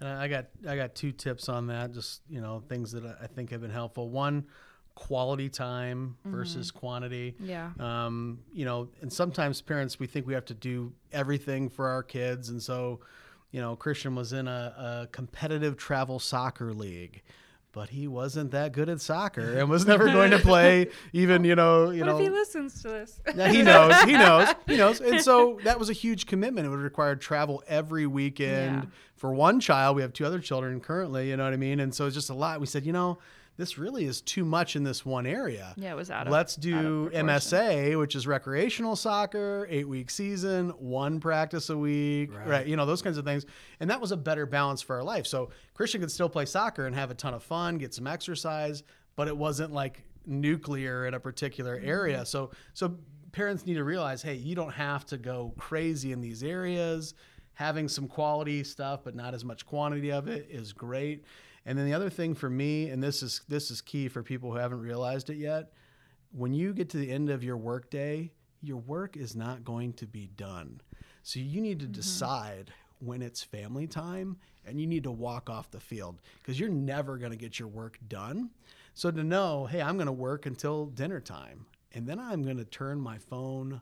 And 0.01 0.09
I 0.09 0.27
got 0.27 0.47
I 0.67 0.75
got 0.75 0.95
two 0.95 1.11
tips 1.13 1.47
on 1.47 1.67
that. 1.67 1.93
Just 1.93 2.21
you 2.29 2.41
know 2.41 2.61
things 2.67 2.91
that 2.91 3.05
I 3.21 3.27
think 3.27 3.51
have 3.51 3.61
been 3.61 3.71
helpful. 3.71 4.09
One, 4.09 4.45
quality 4.95 5.49
time 5.49 6.15
versus 6.25 6.71
quantity. 6.71 7.35
yeah 7.39 7.71
Um, 7.79 8.39
you 8.53 8.65
know, 8.65 8.89
and 9.01 9.11
sometimes 9.11 9.61
parents 9.61 9.99
we 9.99 10.07
think 10.07 10.27
we 10.27 10.33
have 10.33 10.45
to 10.45 10.53
do 10.53 10.93
everything 11.11 11.69
for 11.69 11.87
our 11.89 12.03
kids, 12.03 12.49
and 12.49 12.61
so 12.61 12.99
you 13.51 13.59
know 13.61 13.75
Christian 13.75 14.15
was 14.15 14.33
in 14.33 14.47
a, 14.47 15.01
a 15.03 15.07
competitive 15.11 15.77
travel 15.77 16.19
soccer 16.19 16.73
league. 16.73 17.21
But 17.71 17.89
he 17.89 18.07
wasn't 18.07 18.51
that 18.51 18.71
good 18.71 18.87
at 18.87 19.01
soccer 19.01 19.57
and 19.57 19.67
was 19.67 19.87
never 19.87 20.05
going 20.05 20.29
to 20.29 20.37
play 20.37 20.89
even, 21.11 21.43
you 21.43 21.55
know, 21.55 21.89
you 21.89 22.01
what 22.01 22.05
know. 22.05 22.17
if 22.17 22.21
he 22.23 22.29
listens 22.29 22.83
to 22.83 22.87
this 22.89 23.19
Yeah, 23.35 23.47
he 23.51 23.63
knows. 23.63 23.99
He 24.03 24.11
knows. 24.11 24.47
He 24.67 24.77
knows. 24.77 25.01
And 25.01 25.19
so 25.19 25.57
that 25.63 25.79
was 25.79 25.89
a 25.89 25.93
huge 25.93 26.27
commitment. 26.27 26.67
It 26.67 26.69
would 26.69 26.77
require 26.81 27.15
travel 27.15 27.63
every 27.67 28.05
weekend 28.05 28.83
Yeah. 28.83 28.89
for 29.15 29.33
one 29.33 29.59
child. 29.59 29.95
We 29.95 30.03
have 30.03 30.13
two 30.13 30.23
other 30.23 30.37
children 30.39 30.81
currently. 30.81 31.29
You 31.31 31.35
know 31.37 31.45
what 31.45 31.53
I 31.53 31.57
mean? 31.57 31.79
And 31.79 31.95
so 31.95 32.05
it's 32.05 32.13
just 32.13 32.29
a 32.29 32.35
lot. 32.35 32.59
We 32.61 32.67
said, 32.67 32.85
you 32.85 32.93
know, 32.93 33.17
this 33.55 33.77
really 33.77 34.05
is 34.05 34.21
too 34.21 34.43
much 34.43 34.75
in 34.75 34.83
this 34.83 35.05
one 35.05 35.25
area. 35.25 35.73
yeah 35.77 35.91
it 35.91 35.95
was 35.95 36.09
out 36.09 36.27
of 36.27 36.33
Let's 36.33 36.53
out 36.53 36.57
of 36.57 36.61
do. 36.63 37.11
MSA, 37.13 37.99
which 37.99 38.15
is 38.15 38.25
recreational 38.25 38.95
soccer, 38.95 39.67
eight 39.69 39.87
week 39.87 40.09
season, 40.09 40.69
one 40.71 41.19
practice 41.19 41.69
a 41.69 41.77
week, 41.77 42.31
right. 42.33 42.65
You 42.65 42.75
know, 42.75 42.85
those 42.85 43.01
kinds 43.01 43.17
of 43.17 43.25
things. 43.25 43.45
And 43.79 43.89
that 43.89 44.01
was 44.01 44.11
a 44.11 44.17
better 44.17 44.45
balance 44.45 44.81
for 44.81 44.95
our 44.95 45.03
life. 45.03 45.27
So 45.27 45.49
Christian 45.73 46.01
could 46.01 46.11
still 46.11 46.29
play 46.29 46.45
soccer 46.45 46.87
and 46.87 46.95
have 46.95 47.11
a 47.11 47.15
ton 47.15 47.33
of 47.33 47.43
fun, 47.43 47.77
get 47.77 47.93
some 47.93 48.07
exercise, 48.07 48.83
but 49.15 49.27
it 49.27 49.37
wasn't 49.37 49.71
like 49.71 50.03
nuclear 50.25 51.05
in 51.05 51.13
a 51.13 51.19
particular 51.19 51.77
mm-hmm. 51.77 51.89
area. 51.89 52.25
So 52.25 52.51
so 52.73 52.97
parents 53.31 53.65
need 53.65 53.75
to 53.75 53.83
realize, 53.83 54.21
hey, 54.21 54.35
you 54.35 54.55
don't 54.55 54.73
have 54.73 55.05
to 55.07 55.17
go 55.17 55.53
crazy 55.57 56.11
in 56.11 56.21
these 56.21 56.43
areas. 56.43 57.13
Having 57.55 57.89
some 57.89 58.07
quality 58.07 58.63
stuff, 58.63 59.01
but 59.03 59.15
not 59.15 59.35
as 59.35 59.45
much 59.45 59.65
quantity 59.65 60.11
of 60.11 60.27
it, 60.27 60.47
is 60.49 60.73
great. 60.73 61.23
And 61.65 61.77
then 61.77 61.85
the 61.85 61.93
other 61.93 62.09
thing 62.09 62.35
for 62.35 62.49
me, 62.49 62.89
and 62.89 63.01
this 63.01 63.23
is 63.23 63.41
this 63.47 63.71
is 63.71 63.81
key 63.81 64.07
for 64.07 64.21
people 64.21 64.51
who 64.51 64.57
haven't 64.57 64.81
realized 64.81 65.29
it 65.29 65.37
yet, 65.37 65.71
when 66.31 66.53
you 66.53 66.73
get 66.73 66.89
to 66.89 66.97
the 66.97 67.11
end 67.11 67.29
of 67.29 67.43
your 67.43 67.57
workday, 67.57 68.31
your 68.61 68.77
work 68.77 69.15
is 69.15 69.35
not 69.35 69.63
going 69.63 69.93
to 69.93 70.07
be 70.07 70.27
done. 70.35 70.81
So 71.21 71.39
you 71.39 71.61
need 71.61 71.79
to 71.79 71.85
mm-hmm. 71.85 71.93
decide 71.93 72.73
when 72.99 73.21
it's 73.21 73.43
family 73.43 73.87
time 73.87 74.37
and 74.65 74.79
you 74.79 74.87
need 74.87 75.03
to 75.03 75.11
walk 75.11 75.49
off 75.49 75.71
the 75.71 75.79
field 75.79 76.21
because 76.41 76.59
you're 76.59 76.69
never 76.69 77.17
going 77.17 77.31
to 77.31 77.37
get 77.37 77.59
your 77.59 77.67
work 77.67 77.97
done. 78.07 78.49
So 78.93 79.11
to 79.11 79.23
know, 79.23 79.65
hey, 79.65 79.81
I'm 79.81 79.95
going 79.95 80.07
to 80.07 80.11
work 80.11 80.45
until 80.45 80.85
dinner 80.85 81.19
time 81.19 81.65
and 81.93 82.07
then 82.07 82.19
I'm 82.19 82.43
going 82.43 82.57
to 82.57 82.65
turn 82.65 82.99
my 82.99 83.17
phone 83.17 83.81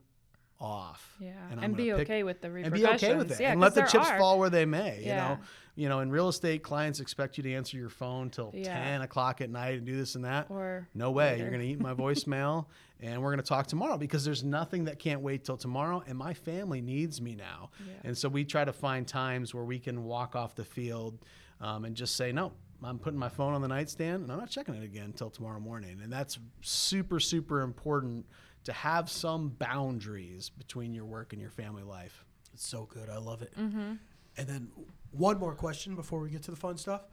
off. 0.62 1.16
Yeah, 1.20 1.32
I'm 1.52 1.60
and 1.60 1.76
be 1.76 1.86
pick- 1.86 1.94
okay 2.02 2.24
with 2.24 2.40
the 2.42 2.48
and 2.48 2.56
repercussions. 2.72 3.02
be 3.02 3.08
okay 3.08 3.16
with 3.18 3.32
it 3.32 3.40
Yeah, 3.42 3.52
and 3.52 3.60
let 3.60 3.74
the 3.76 3.82
chips 3.82 4.08
are. 4.08 4.18
fall 4.20 4.38
where 4.40 4.50
they 4.50 4.66
may. 4.66 5.02
Yeah. 5.04 5.32
You 5.32 5.36
know, 5.36 5.42
you 5.76 5.90
know, 5.90 6.00
in 6.02 6.12
real 6.12 6.28
estate, 6.30 6.62
clients 6.64 7.00
expect 7.00 7.38
you 7.38 7.44
to 7.44 7.54
answer 7.54 7.78
your 7.78 7.90
phone 7.90 8.30
till 8.30 8.52
Yeah. 8.54 8.74
ten 8.82 9.02
o'clock 9.02 9.42
at 9.42 9.50
night 9.50 9.78
and 9.78 9.86
do 9.86 9.98
this 9.98 10.16
and 10.16 10.24
that. 10.26 10.48
Or 10.50 10.88
no 10.94 11.12
way, 11.12 11.32
later. 11.32 11.42
you're 11.44 11.50
going 11.50 11.62
to 11.62 11.68
eat 11.68 11.80
my 11.80 11.94
voicemail, 12.06 12.66
and 13.00 13.22
we're 13.22 13.30
going 13.30 13.42
to 13.42 13.48
talk 13.48 13.68
tomorrow 13.68 13.98
because 13.98 14.24
there's 14.24 14.44
nothing 14.44 14.84
that 14.86 15.00
can't 15.00 15.22
wait 15.22 15.44
till 15.44 15.58
tomorrow, 15.58 16.04
and 16.08 16.18
my 16.18 16.34
family 16.34 16.82
needs 16.82 17.20
me 17.22 17.36
now. 17.36 17.72
Yeah. 17.86 17.94
And 18.04 18.18
so 18.18 18.30
we 18.30 18.46
try 18.46 18.64
to 18.64 18.74
find 18.74 19.08
times 19.08 19.54
where 19.54 19.64
we 19.64 19.80
can 19.80 20.04
walk 20.04 20.36
off 20.36 20.56
the 20.56 20.66
field 20.66 21.18
um, 21.60 21.86
and 21.86 21.96
just 21.96 22.16
say 22.16 22.32
no. 22.32 22.52
I'm 22.84 22.98
putting 22.98 23.20
my 23.20 23.30
phone 23.30 23.54
on 23.54 23.62
the 23.62 23.68
nightstand 23.68 24.24
and 24.24 24.32
I'm 24.32 24.40
not 24.40 24.50
checking 24.50 24.74
it 24.74 24.84
again 24.84 25.06
until 25.06 25.30
tomorrow 25.30 25.60
morning. 25.60 26.00
And 26.04 26.12
that's 26.12 26.40
super, 26.62 27.20
super 27.20 27.62
important 27.62 28.26
to 28.66 28.74
have 28.74 29.10
some 29.10 29.50
boundaries 29.50 30.50
between 30.50 30.94
your 30.94 31.06
work 31.06 31.34
and 31.34 31.42
your 31.42 31.52
family 31.52 31.84
life. 31.84 32.26
It's 32.54 32.66
so 32.66 32.86
good. 32.86 33.10
I 33.10 33.18
love 33.18 33.42
it. 33.42 33.54
Mm-hmm. 33.58 33.94
And 34.38 34.48
then 34.48 34.70
one 35.12 35.40
more 35.40 35.56
question 35.56 35.96
before 35.96 36.20
we 36.20 36.30
get 36.30 36.44
to 36.44 36.52
the 36.52 36.58
fun 36.58 36.78
stuff, 36.78 37.06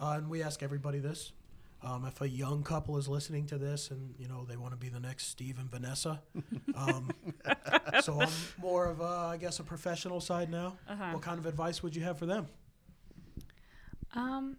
uh, 0.00 0.14
and 0.16 0.28
we 0.28 0.42
ask 0.42 0.62
everybody 0.62 0.98
this: 0.98 1.32
um, 1.82 2.04
if 2.06 2.20
a 2.20 2.28
young 2.28 2.62
couple 2.62 2.96
is 2.96 3.08
listening 3.08 3.46
to 3.46 3.58
this 3.58 3.90
and 3.90 4.14
you 4.18 4.26
know 4.26 4.44
they 4.48 4.56
want 4.56 4.72
to 4.72 4.76
be 4.76 4.88
the 4.88 5.00
next 5.00 5.28
Steve 5.28 5.58
and 5.58 5.70
Vanessa, 5.70 6.22
um, 6.74 7.10
so 8.00 8.20
I'm 8.20 8.30
more 8.60 8.86
of 8.86 9.00
a, 9.00 9.04
I 9.04 9.36
guess, 9.36 9.58
a 9.60 9.64
professional 9.64 10.20
side 10.20 10.50
now. 10.50 10.76
Uh-huh. 10.88 11.12
What 11.12 11.22
kind 11.22 11.38
of 11.38 11.46
advice 11.46 11.82
would 11.82 11.94
you 11.94 12.02
have 12.02 12.18
for 12.18 12.26
them? 12.26 12.48
Um, 14.14 14.56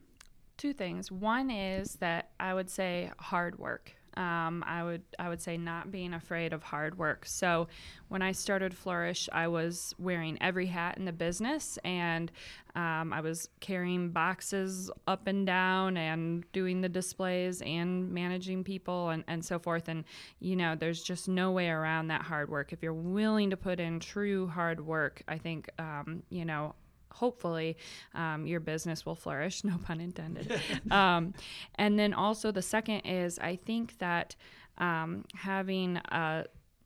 two 0.57 0.73
things. 0.73 1.11
One 1.11 1.49
is 1.49 1.95
that 1.95 2.29
I 2.39 2.53
would 2.53 2.69
say 2.69 3.11
hard 3.19 3.57
work. 3.57 3.93
Um, 4.17 4.63
I 4.65 4.83
would 4.83 5.03
I 5.19 5.29
would 5.29 5.41
say 5.41 5.57
not 5.57 5.91
being 5.91 6.13
afraid 6.13 6.53
of 6.53 6.63
hard 6.63 6.97
work. 6.97 7.25
So 7.25 7.67
when 8.07 8.21
I 8.21 8.31
started 8.31 8.73
Flourish, 8.73 9.27
I 9.31 9.47
was 9.47 9.93
wearing 9.99 10.37
every 10.41 10.67
hat 10.67 10.97
in 10.97 11.05
the 11.05 11.11
business, 11.11 11.77
and 11.83 12.31
um, 12.75 13.13
I 13.13 13.21
was 13.21 13.49
carrying 13.59 14.09
boxes 14.09 14.91
up 15.07 15.27
and 15.27 15.45
down, 15.45 15.97
and 15.97 16.49
doing 16.51 16.81
the 16.81 16.89
displays, 16.89 17.61
and 17.61 18.11
managing 18.11 18.63
people, 18.63 19.09
and, 19.09 19.23
and 19.27 19.43
so 19.43 19.59
forth. 19.59 19.87
And 19.87 20.03
you 20.39 20.55
know, 20.55 20.75
there's 20.75 21.03
just 21.03 21.27
no 21.27 21.51
way 21.51 21.69
around 21.69 22.07
that 22.07 22.21
hard 22.21 22.49
work. 22.49 22.73
If 22.73 22.81
you're 22.83 22.93
willing 22.93 23.49
to 23.49 23.57
put 23.57 23.79
in 23.79 23.99
true 23.99 24.47
hard 24.47 24.85
work, 24.85 25.23
I 25.27 25.37
think 25.37 25.69
um, 25.79 26.23
you 26.29 26.45
know 26.45 26.75
hopefully 27.15 27.77
um, 28.13 28.45
your 28.45 28.59
business 28.59 29.05
will 29.05 29.15
flourish 29.15 29.63
no 29.69 29.77
pun 29.77 30.01
intended. 30.01 30.59
Um, 30.91 31.33
and 31.75 31.97
then 31.97 32.13
also 32.13 32.51
the 32.51 32.61
second 32.61 33.01
is 33.01 33.39
i 33.39 33.55
think 33.55 33.97
that 33.99 34.35
um, 34.77 35.23
having 35.33 35.97
a 35.97 36.45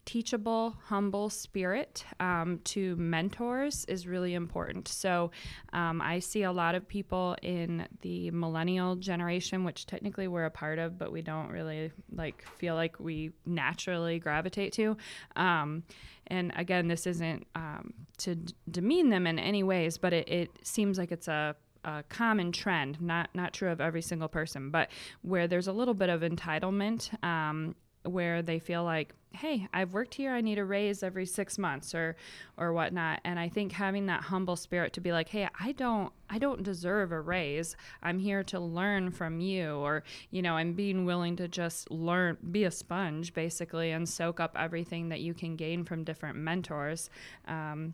teachable 0.10 0.76
humble 0.86 1.30
spirit 1.30 2.04
um, 2.20 2.60
to 2.64 2.96
mentors 2.96 3.86
is 3.86 4.08
really 4.08 4.34
important. 4.34 4.88
So 4.88 5.30
um, 5.72 6.02
i 6.02 6.18
see 6.18 6.42
a 6.42 6.52
lot 6.52 6.74
of 6.74 6.88
people 6.88 7.36
in 7.44 7.88
the 8.02 8.32
millennial 8.32 8.96
generation 8.96 9.64
which 9.64 9.86
technically 9.86 10.28
we're 10.28 10.46
a 10.46 10.50
part 10.50 10.80
of 10.80 10.98
but 10.98 11.12
we 11.12 11.22
don't 11.22 11.50
really 11.50 11.92
like 12.12 12.44
feel 12.58 12.74
like 12.74 13.00
we 13.00 13.32
naturally 13.46 14.18
gravitate 14.18 14.74
to 14.74 14.98
um, 15.36 15.84
and 16.30 16.52
again 16.56 16.88
this 16.88 17.08
isn't 17.08 17.46
um, 17.56 17.94
to 18.18 18.36
d- 18.36 18.54
demean 18.70 19.10
them 19.10 19.26
in 19.28 19.40
any 19.40 19.64
ways 19.64 19.98
but 19.98 20.14
it, 20.14 20.28
it 20.30 20.50
seems 20.64 20.98
like 20.98 21.12
it's 21.12 21.28
a 21.28 21.56
a 21.84 22.04
common 22.10 22.52
trend, 22.52 23.00
not 23.02 23.30
not 23.34 23.54
true 23.54 23.70
of 23.70 23.80
every 23.80 24.02
single 24.02 24.28
person, 24.28 24.70
but 24.70 24.90
where 25.22 25.48
there's 25.48 25.68
a 25.68 25.72
little 25.72 25.94
bit 25.94 26.10
of 26.10 26.22
entitlement, 26.22 27.12
um, 27.24 27.76
where 28.04 28.42
they 28.42 28.60
feel 28.60 28.84
like, 28.84 29.14
hey, 29.32 29.68
I've 29.74 29.94
worked 29.94 30.16
here, 30.16 30.34
I 30.34 30.42
need 30.42 30.58
a 30.58 30.66
raise 30.66 31.04
every 31.04 31.26
six 31.26 31.58
months 31.58 31.94
or 31.94 32.16
or 32.58 32.74
whatnot. 32.74 33.22
And 33.24 33.40
I 33.40 33.50
think 33.50 33.72
having 33.72 34.08
that 34.08 34.24
humble 34.24 34.56
spirit 34.56 34.94
to 34.94 35.02
be 35.02 35.12
like, 35.12 35.30
hey, 35.30 35.48
I 35.60 35.74
don't 35.74 36.12
I 36.30 36.40
don't 36.40 36.64
deserve 36.64 37.12
a 37.12 37.22
raise. 37.22 37.76
I'm 38.02 38.20
here 38.20 38.44
to 38.46 38.60
learn 38.60 39.12
from 39.12 39.40
you, 39.40 39.76
or 39.76 40.04
you 40.32 40.42
know, 40.42 40.58
and 40.58 40.76
being 40.76 41.06
willing 41.06 41.36
to 41.38 41.48
just 41.48 41.92
learn, 41.92 42.38
be 42.52 42.64
a 42.64 42.72
sponge 42.72 43.34
basically, 43.34 43.92
and 43.92 44.08
soak 44.08 44.40
up 44.40 44.56
everything 44.58 45.10
that 45.10 45.22
you 45.22 45.34
can 45.34 45.56
gain 45.56 45.84
from 45.84 46.04
different 46.04 46.38
mentors. 46.38 47.10
Um, 47.48 47.94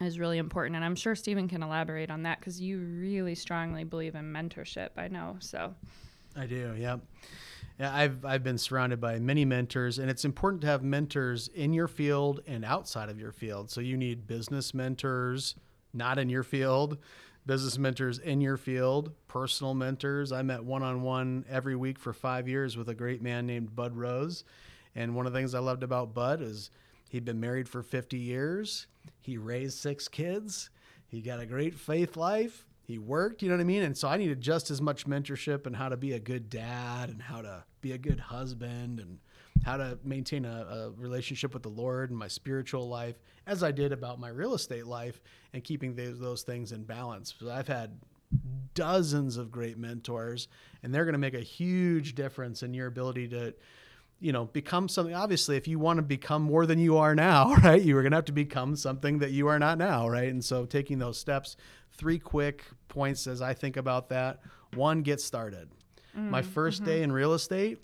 is 0.00 0.18
really 0.18 0.36
important. 0.36 0.76
And 0.76 0.84
I'm 0.84 0.94
sure 0.94 1.14
Stephen 1.14 1.48
can 1.48 1.62
elaborate 1.62 2.10
on 2.10 2.24
that 2.24 2.38
because 2.38 2.60
you 2.60 2.80
really 2.80 3.34
strongly 3.34 3.82
believe 3.82 4.14
in 4.14 4.30
mentorship. 4.30 4.90
I 4.98 5.08
know. 5.08 5.36
So, 5.40 5.74
I 6.36 6.44
do, 6.44 6.74
yeah. 6.78 6.98
Yeah, 7.78 7.94
I've 7.94 8.24
I've 8.24 8.42
been 8.42 8.56
surrounded 8.56 9.00
by 9.00 9.18
many 9.18 9.44
mentors, 9.44 9.98
and 9.98 10.08
it's 10.08 10.24
important 10.24 10.62
to 10.62 10.66
have 10.66 10.82
mentors 10.82 11.48
in 11.48 11.74
your 11.74 11.88
field 11.88 12.40
and 12.46 12.64
outside 12.64 13.10
of 13.10 13.20
your 13.20 13.32
field. 13.32 13.70
So 13.70 13.82
you 13.82 13.98
need 13.98 14.26
business 14.26 14.72
mentors, 14.72 15.54
not 15.92 16.18
in 16.18 16.30
your 16.30 16.42
field, 16.42 16.96
business 17.44 17.76
mentors 17.76 18.18
in 18.18 18.40
your 18.40 18.56
field, 18.56 19.12
personal 19.28 19.74
mentors. 19.74 20.32
I 20.32 20.40
met 20.40 20.64
one 20.64 20.82
on 20.82 21.02
one 21.02 21.44
every 21.50 21.76
week 21.76 21.98
for 21.98 22.14
five 22.14 22.48
years 22.48 22.78
with 22.78 22.88
a 22.88 22.94
great 22.94 23.20
man 23.20 23.46
named 23.46 23.76
Bud 23.76 23.94
Rose, 23.94 24.44
and 24.94 25.14
one 25.14 25.26
of 25.26 25.34
the 25.34 25.38
things 25.38 25.54
I 25.54 25.58
loved 25.58 25.82
about 25.82 26.14
Bud 26.14 26.40
is 26.40 26.70
he'd 27.10 27.26
been 27.26 27.40
married 27.40 27.68
for 27.68 27.82
50 27.82 28.16
years. 28.16 28.86
He 29.20 29.36
raised 29.36 29.78
six 29.78 30.08
kids. 30.08 30.70
He 31.08 31.20
got 31.20 31.40
a 31.40 31.46
great 31.46 31.74
faith 31.74 32.16
life. 32.16 32.65
He 32.86 32.98
worked, 32.98 33.42
you 33.42 33.48
know 33.48 33.56
what 33.56 33.60
I 33.60 33.64
mean? 33.64 33.82
And 33.82 33.98
so 33.98 34.06
I 34.06 34.16
needed 34.16 34.40
just 34.40 34.70
as 34.70 34.80
much 34.80 35.06
mentorship 35.08 35.66
and 35.66 35.74
how 35.74 35.88
to 35.88 35.96
be 35.96 36.12
a 36.12 36.20
good 36.20 36.48
dad 36.48 37.10
and 37.10 37.20
how 37.20 37.42
to 37.42 37.64
be 37.80 37.90
a 37.90 37.98
good 37.98 38.20
husband 38.20 39.00
and 39.00 39.18
how 39.64 39.76
to 39.76 39.98
maintain 40.04 40.44
a, 40.44 40.66
a 40.70 40.90
relationship 40.92 41.52
with 41.52 41.64
the 41.64 41.68
Lord 41.68 42.10
and 42.10 42.18
my 42.18 42.28
spiritual 42.28 42.88
life 42.88 43.16
as 43.44 43.64
I 43.64 43.72
did 43.72 43.92
about 43.92 44.20
my 44.20 44.28
real 44.28 44.54
estate 44.54 44.86
life 44.86 45.20
and 45.52 45.64
keeping 45.64 45.96
those, 45.96 46.20
those 46.20 46.42
things 46.42 46.70
in 46.70 46.84
balance. 46.84 47.34
So 47.40 47.50
I've 47.50 47.66
had 47.66 47.98
dozens 48.74 49.36
of 49.36 49.50
great 49.50 49.78
mentors 49.78 50.46
and 50.84 50.94
they're 50.94 51.04
going 51.04 51.14
to 51.14 51.18
make 51.18 51.34
a 51.34 51.40
huge 51.40 52.14
difference 52.14 52.62
in 52.62 52.72
your 52.72 52.86
ability 52.86 53.26
to 53.28 53.52
you 54.20 54.32
know 54.32 54.46
become 54.46 54.88
something 54.88 55.14
obviously 55.14 55.56
if 55.56 55.68
you 55.68 55.78
want 55.78 55.98
to 55.98 56.02
become 56.02 56.42
more 56.42 56.66
than 56.66 56.78
you 56.78 56.96
are 56.96 57.14
now 57.14 57.54
right 57.62 57.82
you 57.82 57.96
are 57.96 58.02
going 58.02 58.12
to 58.12 58.16
have 58.16 58.24
to 58.24 58.32
become 58.32 58.74
something 58.76 59.18
that 59.18 59.30
you 59.30 59.46
are 59.48 59.58
not 59.58 59.78
now 59.78 60.08
right? 60.08 60.28
And 60.28 60.44
so 60.44 60.64
taking 60.64 60.98
those 60.98 61.18
steps 61.18 61.56
three 61.92 62.18
quick 62.18 62.64
points 62.88 63.26
as 63.26 63.42
i 63.42 63.54
think 63.54 63.76
about 63.76 64.08
that. 64.10 64.40
One 64.74 65.02
get 65.02 65.20
started. 65.20 65.70
Mm, 66.16 66.30
My 66.30 66.42
1st 66.42 66.76
mm-hmm. 66.76 66.84
day 66.84 67.02
in 67.02 67.12
real 67.12 67.34
estate 67.34 67.80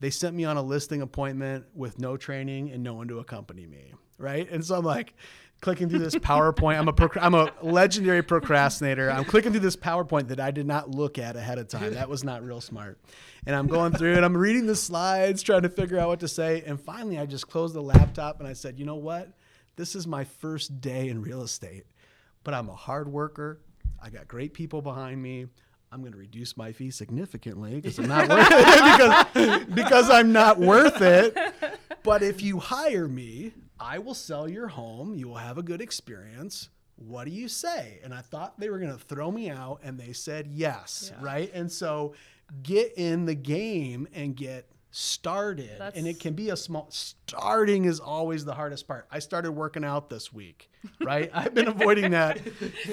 they 0.00 0.10
sent 0.10 0.34
me 0.34 0.44
on 0.44 0.56
a 0.56 0.62
listing 0.62 1.00
appointment 1.00 1.64
with 1.74 1.98
no 1.98 2.16
training 2.16 2.72
and 2.72 2.82
no 2.82 2.94
one 2.94 3.08
to 3.08 3.18
accompany 3.18 3.66
me 3.66 3.94
right? 4.18 4.48
And 4.50 4.64
so 4.64 4.76
i'm 4.76 4.84
like 4.84 5.14
clicking 5.62 5.88
through 5.88 6.00
this 6.00 6.16
powerpoint. 6.16 6.76
I'm 6.78 6.88
a 6.88 6.92
proc- 6.92 7.16
i'm 7.22 7.34
a 7.34 7.50
legendary 7.62 8.22
procrastinator. 8.22 9.10
I'm 9.10 9.24
clicking 9.24 9.52
through 9.52 9.60
this 9.60 9.76
powerpoint 9.76 10.28
that 10.28 10.40
i 10.40 10.50
did 10.50 10.66
not 10.66 10.90
look 10.90 11.18
at 11.18 11.36
ahead 11.36 11.58
of 11.58 11.68
time. 11.68 11.94
That 11.94 12.10
was 12.10 12.22
not 12.22 12.44
real 12.44 12.60
smart. 12.60 13.00
And 13.46 13.56
i'm 13.56 13.68
going 13.68 13.92
through 13.92 14.14
and 14.16 14.24
i'm 14.24 14.36
reading 14.36 14.66
the 14.66 14.76
slides 14.76 15.42
trying 15.42 15.62
to 15.62 15.70
figure 15.70 15.98
out 15.98 16.08
what 16.08 16.20
to 16.20 16.28
say. 16.28 16.62
And 16.66 16.78
finally 16.78 17.18
i 17.18 17.24
just 17.24 17.48
closed 17.48 17.74
the 17.74 17.80
laptop 17.80 18.40
and 18.40 18.48
i 18.48 18.52
said 18.52 18.78
you 18.78 18.84
know 18.84 18.96
what? 18.96 19.30
This 19.76 19.94
is 19.94 20.06
my 20.06 20.24
first 20.24 20.82
day 20.82 21.08
in 21.08 21.22
real 21.22 21.42
estate 21.42 21.84
but 22.44 22.52
i'm 22.52 22.68
a 22.68 22.74
hard 22.74 23.08
worker. 23.08 23.62
I 24.02 24.10
got 24.10 24.26
great 24.26 24.52
people 24.52 24.82
behind 24.82 25.22
me. 25.22 25.46
I'm 25.92 26.00
going 26.00 26.12
to 26.12 26.18
reduce 26.18 26.56
my 26.56 26.72
fee 26.72 26.90
significantly 26.90 27.80
because 27.80 27.98
I'm 27.98 28.08
not 28.08 28.28
worth 28.28 28.48
it 28.50 29.28
because, 29.34 29.64
because 29.66 30.10
I'm 30.10 30.32
not 30.32 30.58
worth 30.58 31.02
it. 31.02 31.36
But 32.02 32.22
if 32.22 32.42
you 32.42 32.58
hire 32.58 33.06
me, 33.06 33.52
I 33.78 33.98
will 33.98 34.14
sell 34.14 34.48
your 34.48 34.68
home. 34.68 35.14
You 35.14 35.28
will 35.28 35.36
have 35.36 35.58
a 35.58 35.62
good 35.62 35.80
experience. 35.80 36.68
What 36.96 37.24
do 37.24 37.30
you 37.30 37.48
say? 37.48 37.98
And 38.04 38.14
I 38.14 38.20
thought 38.20 38.58
they 38.58 38.70
were 38.70 38.78
going 38.78 38.96
to 38.96 39.04
throw 39.04 39.30
me 39.30 39.50
out, 39.50 39.80
and 39.82 39.98
they 39.98 40.12
said 40.12 40.46
yes, 40.46 41.12
right? 41.20 41.50
And 41.52 41.70
so 41.70 42.14
get 42.62 42.92
in 42.96 43.24
the 43.24 43.34
game 43.34 44.06
and 44.14 44.36
get 44.36 44.68
started. 44.92 45.80
and 45.96 46.06
it 46.06 46.20
can 46.20 46.34
be 46.34 46.50
a 46.50 46.56
small 46.56 46.86
starting 46.90 47.86
is 47.86 47.98
always 47.98 48.44
the 48.44 48.54
hardest 48.54 48.86
part. 48.86 49.06
I 49.10 49.18
started 49.18 49.52
working 49.52 49.84
out 49.84 50.10
this 50.10 50.32
week, 50.32 50.70
right? 51.00 51.30
I've 51.34 51.54
been 51.54 51.68
avoiding 51.68 52.12
that 52.12 52.38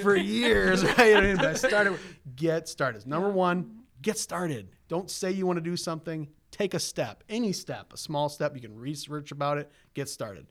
for 0.01 0.15
years, 0.15 0.84
right? 0.97 1.15
I, 1.17 1.21
mean, 1.21 1.39
I 1.39 1.53
started 1.53 1.99
get 2.36 2.67
started. 2.69 3.05
Number 3.05 3.30
one, 3.30 3.82
get 4.01 4.17
started. 4.17 4.69
Don't 4.88 5.11
say 5.11 5.32
you 5.32 5.45
want 5.45 5.57
to 5.57 5.61
do 5.61 5.75
something, 5.75 6.30
take 6.60 6.74
a 6.74 6.80
step, 6.80 7.24
any 7.30 7.53
step, 7.53 7.93
a 7.93 7.97
small 7.97 8.28
step. 8.28 8.53
You 8.53 8.62
can 8.62 8.78
research 8.78 9.32
about 9.32 9.57
it, 9.57 9.72
get 9.93 10.10
started. 10.10 10.47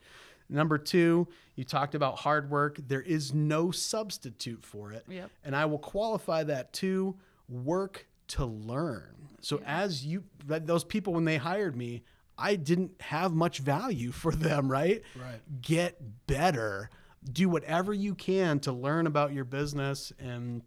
Number 0.48 0.78
two, 0.78 1.28
you 1.54 1.64
talked 1.64 1.94
about 1.94 2.18
hard 2.18 2.50
work. 2.50 2.80
There 2.88 3.02
is 3.02 3.34
no 3.34 3.70
substitute 3.70 4.64
for 4.64 4.92
it. 4.92 5.04
Yep. 5.06 5.30
And 5.44 5.54
I 5.54 5.66
will 5.66 5.78
qualify 5.78 6.44
that 6.44 6.72
too 6.72 7.16
work 7.50 8.06
to 8.28 8.46
learn. 8.46 9.14
So 9.40 9.60
as 9.66 10.04
you 10.04 10.24
those 10.46 10.84
people 10.84 11.12
when 11.12 11.24
they 11.24 11.36
hired 11.36 11.76
me, 11.76 12.02
I 12.38 12.56
didn't 12.56 12.92
have 13.00 13.34
much 13.34 13.58
value 13.58 14.10
for 14.12 14.32
them, 14.32 14.70
right? 14.70 15.02
Right. 15.14 15.40
Get 15.60 16.00
better. 16.26 16.88
Do 17.30 17.50
whatever 17.50 17.92
you 17.92 18.14
can 18.14 18.60
to 18.60 18.72
learn 18.72 19.06
about 19.06 19.34
your 19.34 19.44
business 19.44 20.12
and 20.18 20.62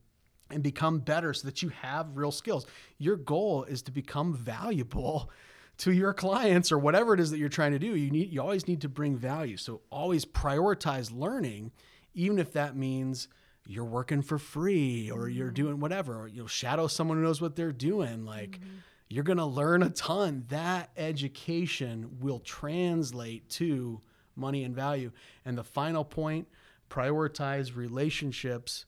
and 0.51 0.63
become 0.63 0.99
better 0.99 1.33
so 1.33 1.47
that 1.47 1.61
you 1.61 1.69
have 1.69 2.15
real 2.15 2.31
skills. 2.31 2.65
Your 2.97 3.15
goal 3.15 3.63
is 3.63 3.81
to 3.83 3.91
become 3.91 4.33
valuable 4.33 5.31
to 5.77 5.91
your 5.91 6.13
clients 6.13 6.71
or 6.71 6.77
whatever 6.77 7.13
it 7.13 7.19
is 7.19 7.31
that 7.31 7.39
you're 7.39 7.49
trying 7.49 7.71
to 7.71 7.79
do. 7.79 7.95
You 7.95 8.11
need 8.11 8.31
you 8.31 8.41
always 8.41 8.67
need 8.67 8.81
to 8.81 8.89
bring 8.89 9.17
value. 9.17 9.57
So 9.57 9.81
always 9.89 10.25
prioritize 10.25 11.11
learning 11.11 11.71
even 12.13 12.39
if 12.39 12.53
that 12.53 12.75
means 12.75 13.27
you're 13.67 13.85
working 13.85 14.21
for 14.21 14.37
free 14.37 15.11
or 15.11 15.29
you're 15.29 15.47
mm-hmm. 15.47 15.55
doing 15.55 15.79
whatever 15.79 16.15
or 16.15 16.27
you'll 16.27 16.47
shadow 16.47 16.87
someone 16.87 17.17
who 17.17 17.23
knows 17.23 17.41
what 17.41 17.55
they're 17.55 17.71
doing 17.71 18.25
like 18.25 18.51
mm-hmm. 18.51 18.77
you're 19.09 19.23
going 19.23 19.37
to 19.37 19.45
learn 19.45 19.83
a 19.83 19.89
ton 19.89 20.45
that 20.49 20.89
education 20.97 22.17
will 22.19 22.39
translate 22.39 23.47
to 23.49 24.01
money 24.35 24.63
and 24.63 24.75
value 24.75 25.11
and 25.45 25.57
the 25.57 25.63
final 25.63 26.03
point 26.03 26.47
prioritize 26.89 27.75
relationships 27.75 28.85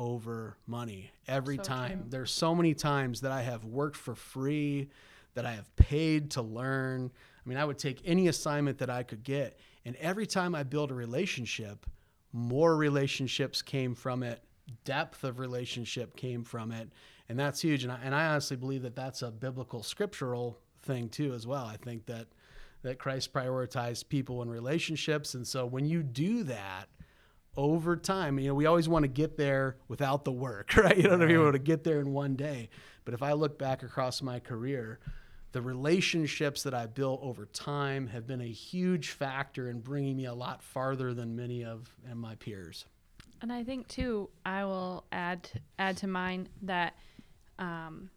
over 0.00 0.56
money. 0.66 1.10
Every 1.28 1.56
So 1.58 1.62
time 1.62 1.98
true. 1.98 2.06
there's 2.08 2.30
so 2.30 2.54
many 2.54 2.72
times 2.72 3.20
that 3.20 3.32
i 3.32 3.42
have 3.42 3.64
worked 3.66 3.96
for 3.98 4.14
free 4.14 4.88
that 5.34 5.44
i 5.44 5.52
have 5.52 5.76
paid 5.76 6.30
to 6.32 6.42
learn. 6.42 7.10
I 7.44 7.48
mean 7.48 7.58
i 7.58 7.64
would 7.66 7.78
take 7.78 8.00
any 8.06 8.26
assignment 8.28 8.78
that 8.78 8.88
i 8.88 9.02
could 9.02 9.22
get 9.22 9.60
and 9.84 9.94
every 9.96 10.26
time 10.26 10.54
i 10.54 10.62
build 10.62 10.90
a 10.90 10.94
relationship 10.94 11.84
more 12.32 12.76
relationships 12.76 13.60
came 13.60 13.94
from 13.94 14.22
it 14.22 14.42
depth 14.84 15.22
of 15.22 15.38
relationship 15.38 16.16
came 16.16 16.44
from 16.44 16.72
it 16.72 16.88
and 17.28 17.38
that's 17.38 17.60
huge 17.60 17.84
and 17.84 17.92
I, 17.92 17.98
and 18.02 18.14
I 18.14 18.26
honestly 18.28 18.56
believe 18.56 18.82
that 18.82 18.96
that's 18.96 19.20
a 19.20 19.30
biblical 19.30 19.82
scriptural 19.82 20.58
thing 20.82 21.10
too 21.10 21.34
as 21.34 21.46
well. 21.46 21.66
I 21.66 21.76
think 21.76 22.06
that 22.06 22.26
that 22.82 22.98
christ 22.98 23.34
prioritized 23.34 24.08
people 24.08 24.40
and 24.40 24.50
relationships 24.50 25.34
and 25.34 25.46
so 25.46 25.66
when 25.66 25.84
you 25.84 26.02
do 26.02 26.42
that 26.44 26.88
over 27.56 27.96
time. 27.96 28.38
You 28.38 28.48
know 28.48 28.54
we 28.54 28.66
always 28.66 28.88
want 28.88 29.04
to 29.04 29.08
get 29.08 29.36
there 29.36 29.76
without 29.88 30.24
the 30.24 30.32
work 30.32 30.76
right? 30.76 30.96
You 30.96 31.04
don't 31.04 31.18
know 31.18 31.24
if 31.24 31.30
you 31.30 31.40
want 31.40 31.54
to 31.54 31.58
get 31.58 31.84
there 31.84 32.00
in 32.00 32.12
one 32.12 32.36
day. 32.36 32.70
But 33.04 33.14
if 33.14 33.22
i 33.22 33.32
look 33.32 33.58
back 33.58 33.82
across 33.82 34.22
my 34.22 34.38
career 34.38 35.00
the 35.52 35.62
relationships 35.62 36.62
that 36.62 36.74
I 36.74 36.86
built 36.86 37.20
over 37.22 37.46
time 37.46 38.06
have 38.08 38.26
been 38.26 38.40
a 38.40 38.50
huge 38.50 39.10
factor 39.10 39.68
in 39.68 39.80
bringing 39.80 40.16
me 40.16 40.26
a 40.26 40.34
lot 40.34 40.62
farther 40.62 41.12
than 41.12 41.34
many 41.34 41.64
of 41.64 41.92
my 42.14 42.36
peers. 42.36 42.86
And 43.42 43.52
I 43.52 43.64
think 43.64 43.88
too, 43.88 44.28
I 44.44 44.64
will 44.64 45.04
add 45.12 45.48
add 45.78 45.96
to 45.98 46.06
mine 46.06 46.48
that 46.62 46.94
um, 47.58 48.10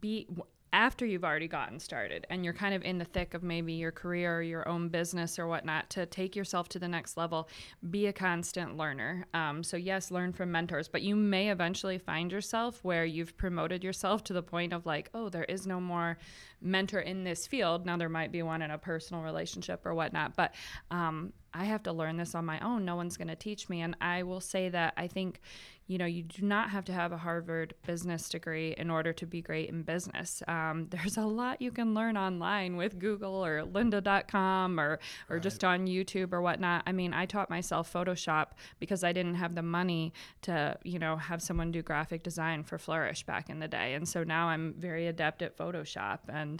be 0.00 0.24
w- 0.24 0.44
after 0.72 1.04
you've 1.04 1.24
already 1.24 1.48
gotten 1.48 1.78
started 1.78 2.26
and 2.30 2.44
you're 2.44 2.54
kind 2.54 2.74
of 2.74 2.82
in 2.82 2.98
the 2.98 3.04
thick 3.04 3.34
of 3.34 3.42
maybe 3.42 3.72
your 3.72 3.92
career 3.92 4.38
or 4.38 4.42
your 4.42 4.68
own 4.68 4.88
business 4.88 5.38
or 5.38 5.46
whatnot 5.46 5.88
to 5.90 6.06
take 6.06 6.34
yourself 6.34 6.68
to 6.68 6.78
the 6.78 6.88
next 6.88 7.16
level 7.16 7.48
be 7.90 8.06
a 8.06 8.12
constant 8.12 8.76
learner. 8.76 9.26
Um, 9.34 9.62
so 9.62 9.76
yes 9.76 10.10
learn 10.10 10.32
from 10.32 10.50
mentors 10.50 10.88
but 10.88 11.02
you 11.02 11.14
may 11.16 11.50
eventually 11.50 11.98
find 11.98 12.32
yourself 12.32 12.80
where 12.82 13.04
you've 13.04 13.36
promoted 13.36 13.84
yourself 13.84 14.24
to 14.24 14.32
the 14.32 14.42
point 14.42 14.72
of 14.72 14.86
like 14.86 15.10
oh 15.14 15.28
there 15.28 15.44
is 15.44 15.66
no 15.66 15.80
more 15.80 16.18
mentor 16.62 17.00
in 17.00 17.24
this 17.24 17.46
field. 17.46 17.86
Now 17.86 17.96
there 17.96 18.08
might 18.08 18.32
be 18.32 18.42
one 18.42 18.62
in 18.62 18.70
a 18.70 18.78
personal 18.78 19.22
relationship 19.22 19.84
or 19.84 19.94
whatnot 19.94 20.32
but 20.36 20.54
um, 20.90 21.32
i 21.54 21.64
have 21.64 21.82
to 21.82 21.92
learn 21.92 22.16
this 22.16 22.34
on 22.34 22.44
my 22.44 22.58
own. 22.60 22.84
No 22.84 22.96
one's 22.96 23.16
going 23.16 23.28
to 23.28 23.36
teach 23.36 23.68
me. 23.68 23.80
And 23.80 23.96
i 24.00 24.22
will 24.22 24.40
say 24.40 24.68
that 24.68 24.94
i 24.96 25.06
think 25.06 25.40
you 25.88 25.98
know 25.98 26.06
you 26.06 26.22
do 26.22 26.42
not 26.42 26.70
have 26.70 26.84
to 26.86 26.92
have 26.92 27.12
a 27.12 27.16
harvard 27.16 27.74
business 27.86 28.28
degree 28.28 28.74
in 28.78 28.88
order 28.88 29.12
to 29.12 29.26
be 29.26 29.42
great 29.42 29.68
in 29.68 29.82
business. 29.82 30.42
Um, 30.48 30.86
there's 30.90 31.16
a 31.16 31.22
lot 31.22 31.60
you 31.60 31.70
can 31.70 31.94
learn 31.94 32.16
online 32.16 32.76
with 32.76 32.98
google 32.98 33.44
or 33.44 33.62
lynda.com 33.62 34.80
or, 34.80 34.98
or 35.28 35.38
just 35.38 35.64
on 35.64 35.86
youtube 35.86 36.32
or 36.32 36.40
whatnot. 36.40 36.82
I 36.86 36.92
mean 36.92 37.12
i 37.12 37.26
taught 37.26 37.50
myself 37.50 37.92
photoshop 37.92 38.48
because 38.78 39.04
i 39.04 39.12
didn't 39.12 39.36
have 39.36 39.54
the 39.54 39.62
money 39.62 40.12
to 40.42 40.76
you 40.82 40.98
know 40.98 41.16
have 41.16 41.42
someone 41.42 41.70
do 41.72 41.82
graphic 41.82 42.22
design 42.22 42.64
for 42.64 42.78
flourish 42.78 43.24
back 43.24 43.50
in 43.50 43.58
the 43.58 43.68
day. 43.68 43.94
And 43.94 44.08
so 44.08 44.24
now 44.24 44.48
i'm 44.48 44.74
very 44.78 45.06
adept 45.06 45.42
at 45.42 45.56
photoshop 45.56 46.20
and 46.28 46.51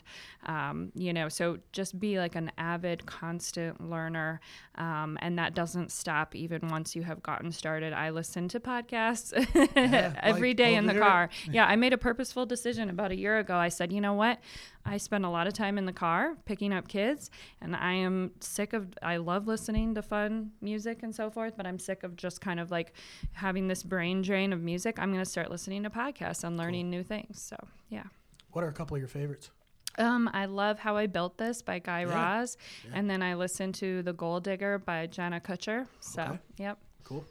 um, 0.46 0.92
you 0.94 1.12
know 1.12 1.28
so 1.28 1.58
just 1.72 1.98
be 1.98 2.18
like 2.18 2.36
an 2.36 2.52
avid 2.56 3.04
constant 3.04 3.90
learner 3.90 4.40
um, 4.76 5.18
and 5.20 5.38
that 5.38 5.54
doesn't 5.54 5.90
stop 5.90 6.34
even 6.34 6.68
once 6.68 6.96
you 6.96 7.02
have 7.02 7.22
gotten 7.22 7.52
started. 7.52 7.92
I 7.92 8.10
listen 8.10 8.48
to 8.48 8.60
podcasts 8.60 9.32
every 10.22 10.50
like 10.50 10.56
day 10.56 10.74
in 10.76 10.86
the 10.86 10.94
car. 10.94 11.28
Yeah 11.50 11.66
i 11.66 11.76
made 11.76 11.92
a 11.92 11.98
purposeful 11.98 12.46
decision 12.46 12.88
about 12.88 13.10
a 13.10 13.16
year 13.16 13.38
ago. 13.38 13.56
I 13.56 13.68
said 13.68 13.92
you 13.92 14.00
know 14.00 14.14
what? 14.14 14.38
I 14.84 14.96
spend 14.96 15.24
a 15.24 15.30
lot 15.30 15.46
of 15.46 15.52
time 15.52 15.78
in 15.78 15.86
the 15.86 15.92
car 15.92 16.36
picking 16.44 16.72
up 16.72 16.88
kids 16.88 17.30
and 17.60 17.76
i 17.76 17.92
am 17.92 18.32
sick 18.40 18.72
of 18.72 18.88
i 19.02 19.16
love 19.16 19.46
listening 19.46 19.94
to 19.94 20.02
fun 20.02 20.50
music 20.60 21.04
and 21.04 21.14
so 21.14 21.30
forth 21.30 21.54
but 21.56 21.66
i'm 21.66 21.78
sick 21.78 22.02
of 22.02 22.16
just 22.16 22.40
kind 22.40 22.58
of 22.58 22.70
like 22.70 22.92
having 23.32 23.68
this 23.68 23.82
brain 23.82 24.22
drain 24.22 24.52
of 24.52 24.60
music. 24.60 24.98
I'm 24.98 25.12
going 25.12 25.24
to 25.24 25.30
start 25.30 25.50
listening 25.50 25.82
to 25.84 25.90
podcasts 25.90 26.44
and 26.44 26.56
learning 26.56 26.90
new 26.90 27.02
things. 27.02 27.40
So 27.40 27.56
yeah. 27.88 28.04
What 28.52 28.64
are 28.64 28.68
a 28.68 28.72
couple 28.72 28.96
of 28.96 29.00
your 29.00 29.08
favorites? 29.08 29.50
Um, 29.98 30.30
I 30.32 30.46
love 30.46 30.78
How 30.78 30.96
I 30.96 31.06
Built 31.06 31.36
This 31.38 31.62
by 31.62 31.78
Guy 31.78 32.00
Yeah. 32.00 32.14
Raz. 32.14 32.56
And 32.92 33.08
then 33.10 33.22
I 33.22 33.34
listened 33.34 33.74
to 33.76 34.02
The 34.02 34.12
Goal 34.12 34.40
Digger 34.40 34.78
by 34.78 35.06
Jenna 35.06 35.40
Kutcher. 35.40 35.86
So, 36.00 36.22
Okay. 36.22 36.38
yep. 36.58 36.78
Cool. 37.04 37.24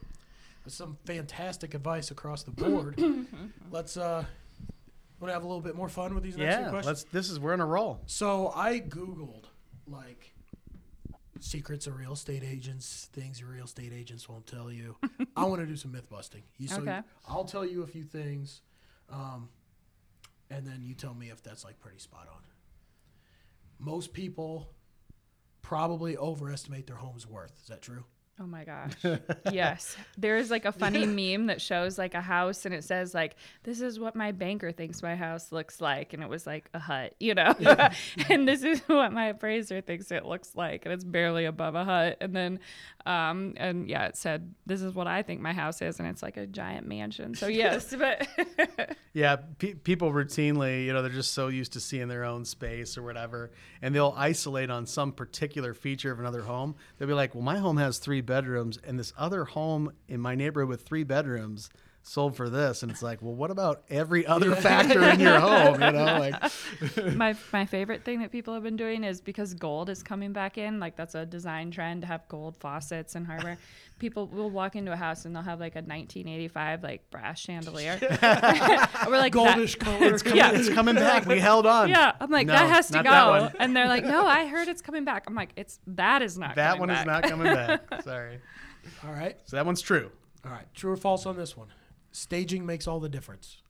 That's 0.64 0.76
some 0.76 0.98
fantastic 1.06 1.74
advice 1.74 2.12
across 2.12 2.44
the 2.44 2.52
board. 2.52 3.02
Let's 3.72 3.98
uh 3.98 4.26
want 5.20 5.30
to 5.30 5.34
have 5.34 5.44
a 5.44 5.48
little 5.48 5.62
bit 5.62 5.76
more 5.76 5.90
fun 5.90 6.14
with 6.16 6.24
these 6.24 6.36
next 6.38 6.56
few 6.56 6.64
Yeah, 6.66 6.70
questions. 6.70 6.86
let's. 6.88 7.04
This 7.12 7.30
is 7.30 7.40
we're 7.40 7.54
on 7.54 7.62
a 7.62 7.66
roll. 7.66 8.02
So 8.08 8.52
I 8.56 8.80
googled 8.80 9.46
like 9.88 10.34
secrets 11.40 11.88
of 11.88 11.98
real 11.98 12.14
estate 12.14 12.44
agents, 12.44 13.10
things 13.14 13.40
your 13.40 13.50
real 13.50 13.66
estate 13.66 13.92
agents 13.94 14.30
won't 14.30 14.46
tell 14.46 14.72
you. 14.72 14.96
I 15.36 15.46
want 15.46 15.62
to 15.62 15.66
do 15.68 15.76
some 15.76 15.92
myth 15.92 16.10
busting. 16.10 16.44
You, 16.58 16.68
so 16.68 16.82
Okay. 16.82 17.02
I'll 17.28 17.46
tell 17.46 17.66
you 17.66 17.82
a 17.82 17.88
few 17.88 18.04
things, 18.04 18.62
um, 19.10 19.50
and 20.52 20.66
then 20.68 20.82
you 20.84 20.94
tell 20.94 21.14
me 21.16 21.30
if 21.32 21.42
that's 21.42 21.64
like 21.64 21.80
pretty 21.80 21.98
spot 22.00 22.28
on. 22.32 22.42
Most 23.82 24.14
people 24.14 24.70
probably 25.64 26.16
overestimate 26.16 26.86
their 26.86 26.98
home's 26.98 27.28
worth. 27.28 27.54
Is 27.62 27.68
that 27.68 27.82
true? 27.82 28.06
Oh 28.40 28.48
my 28.48 28.64
gosh. 28.64 28.94
yes. 29.52 29.96
There's 30.18 30.50
like 30.50 30.66
a 30.66 30.72
funny 30.72 31.06
meme 31.38 31.48
that 31.48 31.62
shows 31.62 31.98
like 31.98 32.16
a 32.16 32.22
house 32.22 32.66
and 32.66 32.74
it 32.74 32.84
says 32.84 33.14
like 33.14 33.36
this 33.64 33.82
is 33.82 34.00
what 34.00 34.16
my 34.16 34.32
banker 34.32 34.72
thinks 34.72 35.04
my 35.04 35.16
house 35.16 35.52
looks 35.52 35.80
like 35.80 36.14
and 36.14 36.24
it 36.24 36.30
was 36.30 36.48
like 36.48 36.70
a 36.74 36.80
hut, 36.80 37.14
you 37.20 37.36
know. 37.36 37.54
and 38.30 38.48
this 38.48 38.64
is 38.64 38.82
what 38.88 39.14
my 39.14 39.28
appraiser 39.28 39.82
thinks 39.82 40.12
it 40.12 40.26
looks 40.26 40.56
like 40.56 40.86
and 40.86 40.94
it's 40.94 41.04
barely 41.04 41.46
above 41.46 41.76
a 41.76 41.86
hut 41.86 42.18
and 42.22 42.36
then 42.36 42.60
um 43.06 43.54
and 43.58 43.90
yeah, 43.90 44.06
it 44.06 44.16
said 44.16 44.54
this 44.66 44.82
is 44.82 44.94
what 44.94 45.08
I 45.08 45.22
think 45.24 45.42
my 45.42 45.54
house 45.54 45.82
is 45.82 46.00
and 46.00 46.08
it's 46.08 46.22
like 46.24 46.38
a 46.38 46.46
giant 46.48 46.88
mansion. 46.88 47.36
So 47.36 47.48
yes, 47.64 47.94
but 47.98 48.28
Yeah, 49.14 49.38
pe- 49.58 49.74
people 49.74 50.12
routinely, 50.12 50.86
you 50.86 50.94
know, 50.94 51.02
they're 51.02 51.12
just 51.12 51.34
so 51.34 51.50
used 51.50 51.74
to 51.74 51.80
seeing 51.80 52.08
their 52.08 52.24
own 52.24 52.46
space 52.46 52.98
or 52.98 53.04
whatever, 53.04 53.52
and 53.82 53.94
they'll 53.94 54.14
isolate 54.16 54.70
on 54.70 54.86
some 54.86 55.12
particular 55.12 55.74
feature 55.74 56.12
of 56.12 56.20
another 56.20 56.44
home. 56.44 56.76
They'll 56.98 57.10
be 57.10 57.14
like, 57.14 57.36
"Well, 57.36 57.44
my 57.44 57.58
home 57.58 57.78
has 57.78 57.98
three 57.98 58.22
bedrooms, 58.22 58.80
and 58.86 58.98
this 58.98 59.12
other 59.18 59.44
home 59.44 59.92
in 60.08 60.22
my 60.22 60.36
neighborhood 60.36 60.70
with 60.70 60.84
three 60.84 61.04
bedrooms 61.04 61.70
sold 62.04 62.36
for 62.36 62.50
this." 62.50 62.84
And 62.84 62.92
it's 62.92 63.02
like, 63.02 63.22
"Well, 63.22 63.34
what 63.34 63.52
about 63.52 63.84
every 63.90 64.26
other 64.26 64.56
factor 64.56 65.04
in 65.04 65.20
your 65.20 65.40
home?" 65.40 65.82
You 65.82 65.92
know, 65.92 66.20
like, 66.20 67.16
my 67.16 67.36
my 67.54 67.66
favorite 67.66 68.04
thing 68.04 68.20
that 68.22 68.32
people 68.32 68.54
have 68.54 68.64
been 68.64 68.78
doing 68.78 69.04
is 69.04 69.22
because 69.22 69.54
gold 69.54 69.90
is 69.90 70.04
coming 70.04 70.34
back 70.34 70.58
in, 70.58 70.80
like 70.80 70.96
that's 70.96 71.16
a 71.16 71.26
design 71.26 71.72
trend 71.72 72.02
to 72.02 72.08
have 72.08 72.28
gold 72.28 72.58
faucets 72.58 73.16
and 73.16 73.26
hardware. 73.28 73.58
people 74.00 74.26
will 74.28 74.50
walk 74.50 74.76
into 74.76 74.92
a 74.92 74.96
house 74.96 75.26
and 75.26 75.36
they'll 75.36 75.44
have 75.44 75.60
like 75.60 75.76
a 75.76 75.78
1985 75.86 76.82
like 76.82 77.08
brass 77.12 77.40
chandelier. 77.40 78.00
We're 78.02 79.20
like 79.20 79.32
Goldish 79.34 79.78
color. 79.78 80.08
it's 80.14 80.24
coming, 80.24 80.38
Yeah. 80.38 80.52
it's 80.54 80.70
coming 80.70 80.96
back. 80.96 81.28
We 81.28 81.40
held 81.40 81.68
on. 81.68 81.88
yeah, 81.90 82.14
I'm 82.20 82.32
like 82.32 82.48
No, 82.48 82.54
that 82.54 82.68
has 82.68 82.90
to 82.90 83.04
go, 83.04 83.52
and 83.60 83.76
they're 83.76 83.88
like, 83.88 84.04
no, 84.04 84.26
I 84.26 84.48
heard 84.48 84.68
it's 84.68 84.82
coming 84.82 85.06
back. 85.06 85.26
I'm 85.28 85.36
like, 85.36 85.52
it's 85.56 85.80
that 85.86 86.24
is 86.24 86.36
not. 86.38 86.56
That 86.56 86.78
coming 86.80 86.80
one 86.80 86.90
is 86.98 87.06
not 87.06 87.24
coming 87.24 87.54
back. 87.54 88.02
Sorry. 88.04 88.40
All 89.06 89.14
right. 89.14 89.38
So 89.46 89.58
that 89.58 89.66
one's 89.68 89.82
true. 89.82 90.10
All 90.44 90.52
right. 90.52 90.66
True 90.74 90.92
or 90.94 90.98
false 90.98 91.28
on 91.28 91.38
this 91.38 91.56
one? 91.56 91.68
Staging 92.12 92.66
makes 92.66 92.88
all 92.88 93.00
the 93.00 93.10
difference. 93.10 93.62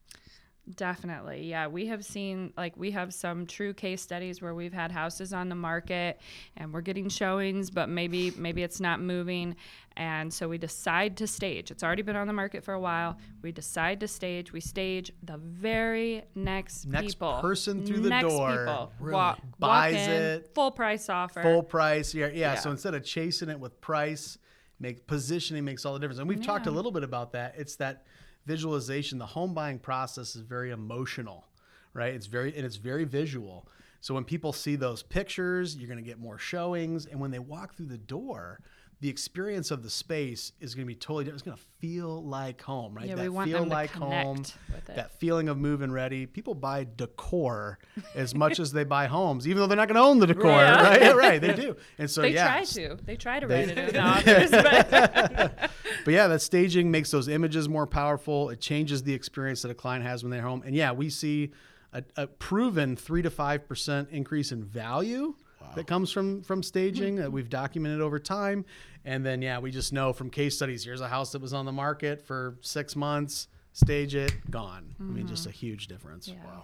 Definitely. 0.76 1.48
Yeah. 1.50 1.68
We 1.68 1.88
have 1.88 2.06
seen, 2.06 2.54
like, 2.56 2.78
we 2.78 2.92
have 2.92 3.14
some 3.16 3.48
true 3.48 3.74
case 3.74 4.00
studies 4.02 4.42
where 4.44 4.54
we've 4.54 4.72
had 4.72 4.92
houses 4.92 5.34
on 5.34 5.50
the 5.50 5.56
market 5.56 6.22
and 6.56 6.72
we're 6.72 6.82
getting 6.82 7.10
showings, 7.10 7.72
but 7.72 7.90
maybe, 7.90 8.32
maybe 8.38 8.62
it's 8.62 8.80
not 8.80 9.02
moving. 9.02 9.56
And 9.98 10.32
so 10.32 10.48
we 10.48 10.60
decide 10.60 11.18
to 11.18 11.28
stage. 11.28 11.72
It's 11.72 11.84
already 11.84 12.04
been 12.04 12.16
on 12.16 12.28
the 12.28 12.34
market 12.34 12.64
for 12.64 12.74
a 12.76 12.80
while. 12.80 13.18
We 13.42 13.52
decide 13.52 14.00
to 14.02 14.08
stage. 14.08 14.54
We 14.54 14.62
stage 14.62 15.12
the 15.24 15.38
very 15.38 16.24
next, 16.36 16.86
Next 16.86 17.16
people. 17.16 17.40
person 17.42 17.84
through 17.86 18.02
the 18.02 18.10
next 18.10 18.30
door 18.30 18.50
People 18.60 18.94
Really? 19.00 19.14
walk, 19.16 19.40
Buys 19.58 19.94
walk 19.96 20.02
in, 20.04 20.10
it. 20.22 20.52
Full 20.54 20.72
price 20.72 21.10
offer. 21.10 21.42
full 21.42 21.64
price. 21.64 22.14
Yeah, 22.14 22.28
yeah, 22.28 22.34
Yeah. 22.54 22.56
So 22.56 22.70
instead 22.70 22.94
of 22.94 23.04
chasing 23.04 23.50
it 23.50 23.60
with 23.60 23.82
price, 23.82 24.38
make 24.80 25.08
positioning 25.08 25.66
makes 25.66 25.86
all 25.86 25.94
the 25.94 26.00
difference. 26.00 26.20
And 26.20 26.30
we've 26.30 26.42
talked 26.46 26.68
a 26.68 26.72
little 26.72 26.92
bit 26.92 27.04
about 27.04 27.32
that. 27.34 27.56
It's 27.58 27.76
that 27.78 28.06
visualization. 28.46 29.18
The 29.18 29.26
home 29.26 29.54
buying 29.54 29.80
process 29.80 30.36
is 30.36 30.42
very 30.42 30.72
emotional, 30.72 31.48
right? 31.94 32.14
It's 32.14 32.28
very 32.28 32.56
and 32.56 32.66
it's 32.66 32.78
very 32.78 33.04
visual. 33.04 33.68
So 34.02 34.14
when 34.16 34.24
people 34.24 34.52
see 34.52 34.76
those 34.76 35.04
pictures, 35.04 35.76
you're 35.76 35.88
going 35.88 36.04
to 36.04 36.10
get 36.10 36.20
more 36.20 36.40
showings, 36.40 37.06
and 37.06 37.20
when 37.20 37.32
they 37.32 37.40
walk 37.40 37.76
through 37.76 37.88
the 37.88 37.98
door. 37.98 38.62
The 39.02 39.10
experience 39.10 39.72
of 39.72 39.82
the 39.82 39.90
space 39.90 40.52
is 40.60 40.76
going 40.76 40.86
to 40.86 40.88
be 40.88 40.94
totally 40.94 41.24
different. 41.24 41.42
It's 41.42 41.46
going 41.46 41.58
to 41.58 41.64
feel 41.80 42.24
like 42.24 42.62
home, 42.62 42.94
right? 42.94 43.08
Yeah, 43.08 43.16
that 43.16 43.24
we 43.24 43.30
want 43.30 43.50
feel 43.50 43.62
them 43.62 43.70
to 43.70 43.76
like 43.76 43.90
home, 43.90 44.36
connect 44.36 44.58
with 44.72 44.90
it. 44.90 44.96
that 44.96 45.20
feeling 45.20 45.50
of 45.50 45.58
move 45.58 45.82
and 45.82 45.92
ready. 45.92 46.28
People 46.28 46.54
buy 46.54 46.86
decor 46.98 47.80
as 48.14 48.36
much 48.36 48.60
as 48.60 48.72
they 48.72 48.84
buy 48.84 49.08
homes, 49.08 49.48
even 49.48 49.60
though 49.60 49.66
they're 49.66 49.76
not 49.76 49.88
going 49.88 49.96
to 49.96 50.02
own 50.08 50.20
the 50.20 50.28
decor, 50.28 50.52
Yeah. 50.52 50.84
right? 50.84 51.02
Yeah, 51.02 51.12
right, 51.14 51.42
they 51.42 51.54
do. 51.54 51.76
And 51.98 52.08
so 52.12 52.22
they 52.22 52.34
yeah, 52.34 52.46
try 52.48 52.64
to. 52.64 52.98
They 53.04 53.16
try 53.16 53.40
to 53.40 53.48
write 53.48 53.70
it 53.70 53.78
in 53.80 53.86
the 53.88 54.60
but 54.62 55.72
but 56.06 56.14
yeah, 56.14 56.28
that 56.28 56.42
staging 56.44 56.92
makes 56.92 57.10
those 57.10 57.28
images 57.28 57.68
more 57.68 57.88
powerful. 57.88 58.52
It 58.52 58.62
changes 58.62 59.02
the 59.02 59.14
experience 59.16 59.64
that 59.64 59.72
a 59.72 59.76
client 59.76 60.06
has 60.06 60.24
when 60.24 60.30
they're 60.30 60.42
home. 60.44 60.62
And 60.64 60.76
yeah, 60.76 60.92
we 60.92 61.10
see 61.10 61.52
a, 61.92 62.04
a 62.16 62.28
proven 62.28 62.96
three 62.96 63.24
to 63.24 63.32
five 63.32 63.68
percent 63.68 64.10
increase 64.12 64.52
in 64.52 64.64
value 64.64 65.34
that 65.76 65.88
comes 65.88 66.12
from 66.12 66.42
from 66.44 66.64
staging 66.64 67.16
that 67.16 67.32
we've 67.32 67.50
documented 67.50 68.02
over 68.02 68.20
time. 68.20 68.66
And 69.06 69.26
then 69.26 69.42
yeah, 69.42 69.60
we 69.60 69.72
just 69.72 69.94
know 69.94 70.14
from 70.14 70.30
case 70.30 70.56
studies. 70.56 70.84
Here's 70.84 71.02
a 71.02 71.08
house 71.08 71.32
that 71.32 71.42
was 71.42 71.54
on 71.54 71.66
the 71.66 71.72
market 71.72 72.22
for 72.22 72.58
six 72.62 72.96
months. 72.96 73.48
Stage 73.74 74.16
it, 74.16 74.34
gone. 74.52 74.96
I 75.00 75.04
mean, 75.04 75.28
just 75.28 75.48
a 75.48 75.52
huge 75.52 75.88
difference. 75.88 76.28
Yeah. 76.28 76.36
Wow. 76.44 76.64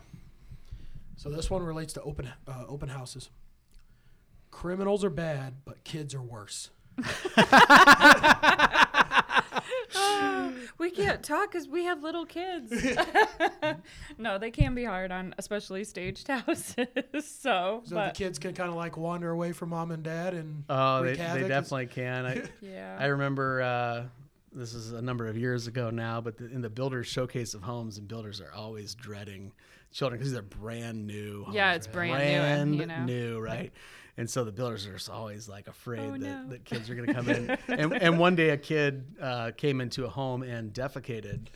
So 1.16 1.30
this 1.30 1.50
one 1.50 1.64
relates 1.64 1.93
to 1.93 2.02
open 2.02 2.30
uh, 2.48 2.66
open 2.68 2.89
houses. 2.89 3.30
Criminals 4.52 5.04
are 5.04 5.10
bad, 5.10 5.54
but 5.66 5.84
kids 5.84 6.14
are 6.14 6.22
worse. 6.22 6.70
we 10.78 10.92
can't 10.92 11.24
talk 11.24 11.52
because 11.52 11.68
we 11.68 11.84
have 11.86 12.02
little 12.04 12.26
kids. 12.26 12.72
no, 14.18 14.38
they 14.38 14.52
can 14.52 14.76
be 14.76 14.84
hard 14.84 15.12
on, 15.12 15.34
especially 15.38 15.84
staged 15.84 16.28
houses. 16.28 16.88
so, 17.22 17.82
So 17.86 17.96
but 17.96 18.14
the 18.14 18.18
kids 18.18 18.40
can 18.40 18.54
kind 18.54 18.70
of 18.70 18.76
like 18.76 18.98
wander 18.98 19.32
away 19.32 19.52
from 19.52 19.70
mom 19.70 19.92
and 19.92 20.04
dad 20.04 20.34
and 20.34 20.64
Oh, 20.70 21.02
they, 21.02 21.10
wreak 21.10 21.18
they 21.18 21.24
havoc. 21.24 21.44
It's- 21.44 21.50
definitely 21.64 21.88
can. 21.88 22.26
I, 22.26 22.44
yeah, 22.62 22.98
I 23.00 23.06
remember 23.08 23.62
uh, 23.62 24.04
this 24.54 24.74
is 24.74 24.92
a 24.94 25.02
number 25.02 25.28
of 25.28 25.38
years 25.38 25.68
ago 25.68 25.90
now, 25.90 26.22
but 26.22 26.38
the, 26.38 26.46
in 26.46 26.62
the 26.62 26.70
builders 26.70 27.08
showcase 27.08 27.54
of 27.54 27.62
homes, 27.64 27.98
and 27.98 28.08
builders 28.08 28.42
are 28.42 28.52
always 28.54 28.96
dreading 28.96 29.52
children 29.92 30.20
because 30.20 30.32
these 30.32 30.40
are 30.40 30.44
brand 30.44 31.08
new. 31.08 31.46
Yeah, 31.52 31.74
it's 31.74 31.88
right? 31.88 31.94
brand 31.94 32.20
new 32.32 32.38
and, 32.40 32.76
you 32.76 32.86
know. 32.86 33.04
new, 33.06 33.40
right? 33.40 33.72
And 34.20 34.28
so 34.30 34.43
the 34.43 34.51
builders 34.51 34.88
are 34.88 34.93
just 34.93 35.09
always 35.11 35.47
like 35.47 35.68
afraid 35.68 35.99
Oh, 36.01 36.11
that, 36.13 36.20
no. 36.20 36.47
that 36.49 36.65
kids 36.65 36.89
are 36.89 36.95
going 36.95 37.07
to 37.07 37.13
come 37.13 37.30
in. 37.30 37.49
and, 37.68 37.93
and 37.93 38.18
one 38.20 38.36
day 38.36 38.49
a 38.49 38.57
kid 38.57 39.05
uh, 39.22 39.51
came 39.55 39.80
into 39.80 40.05
a 40.05 40.09
home 40.09 40.41
and 40.41 40.74
defecated 40.74 41.47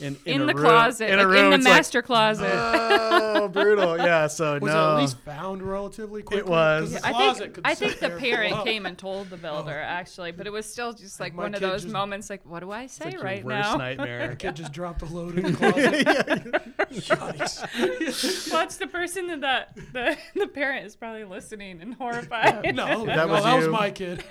in, 0.00 0.16
in, 0.26 0.34
in 0.34 0.42
a 0.42 0.46
the 0.46 0.54
room- 0.54 0.64
closet, 0.64 1.10
in, 1.10 1.18
a 1.20 1.24
like 1.26 1.38
in 1.38 1.50
the 1.50 1.56
It's 1.56 1.64
like, 1.64 1.74
master 1.74 2.02
closet. 2.02 2.50
Oh, 2.52 3.46
brutal! 3.48 3.96
Yeah, 3.98 4.26
so 4.38 4.54
Was 4.58 4.72
no. 4.72 4.90
it 4.90 4.94
at 4.94 5.00
least 5.00 5.18
found 5.20 5.62
relatively 5.62 6.22
quickly? 6.22 6.42
'Cause 6.50 6.92
was. 6.92 7.00
the 7.00 7.06
I 7.06 7.12
think 7.38 7.54
could 7.54 7.66
I 7.66 7.74
think 7.74 7.94
the 7.94 8.00
there 8.08 8.10
for 8.10 8.16
a 8.16 8.20
parent 8.20 8.52
while. 8.54 8.64
came 8.64 8.86
and 8.86 8.98
told 8.98 9.30
the 9.30 9.36
builder 9.36 9.70
actually, 9.78 10.32
but 10.32 10.46
it 10.46 10.50
was 10.50 10.66
still 10.66 10.92
just 10.92 11.20
like 11.20 11.34
my 11.34 11.44
one 11.44 11.54
of 11.54 11.60
those 11.60 11.82
just- 11.82 11.92
moments. 11.92 12.28
Like, 12.30 12.44
what 12.44 12.60
do 12.60 12.72
I 12.72 12.86
say 12.88 13.06
It's 13.06 13.14
like 13.16 13.24
right 13.24 13.38
your 13.38 13.46
worst 13.46 13.68
now? 13.70 13.76
nightmare. 13.76 14.34
Kid 14.36 14.56
just 14.56 14.72
dropped 14.72 15.00
the 15.00 15.06
load 15.14 15.38
in 15.38 15.52
the 15.52 16.62
closet. 17.12 18.52
Watch 18.52 18.76
the 18.78 18.86
person 18.86 19.26
that 19.28 19.40
that 19.42 19.76
the, 19.92 20.16
the 20.40 20.48
parent 20.48 20.86
is 20.86 20.96
probably 20.96 21.24
listening 21.24 21.80
and 21.80 21.94
horrified. 22.02 22.74
No, 22.74 22.86
That 23.06 23.16
that, 23.16 23.28
was 23.28 23.36
was, 23.36 23.44
that 23.44 23.56
was 23.56 23.68
my 23.68 23.90
kid. 23.90 24.24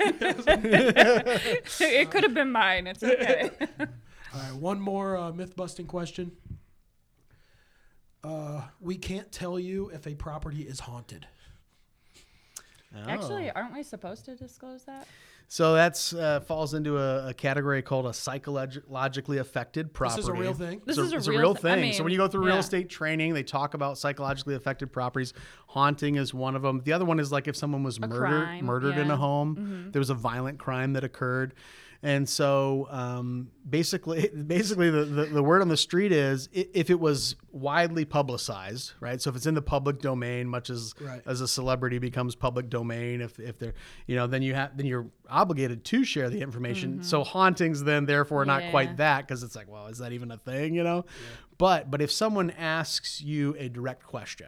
it 1.80 2.12
could 2.12 2.24
have 2.24 2.34
been 2.34 2.52
mine. 2.52 2.88
It's 2.88 3.02
okay. 3.04 3.50
All 3.80 3.88
right, 4.40 4.54
one 4.54 4.80
more 4.80 5.18
uh, 5.18 5.32
myth 5.32 5.56
busting 5.56 5.88
question. 5.88 6.32
Uh, 8.24 8.62
we 8.80 8.98
can't 8.98 9.32
tell 9.32 9.58
you 9.60 9.90
if 9.90 10.06
a 10.08 10.14
property 10.16 10.62
is 10.62 10.80
haunted. 10.82 11.28
Actually, 13.08 13.50
Oh. 13.50 13.54
aren't 13.56 13.74
we 13.74 13.84
supposed 13.84 14.26
to 14.26 14.36
disclose 14.36 14.84
that? 14.84 15.08
So 15.52 15.74
that's 15.74 16.14
uh, 16.14 16.40
falls 16.40 16.74
into 16.74 16.98
a, 16.98 17.28
a 17.28 17.34
category 17.34 17.82
called 17.82 18.06
a 18.06 18.14
psychologically 18.14 19.38
affected 19.38 19.94
property. 19.94 20.22
This 20.22 20.24
is 20.24 20.30
a 20.30 20.34
real 20.34 20.54
thing. 20.54 20.82
This 20.86 20.98
it's 20.98 21.08
is 21.08 21.14
a 21.14 21.18
it's 21.18 21.28
real 21.28 21.54
thing. 21.54 21.82
thi- 21.82 21.90
I 21.90 21.92
so 21.92 22.04
when 22.04 22.14
you 22.14 22.18
go 22.18 22.30
through 22.30 22.46
real 22.46 22.56
estate 22.56 22.90
training, 22.90 23.34
they 23.34 23.44
talk 23.44 23.74
about 23.74 23.98
psychologically 23.98 24.56
affected 24.56 24.94
properties. 24.94 25.34
Haunting 25.68 26.16
is 26.16 26.34
one 26.34 26.56
of 26.56 26.62
them. 26.62 26.80
The 26.86 26.94
other 26.94 27.04
one 27.04 27.20
is 27.20 27.34
like 27.34 27.50
if 27.50 27.58
someone 27.58 27.84
was 27.84 28.00
murdered 28.00 28.18
crime, 28.20 28.66
murdered 28.66 28.98
in 28.98 29.00
a 29.00 29.04
yeah. 29.08 29.12
Mm-hmm. 29.12 29.22
home, 29.22 29.90
there 29.92 30.00
was 30.00 30.10
a 30.10 30.14
violent 30.14 30.58
crime 30.58 30.94
that 30.94 31.04
occurred. 31.04 31.54
And 32.04 32.28
so 32.28 32.88
um, 32.90 33.52
basically, 33.70 34.28
basically 34.48 34.90
the, 34.90 35.06
the, 35.06 35.26
the 35.26 35.44
word 35.44 35.62
on 35.62 35.68
the 35.68 35.78
street 35.78 36.12
is 36.12 36.50
if 36.52 36.90
it 36.90 37.00
was 37.00 37.36
widely 37.52 38.06
publicized, 38.06 38.94
right? 39.00 39.22
So 39.22 39.30
if 39.30 39.36
it's 39.36 39.46
in 39.46 39.54
the 39.54 39.62
public 39.62 40.00
domain, 40.00 40.48
much 40.48 40.70
as 40.72 40.96
Right. 41.00 41.22
as 41.28 41.42
a 41.42 41.48
celebrity 41.48 42.00
becomes 42.00 42.34
public 42.34 42.70
domain, 42.70 43.22
if, 43.22 43.40
if 43.40 43.60
they're, 43.60 43.76
you 44.08 44.16
know, 44.16 44.26
then 44.26 44.42
you 44.42 44.56
have 44.56 44.76
then 44.76 44.88
you're 44.88 45.08
obligated 45.30 45.86
to 45.86 46.04
share 46.04 46.30
the 46.30 46.42
information. 46.42 47.04
So 47.04 47.24
hauntings 47.24 47.84
then 47.84 48.06
therefore 48.06 48.46
not 48.46 48.62
Mm-hmm. 48.62 48.66
Yeah. 48.66 48.72
quite 48.72 48.98
that 48.98 49.28
because 49.28 49.44
it's 49.44 49.56
like, 49.56 49.70
well, 49.70 49.88
is 49.88 50.00
that 50.00 50.12
even 50.12 50.32
a 50.32 50.38
thing, 50.38 50.74
you 50.74 50.84
know? 50.84 51.06
But 51.60 51.92
but 51.92 52.02
if 52.02 52.12
someone 52.12 52.50
asks 52.52 53.22
you 53.22 53.56
a 53.60 53.70
direct 53.70 54.04
question, 54.04 54.48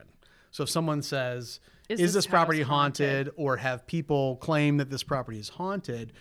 so 0.49 0.63
if 0.63 0.69
someone 0.69 1.01
says, 1.03 1.59
"Is, 1.89 1.99
Is 1.99 2.13
this, 2.13 2.25
this 2.25 2.27
property 2.27 2.61
haunted? 2.63 3.27
haunted? 3.27 3.33
or 3.37 3.57
have 3.57 3.85
people 3.85 4.37
claim 4.37 4.77
that 4.77 4.89
this 4.89 5.03
property 5.03 5.37
is 5.39 5.49
haunted?" 5.49 6.13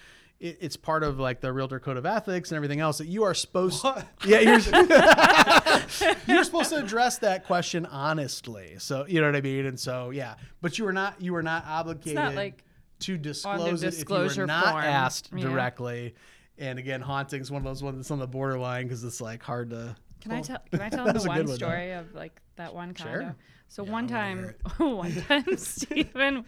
It, 0.43 0.59
it's 0.61 0.77
part 0.77 1.03
of 1.05 1.19
like 1.21 1.41
the 1.41 1.53
realtor 1.53 1.79
code 1.81 1.97
of 1.97 2.05
ethics 2.05 2.51
and 2.51 2.57
everything 2.57 2.81
else 2.81 2.99
that 2.99 3.07
you 3.07 3.23
are 3.23 3.33
supposed. 3.35 3.83
What? 3.85 4.07
Yeah, 4.27 4.41
you're, 4.41 4.59
you're 6.27 6.45
supposed 6.45 6.71
to 6.71 6.77
address 6.77 7.19
that 7.19 7.45
question 7.47 7.87
honestly. 7.87 8.75
So 8.79 9.07
you 9.07 9.21
know 9.21 9.29
what 9.29 9.37
I 9.37 9.41
mean. 9.41 9.67
And 9.67 9.79
so 9.79 10.11
yeah, 10.11 10.35
but 10.61 10.79
you 10.79 10.87
are 10.87 10.93
not 10.93 11.21
you 11.21 11.35
are 11.37 11.43
not 11.43 11.65
obligated 11.67 12.35
like 12.35 12.65
to 13.01 13.17
disclose 13.19 13.83
it 13.83 13.89
if 13.89 13.93
you 13.95 13.99
disclosure 14.01 14.43
were 14.43 14.47
not 14.47 14.73
form. 14.73 14.85
asked 14.85 15.31
Yeah. 15.35 15.45
directly. 15.45 16.15
And 16.59 16.79
again, 16.79 17.01
haunting 17.01 17.41
is 17.41 17.51
one 17.51 17.61
of 17.61 17.65
those 17.65 17.83
ones 17.83 17.97
that's 17.97 18.11
on 18.11 18.19
the 18.19 18.27
borderline 18.27 18.85
because 18.87 19.03
it's 19.05 19.21
like 19.21 19.43
hard 19.43 19.71
to. 19.71 19.97
Can 20.21 20.33
I 20.33 20.41
tell? 20.43 20.59
Can 20.71 20.81
I 20.81 20.89
tell 20.89 21.05
the 21.07 21.11
a 21.11 21.15
good 21.15 21.27
one 21.29 21.37
one, 21.39 21.47
though. 21.47 21.55
story 21.55 21.93
of 21.93 22.15
like 22.15 22.41
that 22.57 22.75
one 22.75 22.95
condo? 22.95 23.21
Sure. 23.21 23.37
So 23.73 23.83
Yeah, 23.87 23.91
one 23.93 24.13
I 24.13 24.35
wanna 24.35 24.53
time, 24.53 24.55
one 24.99 25.15
time, 25.29 25.57
Stephen, 25.57 26.45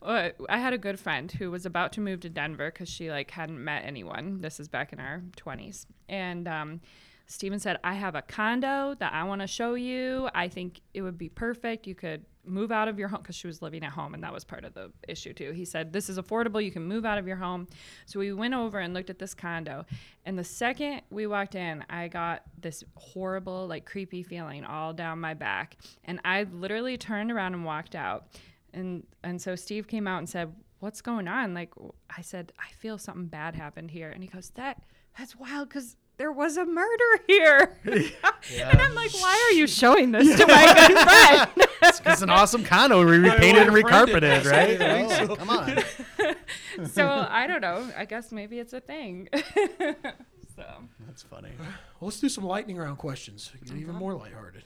uh, 0.00 0.30
I 0.48 0.56
had 0.56 0.72
a 0.72 0.78
good 0.78 0.98
friend 0.98 1.30
who 1.30 1.50
was 1.50 1.66
about 1.66 1.92
to 1.92 2.00
move 2.00 2.20
to 2.20 2.30
Denver 2.30 2.70
because 2.70 2.88
she 2.88 3.10
like 3.10 3.30
hadn't 3.30 3.62
met 3.62 3.84
anyone. 3.84 4.40
This 4.40 4.58
is 4.58 4.68
back 4.68 4.90
in 4.90 4.98
our 4.98 5.22
twenties, 5.36 5.86
and 6.08 6.48
um, 6.48 6.80
Stephen 7.26 7.58
said, 7.58 7.78
"I 7.84 7.92
have 7.92 8.14
a 8.14 8.22
condo 8.22 8.94
that 8.94 9.12
I 9.12 9.24
want 9.24 9.42
to 9.42 9.46
show 9.46 9.74
you. 9.74 10.30
I 10.34 10.48
think 10.48 10.80
it 10.94 11.02
would 11.02 11.18
be 11.18 11.28
perfect. 11.28 11.86
You 11.86 11.94
could." 11.94 12.24
Move 12.44 12.72
out 12.72 12.88
of 12.88 12.98
your 12.98 13.08
home 13.08 13.20
because 13.22 13.36
she 13.36 13.46
was 13.46 13.62
living 13.62 13.84
at 13.84 13.92
home, 13.92 14.14
and 14.14 14.22
that 14.24 14.32
was 14.32 14.44
part 14.44 14.64
of 14.64 14.74
the 14.74 14.90
issue 15.06 15.32
too. 15.32 15.52
He 15.52 15.64
said, 15.64 15.92
This 15.92 16.08
is 16.08 16.18
affordable. 16.18 16.62
You 16.62 16.70
can 16.70 16.84
move 16.84 17.04
out 17.04 17.18
of 17.18 17.26
your 17.26 17.36
home. 17.36 17.68
So 18.06 18.18
we 18.18 18.32
went 18.32 18.54
over 18.54 18.78
and 18.78 18.92
looked 18.94 19.10
at 19.10 19.18
this 19.18 19.34
condo. 19.34 19.84
And 20.24 20.38
the 20.38 20.44
second 20.44 21.02
we 21.10 21.26
walked 21.26 21.54
in, 21.54 21.84
I 21.88 22.08
got 22.08 22.42
this 22.60 22.82
horrible, 22.96 23.66
like 23.66 23.86
creepy 23.86 24.22
feeling 24.22 24.64
all 24.64 24.92
down 24.92 25.20
my 25.20 25.34
back. 25.34 25.76
And 26.04 26.20
I 26.24 26.44
literally 26.44 26.96
turned 26.96 27.30
around 27.30 27.54
and 27.54 27.64
walked 27.64 27.94
out. 27.94 28.26
And 28.72 29.04
and 29.22 29.40
so 29.40 29.54
Steve 29.54 29.86
came 29.86 30.08
out 30.08 30.18
and 30.18 30.28
said, 30.28 30.52
What's 30.80 31.00
going 31.00 31.28
on? 31.28 31.54
Like 31.54 31.72
I 32.16 32.22
said, 32.22 32.52
I 32.58 32.72
feel 32.72 32.98
something 32.98 33.26
bad 33.26 33.54
happened 33.54 33.92
here. 33.92 34.10
And 34.10 34.22
he 34.22 34.28
goes, 34.28 34.50
That 34.56 34.82
that's 35.16 35.36
wild 35.36 35.68
because 35.68 35.96
there 36.18 36.32
was 36.32 36.56
a 36.56 36.64
murder 36.64 37.04
here. 37.26 37.76
and 37.84 38.80
I'm 38.80 38.94
like, 38.94 39.12
Why 39.14 39.48
are 39.50 39.54
you 39.54 39.66
showing 39.66 40.12
this 40.12 40.36
to 40.38 40.46
my 40.46 40.74
good 40.88 40.98
friend? 40.98 41.68
It's 42.06 42.22
an 42.22 42.30
awesome 42.30 42.62
condo. 42.62 43.04
We 43.04 43.18
repainted 43.18 43.66
and 43.66 43.72
well, 43.72 43.82
friended. 44.06 44.44
recarpeted, 44.44 44.50
right? 44.50 44.78
Yeah, 44.80 45.26
Oh, 45.28 45.34
come 45.34 45.50
on. 45.50 46.86
so 46.86 47.26
I 47.28 47.48
don't 47.48 47.60
know. 47.60 47.90
I 47.96 48.04
guess 48.04 48.30
maybe 48.30 48.60
it's 48.60 48.72
a 48.72 48.78
thing. 48.80 49.28
so 49.34 50.64
That's 51.06 51.24
funny. 51.24 51.50
Well, 51.58 51.66
let's 52.02 52.20
do 52.20 52.28
some 52.28 52.44
lightning 52.44 52.76
round 52.76 52.98
questions. 52.98 53.50
Get 53.64 53.76
even 53.76 53.96
more 53.96 54.14
lighthearted. 54.14 54.62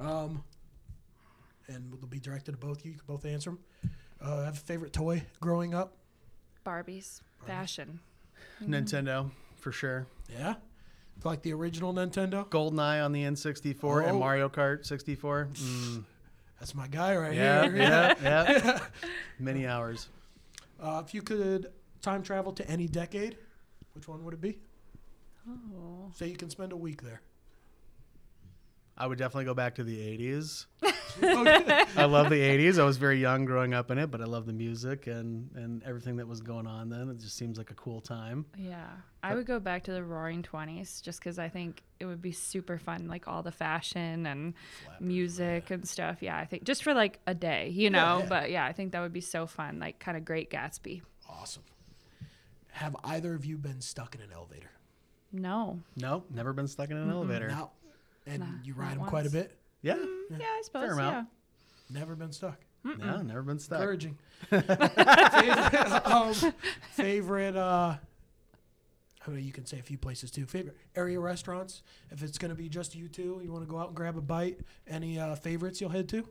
Um, 0.00 0.42
and 1.68 1.92
they'll 1.92 2.08
be 2.08 2.18
directed 2.18 2.50
to 2.52 2.58
both 2.58 2.84
you. 2.84 2.90
You 2.90 2.98
can 2.98 3.06
both 3.06 3.24
answer 3.24 3.50
them. 3.50 3.58
Uh, 4.20 4.44
have 4.44 4.54
a 4.54 4.60
favorite 4.60 4.92
toy 4.92 5.22
growing 5.40 5.72
up? 5.72 5.96
Barbies, 6.64 7.20
fashion. 7.46 8.00
Nintendo 8.60 9.30
for 9.54 9.70
sure. 9.70 10.08
Yeah. 10.36 10.54
Like 11.24 11.42
the 11.42 11.52
original 11.54 11.92
Nintendo. 11.92 12.46
GoldenEye 12.48 13.04
on 13.04 13.12
the 13.12 13.22
N64 13.24 14.02
and 14.06 14.16
Oh. 14.16 14.18
Mario 14.20 14.48
Kart 14.48 14.86
64. 14.86 15.48
Mm. 15.54 16.04
That's 16.60 16.74
my 16.74 16.86
guy 16.86 17.16
right 17.16 17.34
Yeah, 17.34 17.64
here. 17.64 17.76
yeah, 17.76 18.14
yeah. 18.22 18.78
Many 19.38 19.66
hours. 19.66 20.08
Uh, 20.80 21.02
if 21.04 21.12
you 21.14 21.22
could 21.22 21.72
time 22.00 22.22
travel 22.22 22.52
to 22.52 22.70
any 22.70 22.86
decade, 22.86 23.36
which 23.94 24.06
one 24.08 24.24
would 24.24 24.34
it 24.34 24.40
be? 24.40 24.58
Oh. 25.48 26.10
Say 26.14 26.28
you 26.28 26.36
can 26.36 26.50
spend 26.50 26.72
a 26.72 26.76
week 26.76 27.02
there. 27.02 27.20
I 28.98 29.06
would 29.06 29.18
definitely 29.18 29.44
go 29.44 29.54
back 29.54 29.74
to 29.74 29.84
the 29.84 29.98
80s. 29.98 30.66
I 31.22 32.04
love 32.06 32.30
the 32.30 32.40
80s. 32.40 32.78
I 32.78 32.84
was 32.84 32.96
very 32.96 33.20
young 33.20 33.44
growing 33.44 33.74
up 33.74 33.90
in 33.90 33.98
it, 33.98 34.10
but 34.10 34.20
I 34.20 34.24
love 34.24 34.46
the 34.46 34.52
music 34.54 35.06
and, 35.06 35.50
and 35.54 35.82
everything 35.84 36.16
that 36.16 36.26
was 36.26 36.40
going 36.40 36.66
on 36.66 36.88
then. 36.88 37.10
It 37.10 37.18
just 37.20 37.36
seems 37.36 37.58
like 37.58 37.70
a 37.70 37.74
cool 37.74 38.00
time. 38.00 38.46
Yeah, 38.56 38.86
I 39.22 39.34
would 39.34 39.46
go 39.46 39.60
back 39.60 39.84
to 39.84 39.92
the 39.92 40.02
Roaring 40.02 40.42
Twenties 40.42 41.00
just 41.02 41.18
because 41.20 41.38
I 41.38 41.48
think 41.50 41.82
it 42.00 42.06
would 42.06 42.22
be 42.22 42.32
super 42.32 42.78
fun, 42.78 43.06
like 43.08 43.28
all 43.28 43.42
the 43.42 43.52
fashion 43.52 44.24
and 44.26 44.54
music 45.00 45.70
and 45.70 45.86
stuff. 45.86 46.22
Yeah, 46.22 46.36
I 46.38 46.46
think 46.46 46.64
just 46.64 46.82
for 46.82 46.94
like 46.94 47.20
a 47.26 47.34
day, 47.34 47.68
you 47.68 47.90
know. 47.90 48.20
yeah. 48.20 48.26
But 48.28 48.50
yeah, 48.50 48.64
I 48.64 48.72
think 48.72 48.92
that 48.92 49.00
would 49.00 49.12
be 49.12 49.20
so 49.20 49.46
fun, 49.46 49.78
like 49.78 49.98
kind 49.98 50.16
of 50.16 50.24
Great 50.24 50.50
Gatsby. 50.50 51.02
Awesome. 51.28 51.64
Have 52.72 52.96
either 53.04 53.34
of 53.34 53.44
you 53.44 53.56
been 53.58 53.80
stuck 53.80 54.14
in 54.14 54.20
an 54.20 54.30
elevator? 54.34 54.70
No, 55.32 55.80
No, 55.96 56.24
never 56.30 56.52
been 56.54 56.68
stuck 56.68 56.90
in 56.90 56.96
an 56.96 57.10
elevator. 57.10 57.48
No. 57.48 57.70
And 58.26 58.40
Nah, 58.40 58.46
you 58.64 58.74
not 58.74 58.80
ride 58.82 58.98
them 58.98 59.06
quite 59.06 59.20
a 59.26 59.30
once. 59.30 59.32
bit? 59.32 59.58
Yeah, 59.82 59.96
yeah, 60.30 60.38
I 60.40 60.62
suppose. 60.64 60.90
amount. 60.90 61.28
Yeah, 61.90 61.98
Never 61.98 62.16
been 62.16 62.32
stuck. 62.32 62.58
no, 62.84 63.22
never 63.22 63.42
been 63.42 63.58
stuck. 63.58 63.78
Encouraging. 63.80 64.18
favorite, 64.50 66.06
um, 66.06 66.34
favorite 66.92 67.56
uh, 67.56 67.96
I 69.26 69.30
mean, 69.30 69.44
you 69.44 69.52
can 69.52 69.66
say 69.66 69.78
a 69.78 69.82
few 69.82 69.98
places 69.98 70.30
too. 70.30 70.46
Favorite 70.46 70.76
area 70.94 71.18
restaurants. 71.18 71.82
If 72.10 72.22
it's 72.22 72.38
going 72.38 72.50
to 72.50 72.54
be 72.54 72.68
just 72.68 72.94
you 72.94 73.08
two, 73.08 73.40
you 73.42 73.50
want 73.52 73.64
to 73.64 73.70
go 73.70 73.78
out 73.78 73.88
and 73.88 73.96
grab 73.96 74.16
a 74.16 74.20
bite. 74.20 74.60
Any 74.86 75.18
uh, 75.18 75.34
favorites 75.36 75.80
you'll 75.80 75.90
head 75.90 76.08
to? 76.10 76.28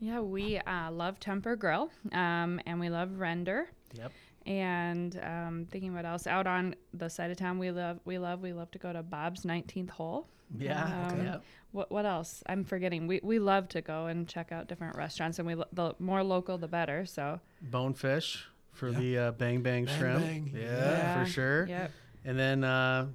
yeah. 0.00 0.20
We 0.20 0.58
uh, 0.58 0.90
love 0.90 1.18
Temper 1.20 1.56
Grill, 1.56 1.90
um, 2.12 2.60
and 2.66 2.78
we 2.80 2.90
love 2.90 3.18
Render. 3.18 3.68
Yep. 3.94 4.12
And 4.46 5.20
um, 5.22 5.66
thinking 5.70 5.94
what 5.94 6.04
else 6.04 6.26
out 6.26 6.46
on 6.48 6.74
the 6.94 7.08
side 7.08 7.30
of 7.30 7.36
town 7.36 7.58
we 7.60 7.70
love 7.70 8.00
we 8.04 8.18
love 8.18 8.40
we 8.40 8.52
love 8.52 8.72
to 8.72 8.78
go 8.78 8.92
to 8.92 9.02
Bob's 9.02 9.42
19th 9.44 9.90
hole. 9.90 10.26
Yeah. 10.58 11.08
Um, 11.10 11.24
yeah. 11.24 11.36
What 11.72 11.90
what 11.90 12.04
else? 12.04 12.42
I'm 12.46 12.64
forgetting. 12.64 13.06
We 13.06 13.20
we 13.22 13.38
love 13.38 13.68
to 13.70 13.80
go 13.80 14.06
and 14.06 14.28
check 14.28 14.52
out 14.52 14.68
different 14.68 14.96
restaurants, 14.96 15.38
and 15.38 15.46
we 15.48 15.54
lo- 15.54 15.64
the 15.72 15.94
more 15.98 16.22
local 16.22 16.58
the 16.58 16.68
better. 16.68 17.06
So 17.06 17.40
Bonefish 17.62 18.44
for 18.72 18.88
Yeah. 18.90 18.98
the 18.98 19.18
uh, 19.18 19.30
Bang 19.32 19.62
Bang, 19.62 19.84
Bang 19.86 19.98
Shrimp. 19.98 20.20
Bang, 20.20 20.50
Yeah, 20.54 20.60
yeah. 20.70 21.24
for 21.24 21.30
sure. 21.30 21.66
Yep. 21.68 21.90
And 22.24 22.38
then 22.38 22.64
uh, 22.64 23.06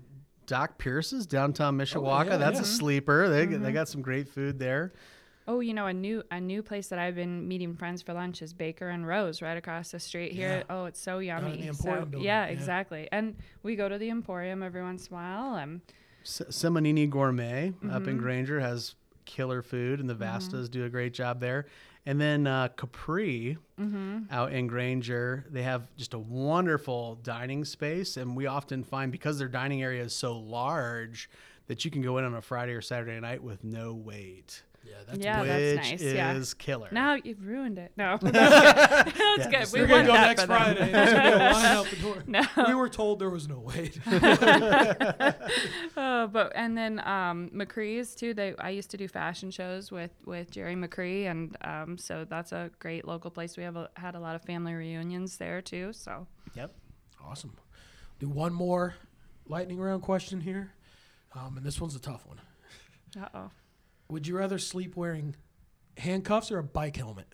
Doc 0.48 0.78
Pierce's 0.78 1.26
downtown 1.28 1.78
Mishawaka. 1.78 2.26
yeah, 2.32 2.38
That's 2.38 2.56
yeah. 2.58 2.62
a 2.62 2.66
sleeper. 2.66 3.30
They 3.30 3.46
they 3.46 3.72
got 3.72 3.88
some 3.88 4.02
great 4.02 4.28
food 4.28 4.58
there. 4.60 4.94
Oh, 5.50 5.62
you 5.62 5.74
know 5.74 5.86
a 5.86 5.94
new 5.94 6.24
a 6.32 6.42
new 6.42 6.62
place 6.64 6.88
that 6.90 7.00
I've 7.00 7.16
been 7.16 7.48
meeting 7.48 7.76
friends 7.76 8.02
for 8.02 8.14
lunch 8.14 8.42
is 8.42 8.54
Baker 8.54 8.90
and 8.90 9.08
Rose 9.08 9.42
right 9.42 9.56
across 9.56 9.92
the 9.92 10.00
street 10.00 10.34
here. 10.34 10.58
Yeah. 10.68 10.76
Oh, 10.76 10.86
it's 10.86 11.00
so 11.00 11.20
in 11.20 11.28
yummy. 11.28 11.68
the 11.68 11.74
So- 11.74 11.84
building, 12.06 12.22
yeah, 12.22 12.46
yeah. 12.48 12.52
exactly. 12.52 13.08
And 13.12 13.36
we 13.64 13.76
go 13.78 13.88
to 13.88 13.98
the 13.98 14.10
Emporium 14.10 14.62
every 14.64 14.82
once 14.82 15.08
in 15.08 15.14
a 15.14 15.16
while. 15.16 15.56
Um, 15.56 15.82
Simonini 16.28 17.10
Gourmet 17.10 17.70
up 17.70 17.74
Mm-hmm. 18.02 18.10
in 18.10 18.18
Granger 18.18 18.60
has 18.60 18.96
killer 19.26 19.62
food, 19.62 20.00
and 20.00 20.10
the 20.10 20.16
Vastas 20.16 20.70
do 20.70 20.86
a 20.86 20.90
great 20.90 21.14
job 21.14 21.40
there. 21.40 21.66
And 22.06 22.20
then 22.22 22.48
uh, 22.48 22.70
Capri 22.70 23.58
Mm-hmm. 23.80 24.24
out 24.32 24.52
in 24.54 24.66
Granger, 24.68 25.46
they 25.52 25.62
have 25.64 25.84
just 25.98 26.14
a 26.14 26.20
wonderful 26.20 27.16
dining 27.24 27.64
space, 27.66 28.18
and 28.18 28.36
we 28.36 28.46
often 28.48 28.84
find 28.84 29.12
because 29.12 29.38
their 29.38 29.48
dining 29.48 29.84
area 29.84 30.04
is 30.04 30.16
so 30.16 30.38
large 30.38 31.30
that 31.68 31.84
you 31.86 31.92
can 31.92 32.02
go 32.02 32.18
in 32.18 32.24
on 32.26 32.34
a 32.34 32.42
Friday 32.42 32.72
or 32.72 32.82
Saturday 32.82 33.20
night 33.20 33.44
with 33.44 33.64
no 33.64 33.94
wait, 33.94 34.64
Yeah, 34.90 34.96
that's 35.06 35.20
Yeah, 35.20 35.40
which 35.42 35.48
that's 35.50 35.90
nice, 35.92 36.02
yeah. 36.02 36.34
is 36.34 36.54
killer. 36.54 36.88
now 36.92 37.16
you've 37.16 37.46
ruined 37.46 37.78
it. 37.78 37.92
No, 37.98 38.18
that's 38.22 39.48
good. 39.48 39.68
We 39.74 39.80
You're 39.80 39.88
gonna 39.88 40.08
go 40.08 40.14
next. 40.14 40.46
Friday. 40.46 40.92
There's 40.92 41.14
gonna 41.14 41.30
be 41.30 41.36
a 41.36 41.52
line 41.54 41.66
out 41.66 41.88
the 41.90 41.96
door. 41.98 42.16
No. 42.28 42.42
We 42.68 42.74
were 42.74 42.90
told 42.90 43.20
there 43.20 43.30
was 43.30 43.48
no 43.48 43.60
wait. 43.60 44.00
Oh, 46.00 46.28
but 46.32 46.52
and 46.56 46.78
then 46.78 47.00
um, 47.08 47.50
McCree's 47.54 48.16
too. 48.16 48.34
They 48.34 48.54
I 48.60 48.70
used 48.70 48.92
to 48.92 48.98
do 48.98 49.08
fashion 49.08 49.52
shows 49.52 49.92
with 49.92 50.12
with 50.26 50.52
Jerry 50.52 50.76
McCree, 50.76 51.26
and 51.30 51.58
um, 51.62 51.98
so 51.98 52.26
that's 52.30 52.52
a 52.52 52.70
great 52.80 53.06
local 53.08 53.32
place. 53.32 53.58
We 53.58 53.64
have 53.64 53.76
a, 53.76 53.90
had 53.96 54.16
a 54.16 54.20
lot 54.20 54.36
of 54.36 54.42
family 54.44 54.74
reunions 54.74 55.38
there 55.38 55.62
too. 55.62 55.94
So 55.94 56.28
Yep. 56.56 56.74
awesome. 57.26 57.54
Do 58.20 58.28
one 58.30 58.54
more 58.54 58.96
lightning 59.48 59.80
round 59.80 60.02
question 60.02 60.42
here, 60.42 60.72
um, 61.34 61.58
and 61.58 61.66
this 61.66 61.80
one's 61.82 61.96
a 61.96 62.00
tough 62.00 62.26
one. 62.28 62.40
uh 63.22 63.30
oh. 63.34 63.52
Would 64.10 64.28
you 64.28 64.38
rather 64.38 64.58
sleep 64.58 64.96
wearing 64.96 65.36
handcuffs 65.98 66.52
or 66.52 66.60
a 66.60 66.64
bike 66.64 66.96
helmet? 66.96 67.28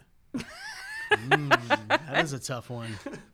Mm, 1.12 1.88
that 1.88 2.24
is 2.24 2.34
a 2.34 2.40
tough 2.40 2.70
one. 2.70 2.98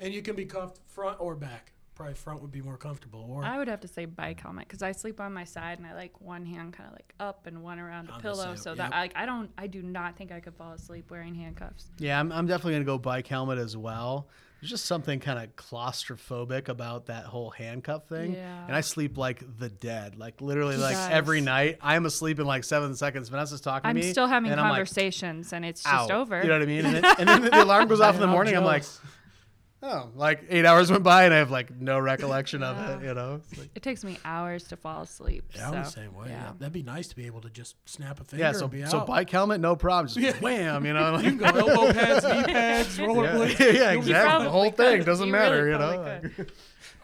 And 0.00 0.12
you 0.12 0.22
can 0.22 0.34
be 0.34 0.44
cuffed 0.44 0.80
front 0.86 1.20
or 1.20 1.34
back. 1.36 1.72
Probably 1.94 2.14
front 2.14 2.42
would 2.42 2.50
be 2.50 2.60
more 2.60 2.76
comfortable. 2.76 3.24
Or 3.30 3.44
I 3.44 3.56
would 3.56 3.68
have 3.68 3.80
to 3.80 3.88
say 3.88 4.04
bike 4.04 4.40
helmet 4.40 4.66
because 4.66 4.82
I 4.82 4.90
sleep 4.90 5.20
on 5.20 5.32
my 5.32 5.44
side 5.44 5.78
and 5.78 5.86
I 5.86 5.94
like 5.94 6.20
one 6.20 6.44
hand 6.44 6.72
kind 6.72 6.88
of 6.88 6.94
like 6.94 7.14
up 7.20 7.46
and 7.46 7.62
one 7.62 7.78
around 7.78 8.08
a 8.08 8.12
the 8.12 8.18
pillow, 8.18 8.56
side, 8.56 8.58
so 8.58 8.70
yep. 8.70 8.78
that 8.78 8.90
like 8.90 9.12
I 9.14 9.24
don't 9.24 9.50
I 9.56 9.68
do 9.68 9.80
not 9.80 10.16
think 10.16 10.32
I 10.32 10.40
could 10.40 10.56
fall 10.56 10.72
asleep 10.72 11.10
wearing 11.10 11.36
handcuffs. 11.36 11.92
Yeah, 11.98 12.18
I'm, 12.18 12.32
I'm 12.32 12.46
definitely 12.46 12.72
gonna 12.72 12.84
go 12.84 12.98
bike 12.98 13.28
helmet 13.28 13.58
as 13.58 13.76
well. 13.76 14.28
There's 14.64 14.70
just 14.70 14.86
something 14.86 15.20
kind 15.20 15.38
of 15.38 15.54
claustrophobic 15.56 16.68
about 16.70 17.04
that 17.08 17.26
whole 17.26 17.50
handcuff 17.50 18.08
thing. 18.08 18.32
Yeah. 18.32 18.66
And 18.66 18.74
I 18.74 18.80
sleep 18.80 19.18
like 19.18 19.42
the 19.58 19.68
dead, 19.68 20.16
like 20.16 20.40
literally 20.40 20.78
like 20.78 20.94
does. 20.94 21.10
every 21.10 21.42
night. 21.42 21.76
I'm 21.82 22.06
asleep 22.06 22.40
in 22.40 22.46
like 22.46 22.64
seven 22.64 22.96
seconds. 22.96 23.28
Vanessa's 23.28 23.60
talking 23.60 23.90
I'm 23.90 23.96
to 23.96 24.00
me. 24.00 24.10
still 24.10 24.26
having 24.26 24.50
and 24.50 24.58
I'm 24.58 24.70
like, 24.70 24.76
conversations 24.76 25.52
and 25.52 25.66
it's 25.66 25.86
"Ow." 25.86 25.90
just 25.90 26.12
over. 26.12 26.40
You 26.40 26.48
know 26.48 26.54
what 26.54 26.62
I 26.62 26.64
mean? 26.64 26.86
And 26.86 26.94
then, 26.96 27.04
and 27.18 27.28
then 27.28 27.42
the 27.42 27.62
alarm 27.62 27.88
goes 27.88 28.00
off 28.00 28.14
in 28.14 28.22
the 28.22 28.26
I'm 28.26 28.32
morning. 28.32 28.56
I'm 28.56 28.64
like. 28.64 28.84
Oh, 29.84 30.08
like 30.16 30.44
eight 30.48 30.64
hours 30.66 30.90
went 30.90 31.02
by 31.04 31.24
and 31.24 31.32
I 31.34 31.36
have 31.38 31.50
like 31.50 31.70
no 31.78 31.98
recollection 31.98 32.62
of 32.62 32.76
it. 33.02 33.06
You 33.06 33.14
know? 33.14 33.40
It's 33.48 33.58
like- 33.58 33.70
It 33.74 33.82
takes 33.82 34.02
me 34.04 34.18
hours 34.24 34.64
to 34.64 34.76
fall 34.76 35.02
asleep. 35.02 35.44
yeah, 35.54 35.68
I'm 35.68 35.74
the 35.74 35.84
so, 35.84 36.00
same 36.00 36.14
way. 36.14 36.26
yeah. 36.30 36.42
Yeah. 36.46 36.52
That'd 36.58 36.72
be 36.72 36.82
nice 36.82 37.08
to 37.08 37.16
be 37.16 37.26
able 37.26 37.40
to 37.42 37.50
just 37.50 37.76
snap 37.88 38.20
a 38.20 38.24
finger 38.24 38.44
yeah. 38.44 38.52
So 38.52 38.62
and 38.64 38.70
be 38.72 38.84
so 38.86 38.98
out. 39.00 39.06
bike 39.06 39.30
helmet, 39.30 39.60
no 39.60 39.76
problem. 39.76 40.08
Just 40.08 40.40
wham. 40.42 40.84
You 40.86 40.94
know? 40.94 41.12
Like, 41.12 41.24
you 41.24 41.36
can 41.36 41.38
go 41.38 41.46
elbow 41.68 41.92
pads, 41.92 42.24
knee 42.24 42.42
pads, 42.52 42.98
yeah, 42.98 43.06
rollerblades. 43.06 43.58
yeah, 43.58 43.92
You'll 43.92 44.00
exactly. 44.00 44.12
The 44.12 44.20
probably 44.24 44.48
whole 44.48 44.70
thing 44.70 44.96
could. 44.98 45.06
doesn't 45.06 45.26
You 45.26 45.32
matter. 45.32 45.64
really 45.64 45.72
you 45.72 45.78
know? 45.78 46.20
could. 46.36 46.52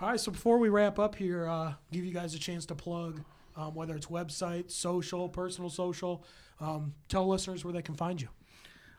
All 0.00 0.08
right, 0.08 0.18
so 0.20 0.32
before 0.32 0.58
we 0.58 0.70
wrap 0.70 0.98
up 0.98 1.14
here, 1.14 1.46
uh, 1.46 1.74
give 1.92 2.04
you 2.04 2.12
guys 2.14 2.34
a 2.34 2.38
chance 2.38 2.64
to 2.66 2.74
plug, 2.74 3.20
um, 3.56 3.74
whether 3.74 3.94
it's 3.94 4.06
website, 4.06 4.70
social, 4.70 5.28
personal 5.28 5.68
social. 5.68 6.24
Um, 6.58 6.94
tell 7.08 7.26
listeners 7.28 7.64
where 7.64 7.72
they 7.72 7.82
can 7.82 7.94
find 7.94 8.20
you. 8.20 8.28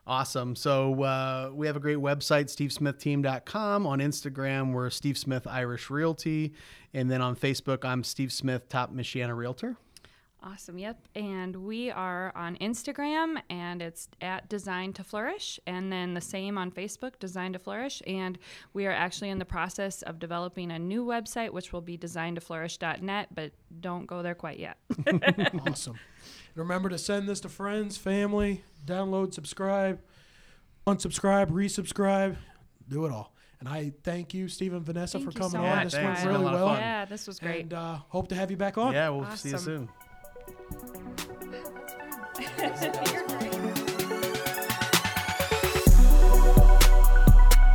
Awesome. 0.08 0.56
So 0.56 1.04
uh, 1.04 1.52
we 1.54 1.68
have 1.68 1.76
a 1.76 1.80
great 1.80 2.00
website, 2.00 2.46
stevesmithteam.com. 2.46 3.86
On 3.86 4.00
Instagram, 4.00 4.74
we're 4.74 4.90
Steve 4.90 5.18
Smith 5.18 5.46
Irish 5.46 5.90
Realty. 5.90 6.54
And 6.94 7.10
then 7.10 7.22
on 7.22 7.36
Facebook, 7.36 7.86
I'm 7.86 8.04
Steve 8.04 8.34
Smith, 8.34 8.68
Top 8.68 8.94
Michiana 8.94 9.36
Realtor. 9.36 9.78
Awesome. 10.44 10.80
Yep. 10.80 11.08
And 11.14 11.56
we 11.56 11.92
are 11.92 12.32
on 12.36 12.56
Instagram 12.58 13.40
and 13.52 13.80
it's 13.80 14.08
at 14.22 14.50
Design 14.50 14.92
to 14.94 15.04
Flourish. 15.04 15.60
And 15.68 15.94
then 15.94 16.16
the 16.16 16.22
same 16.22 16.58
on 16.58 16.72
Facebook, 16.72 17.20
Design 17.20 17.54
to 17.54 17.60
Flourish. 17.60 18.02
And 18.08 18.40
we 18.74 18.88
are 18.88 18.92
actually 18.92 19.30
in 19.30 19.38
the 19.38 19.46
process 19.46 20.02
of 20.02 20.18
developing 20.18 20.72
a 20.72 20.80
new 20.80 21.06
website, 21.06 21.52
which 21.52 21.72
will 21.72 21.82
be 21.82 21.96
designtoflourish.net, 21.96 23.28
but 23.36 23.52
don't 23.82 24.08
go 24.08 24.24
there 24.24 24.34
quite 24.36 24.58
yet. 24.58 24.78
Awesome. 25.68 25.94
And 25.94 26.58
remember 26.58 26.90
to 26.90 26.98
send 26.98 27.30
this 27.30 27.40
to 27.42 27.50
friends, 27.50 27.98
family, 27.98 28.64
download, 28.86 29.34
subscribe, 29.36 30.00
unsubscribe, 30.88 31.50
resubscribe, 31.52 32.36
do 32.90 33.06
it 33.06 33.12
all. 33.12 33.34
And 33.60 33.70
I 33.70 33.94
thank 34.04 34.34
you, 34.34 34.48
Steve 34.48 34.74
and 34.74 34.84
Vanessa, 34.84 35.20
Thank 35.20 35.32
for 35.32 35.38
coming 35.38 35.52
so 35.52 35.58
on. 35.60 35.76
much, 35.76 35.84
This 35.86 35.94
thanks. 35.94 36.06
went 36.06 36.18
It's 36.18 36.26
been 36.26 36.36
a 36.36 36.40
really 36.40 36.54
well. 36.56 36.74
yeah, 36.76 37.06
this 37.06 37.28
was 37.28 37.40
great. 37.40 37.62
And 37.66 37.74
uh, 37.74 37.98
hope 38.10 38.28
to 38.30 38.36
have 38.36 38.50
you 38.50 38.58
back 38.58 38.80
on. 38.80 38.94
Yeah, 38.94 39.10
we'll 39.10 39.30
see 39.36 39.50
you 39.52 39.58
soon. 39.60 39.88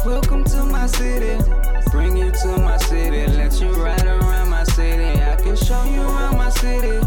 Welcome 0.05 0.45
to 0.45 0.63
my 0.63 0.87
city. 0.87 1.43
Bring 1.91 2.17
you 2.17 2.31
to 2.31 2.57
my 2.59 2.77
city. 2.77 3.27
Let 3.27 3.61
you 3.61 3.73
ride 3.73 4.07
around 4.07 4.49
my 4.49 4.63
city. 4.63 5.21
I 5.21 5.35
can 5.35 5.57
show 5.57 5.83
you 5.87 6.03
around 6.03 6.37
my 6.37 6.51
city. 6.51 7.05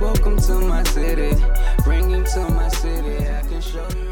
Welcome 0.00 0.38
to 0.38 0.54
my 0.54 0.82
city. 0.84 1.36
Bring 1.84 2.08
you 2.08 2.24
to 2.24 2.48
my 2.48 2.68
city. 2.68 3.28
I 3.28 3.42
can 3.42 3.60
show 3.60 3.86
you. 3.94 4.07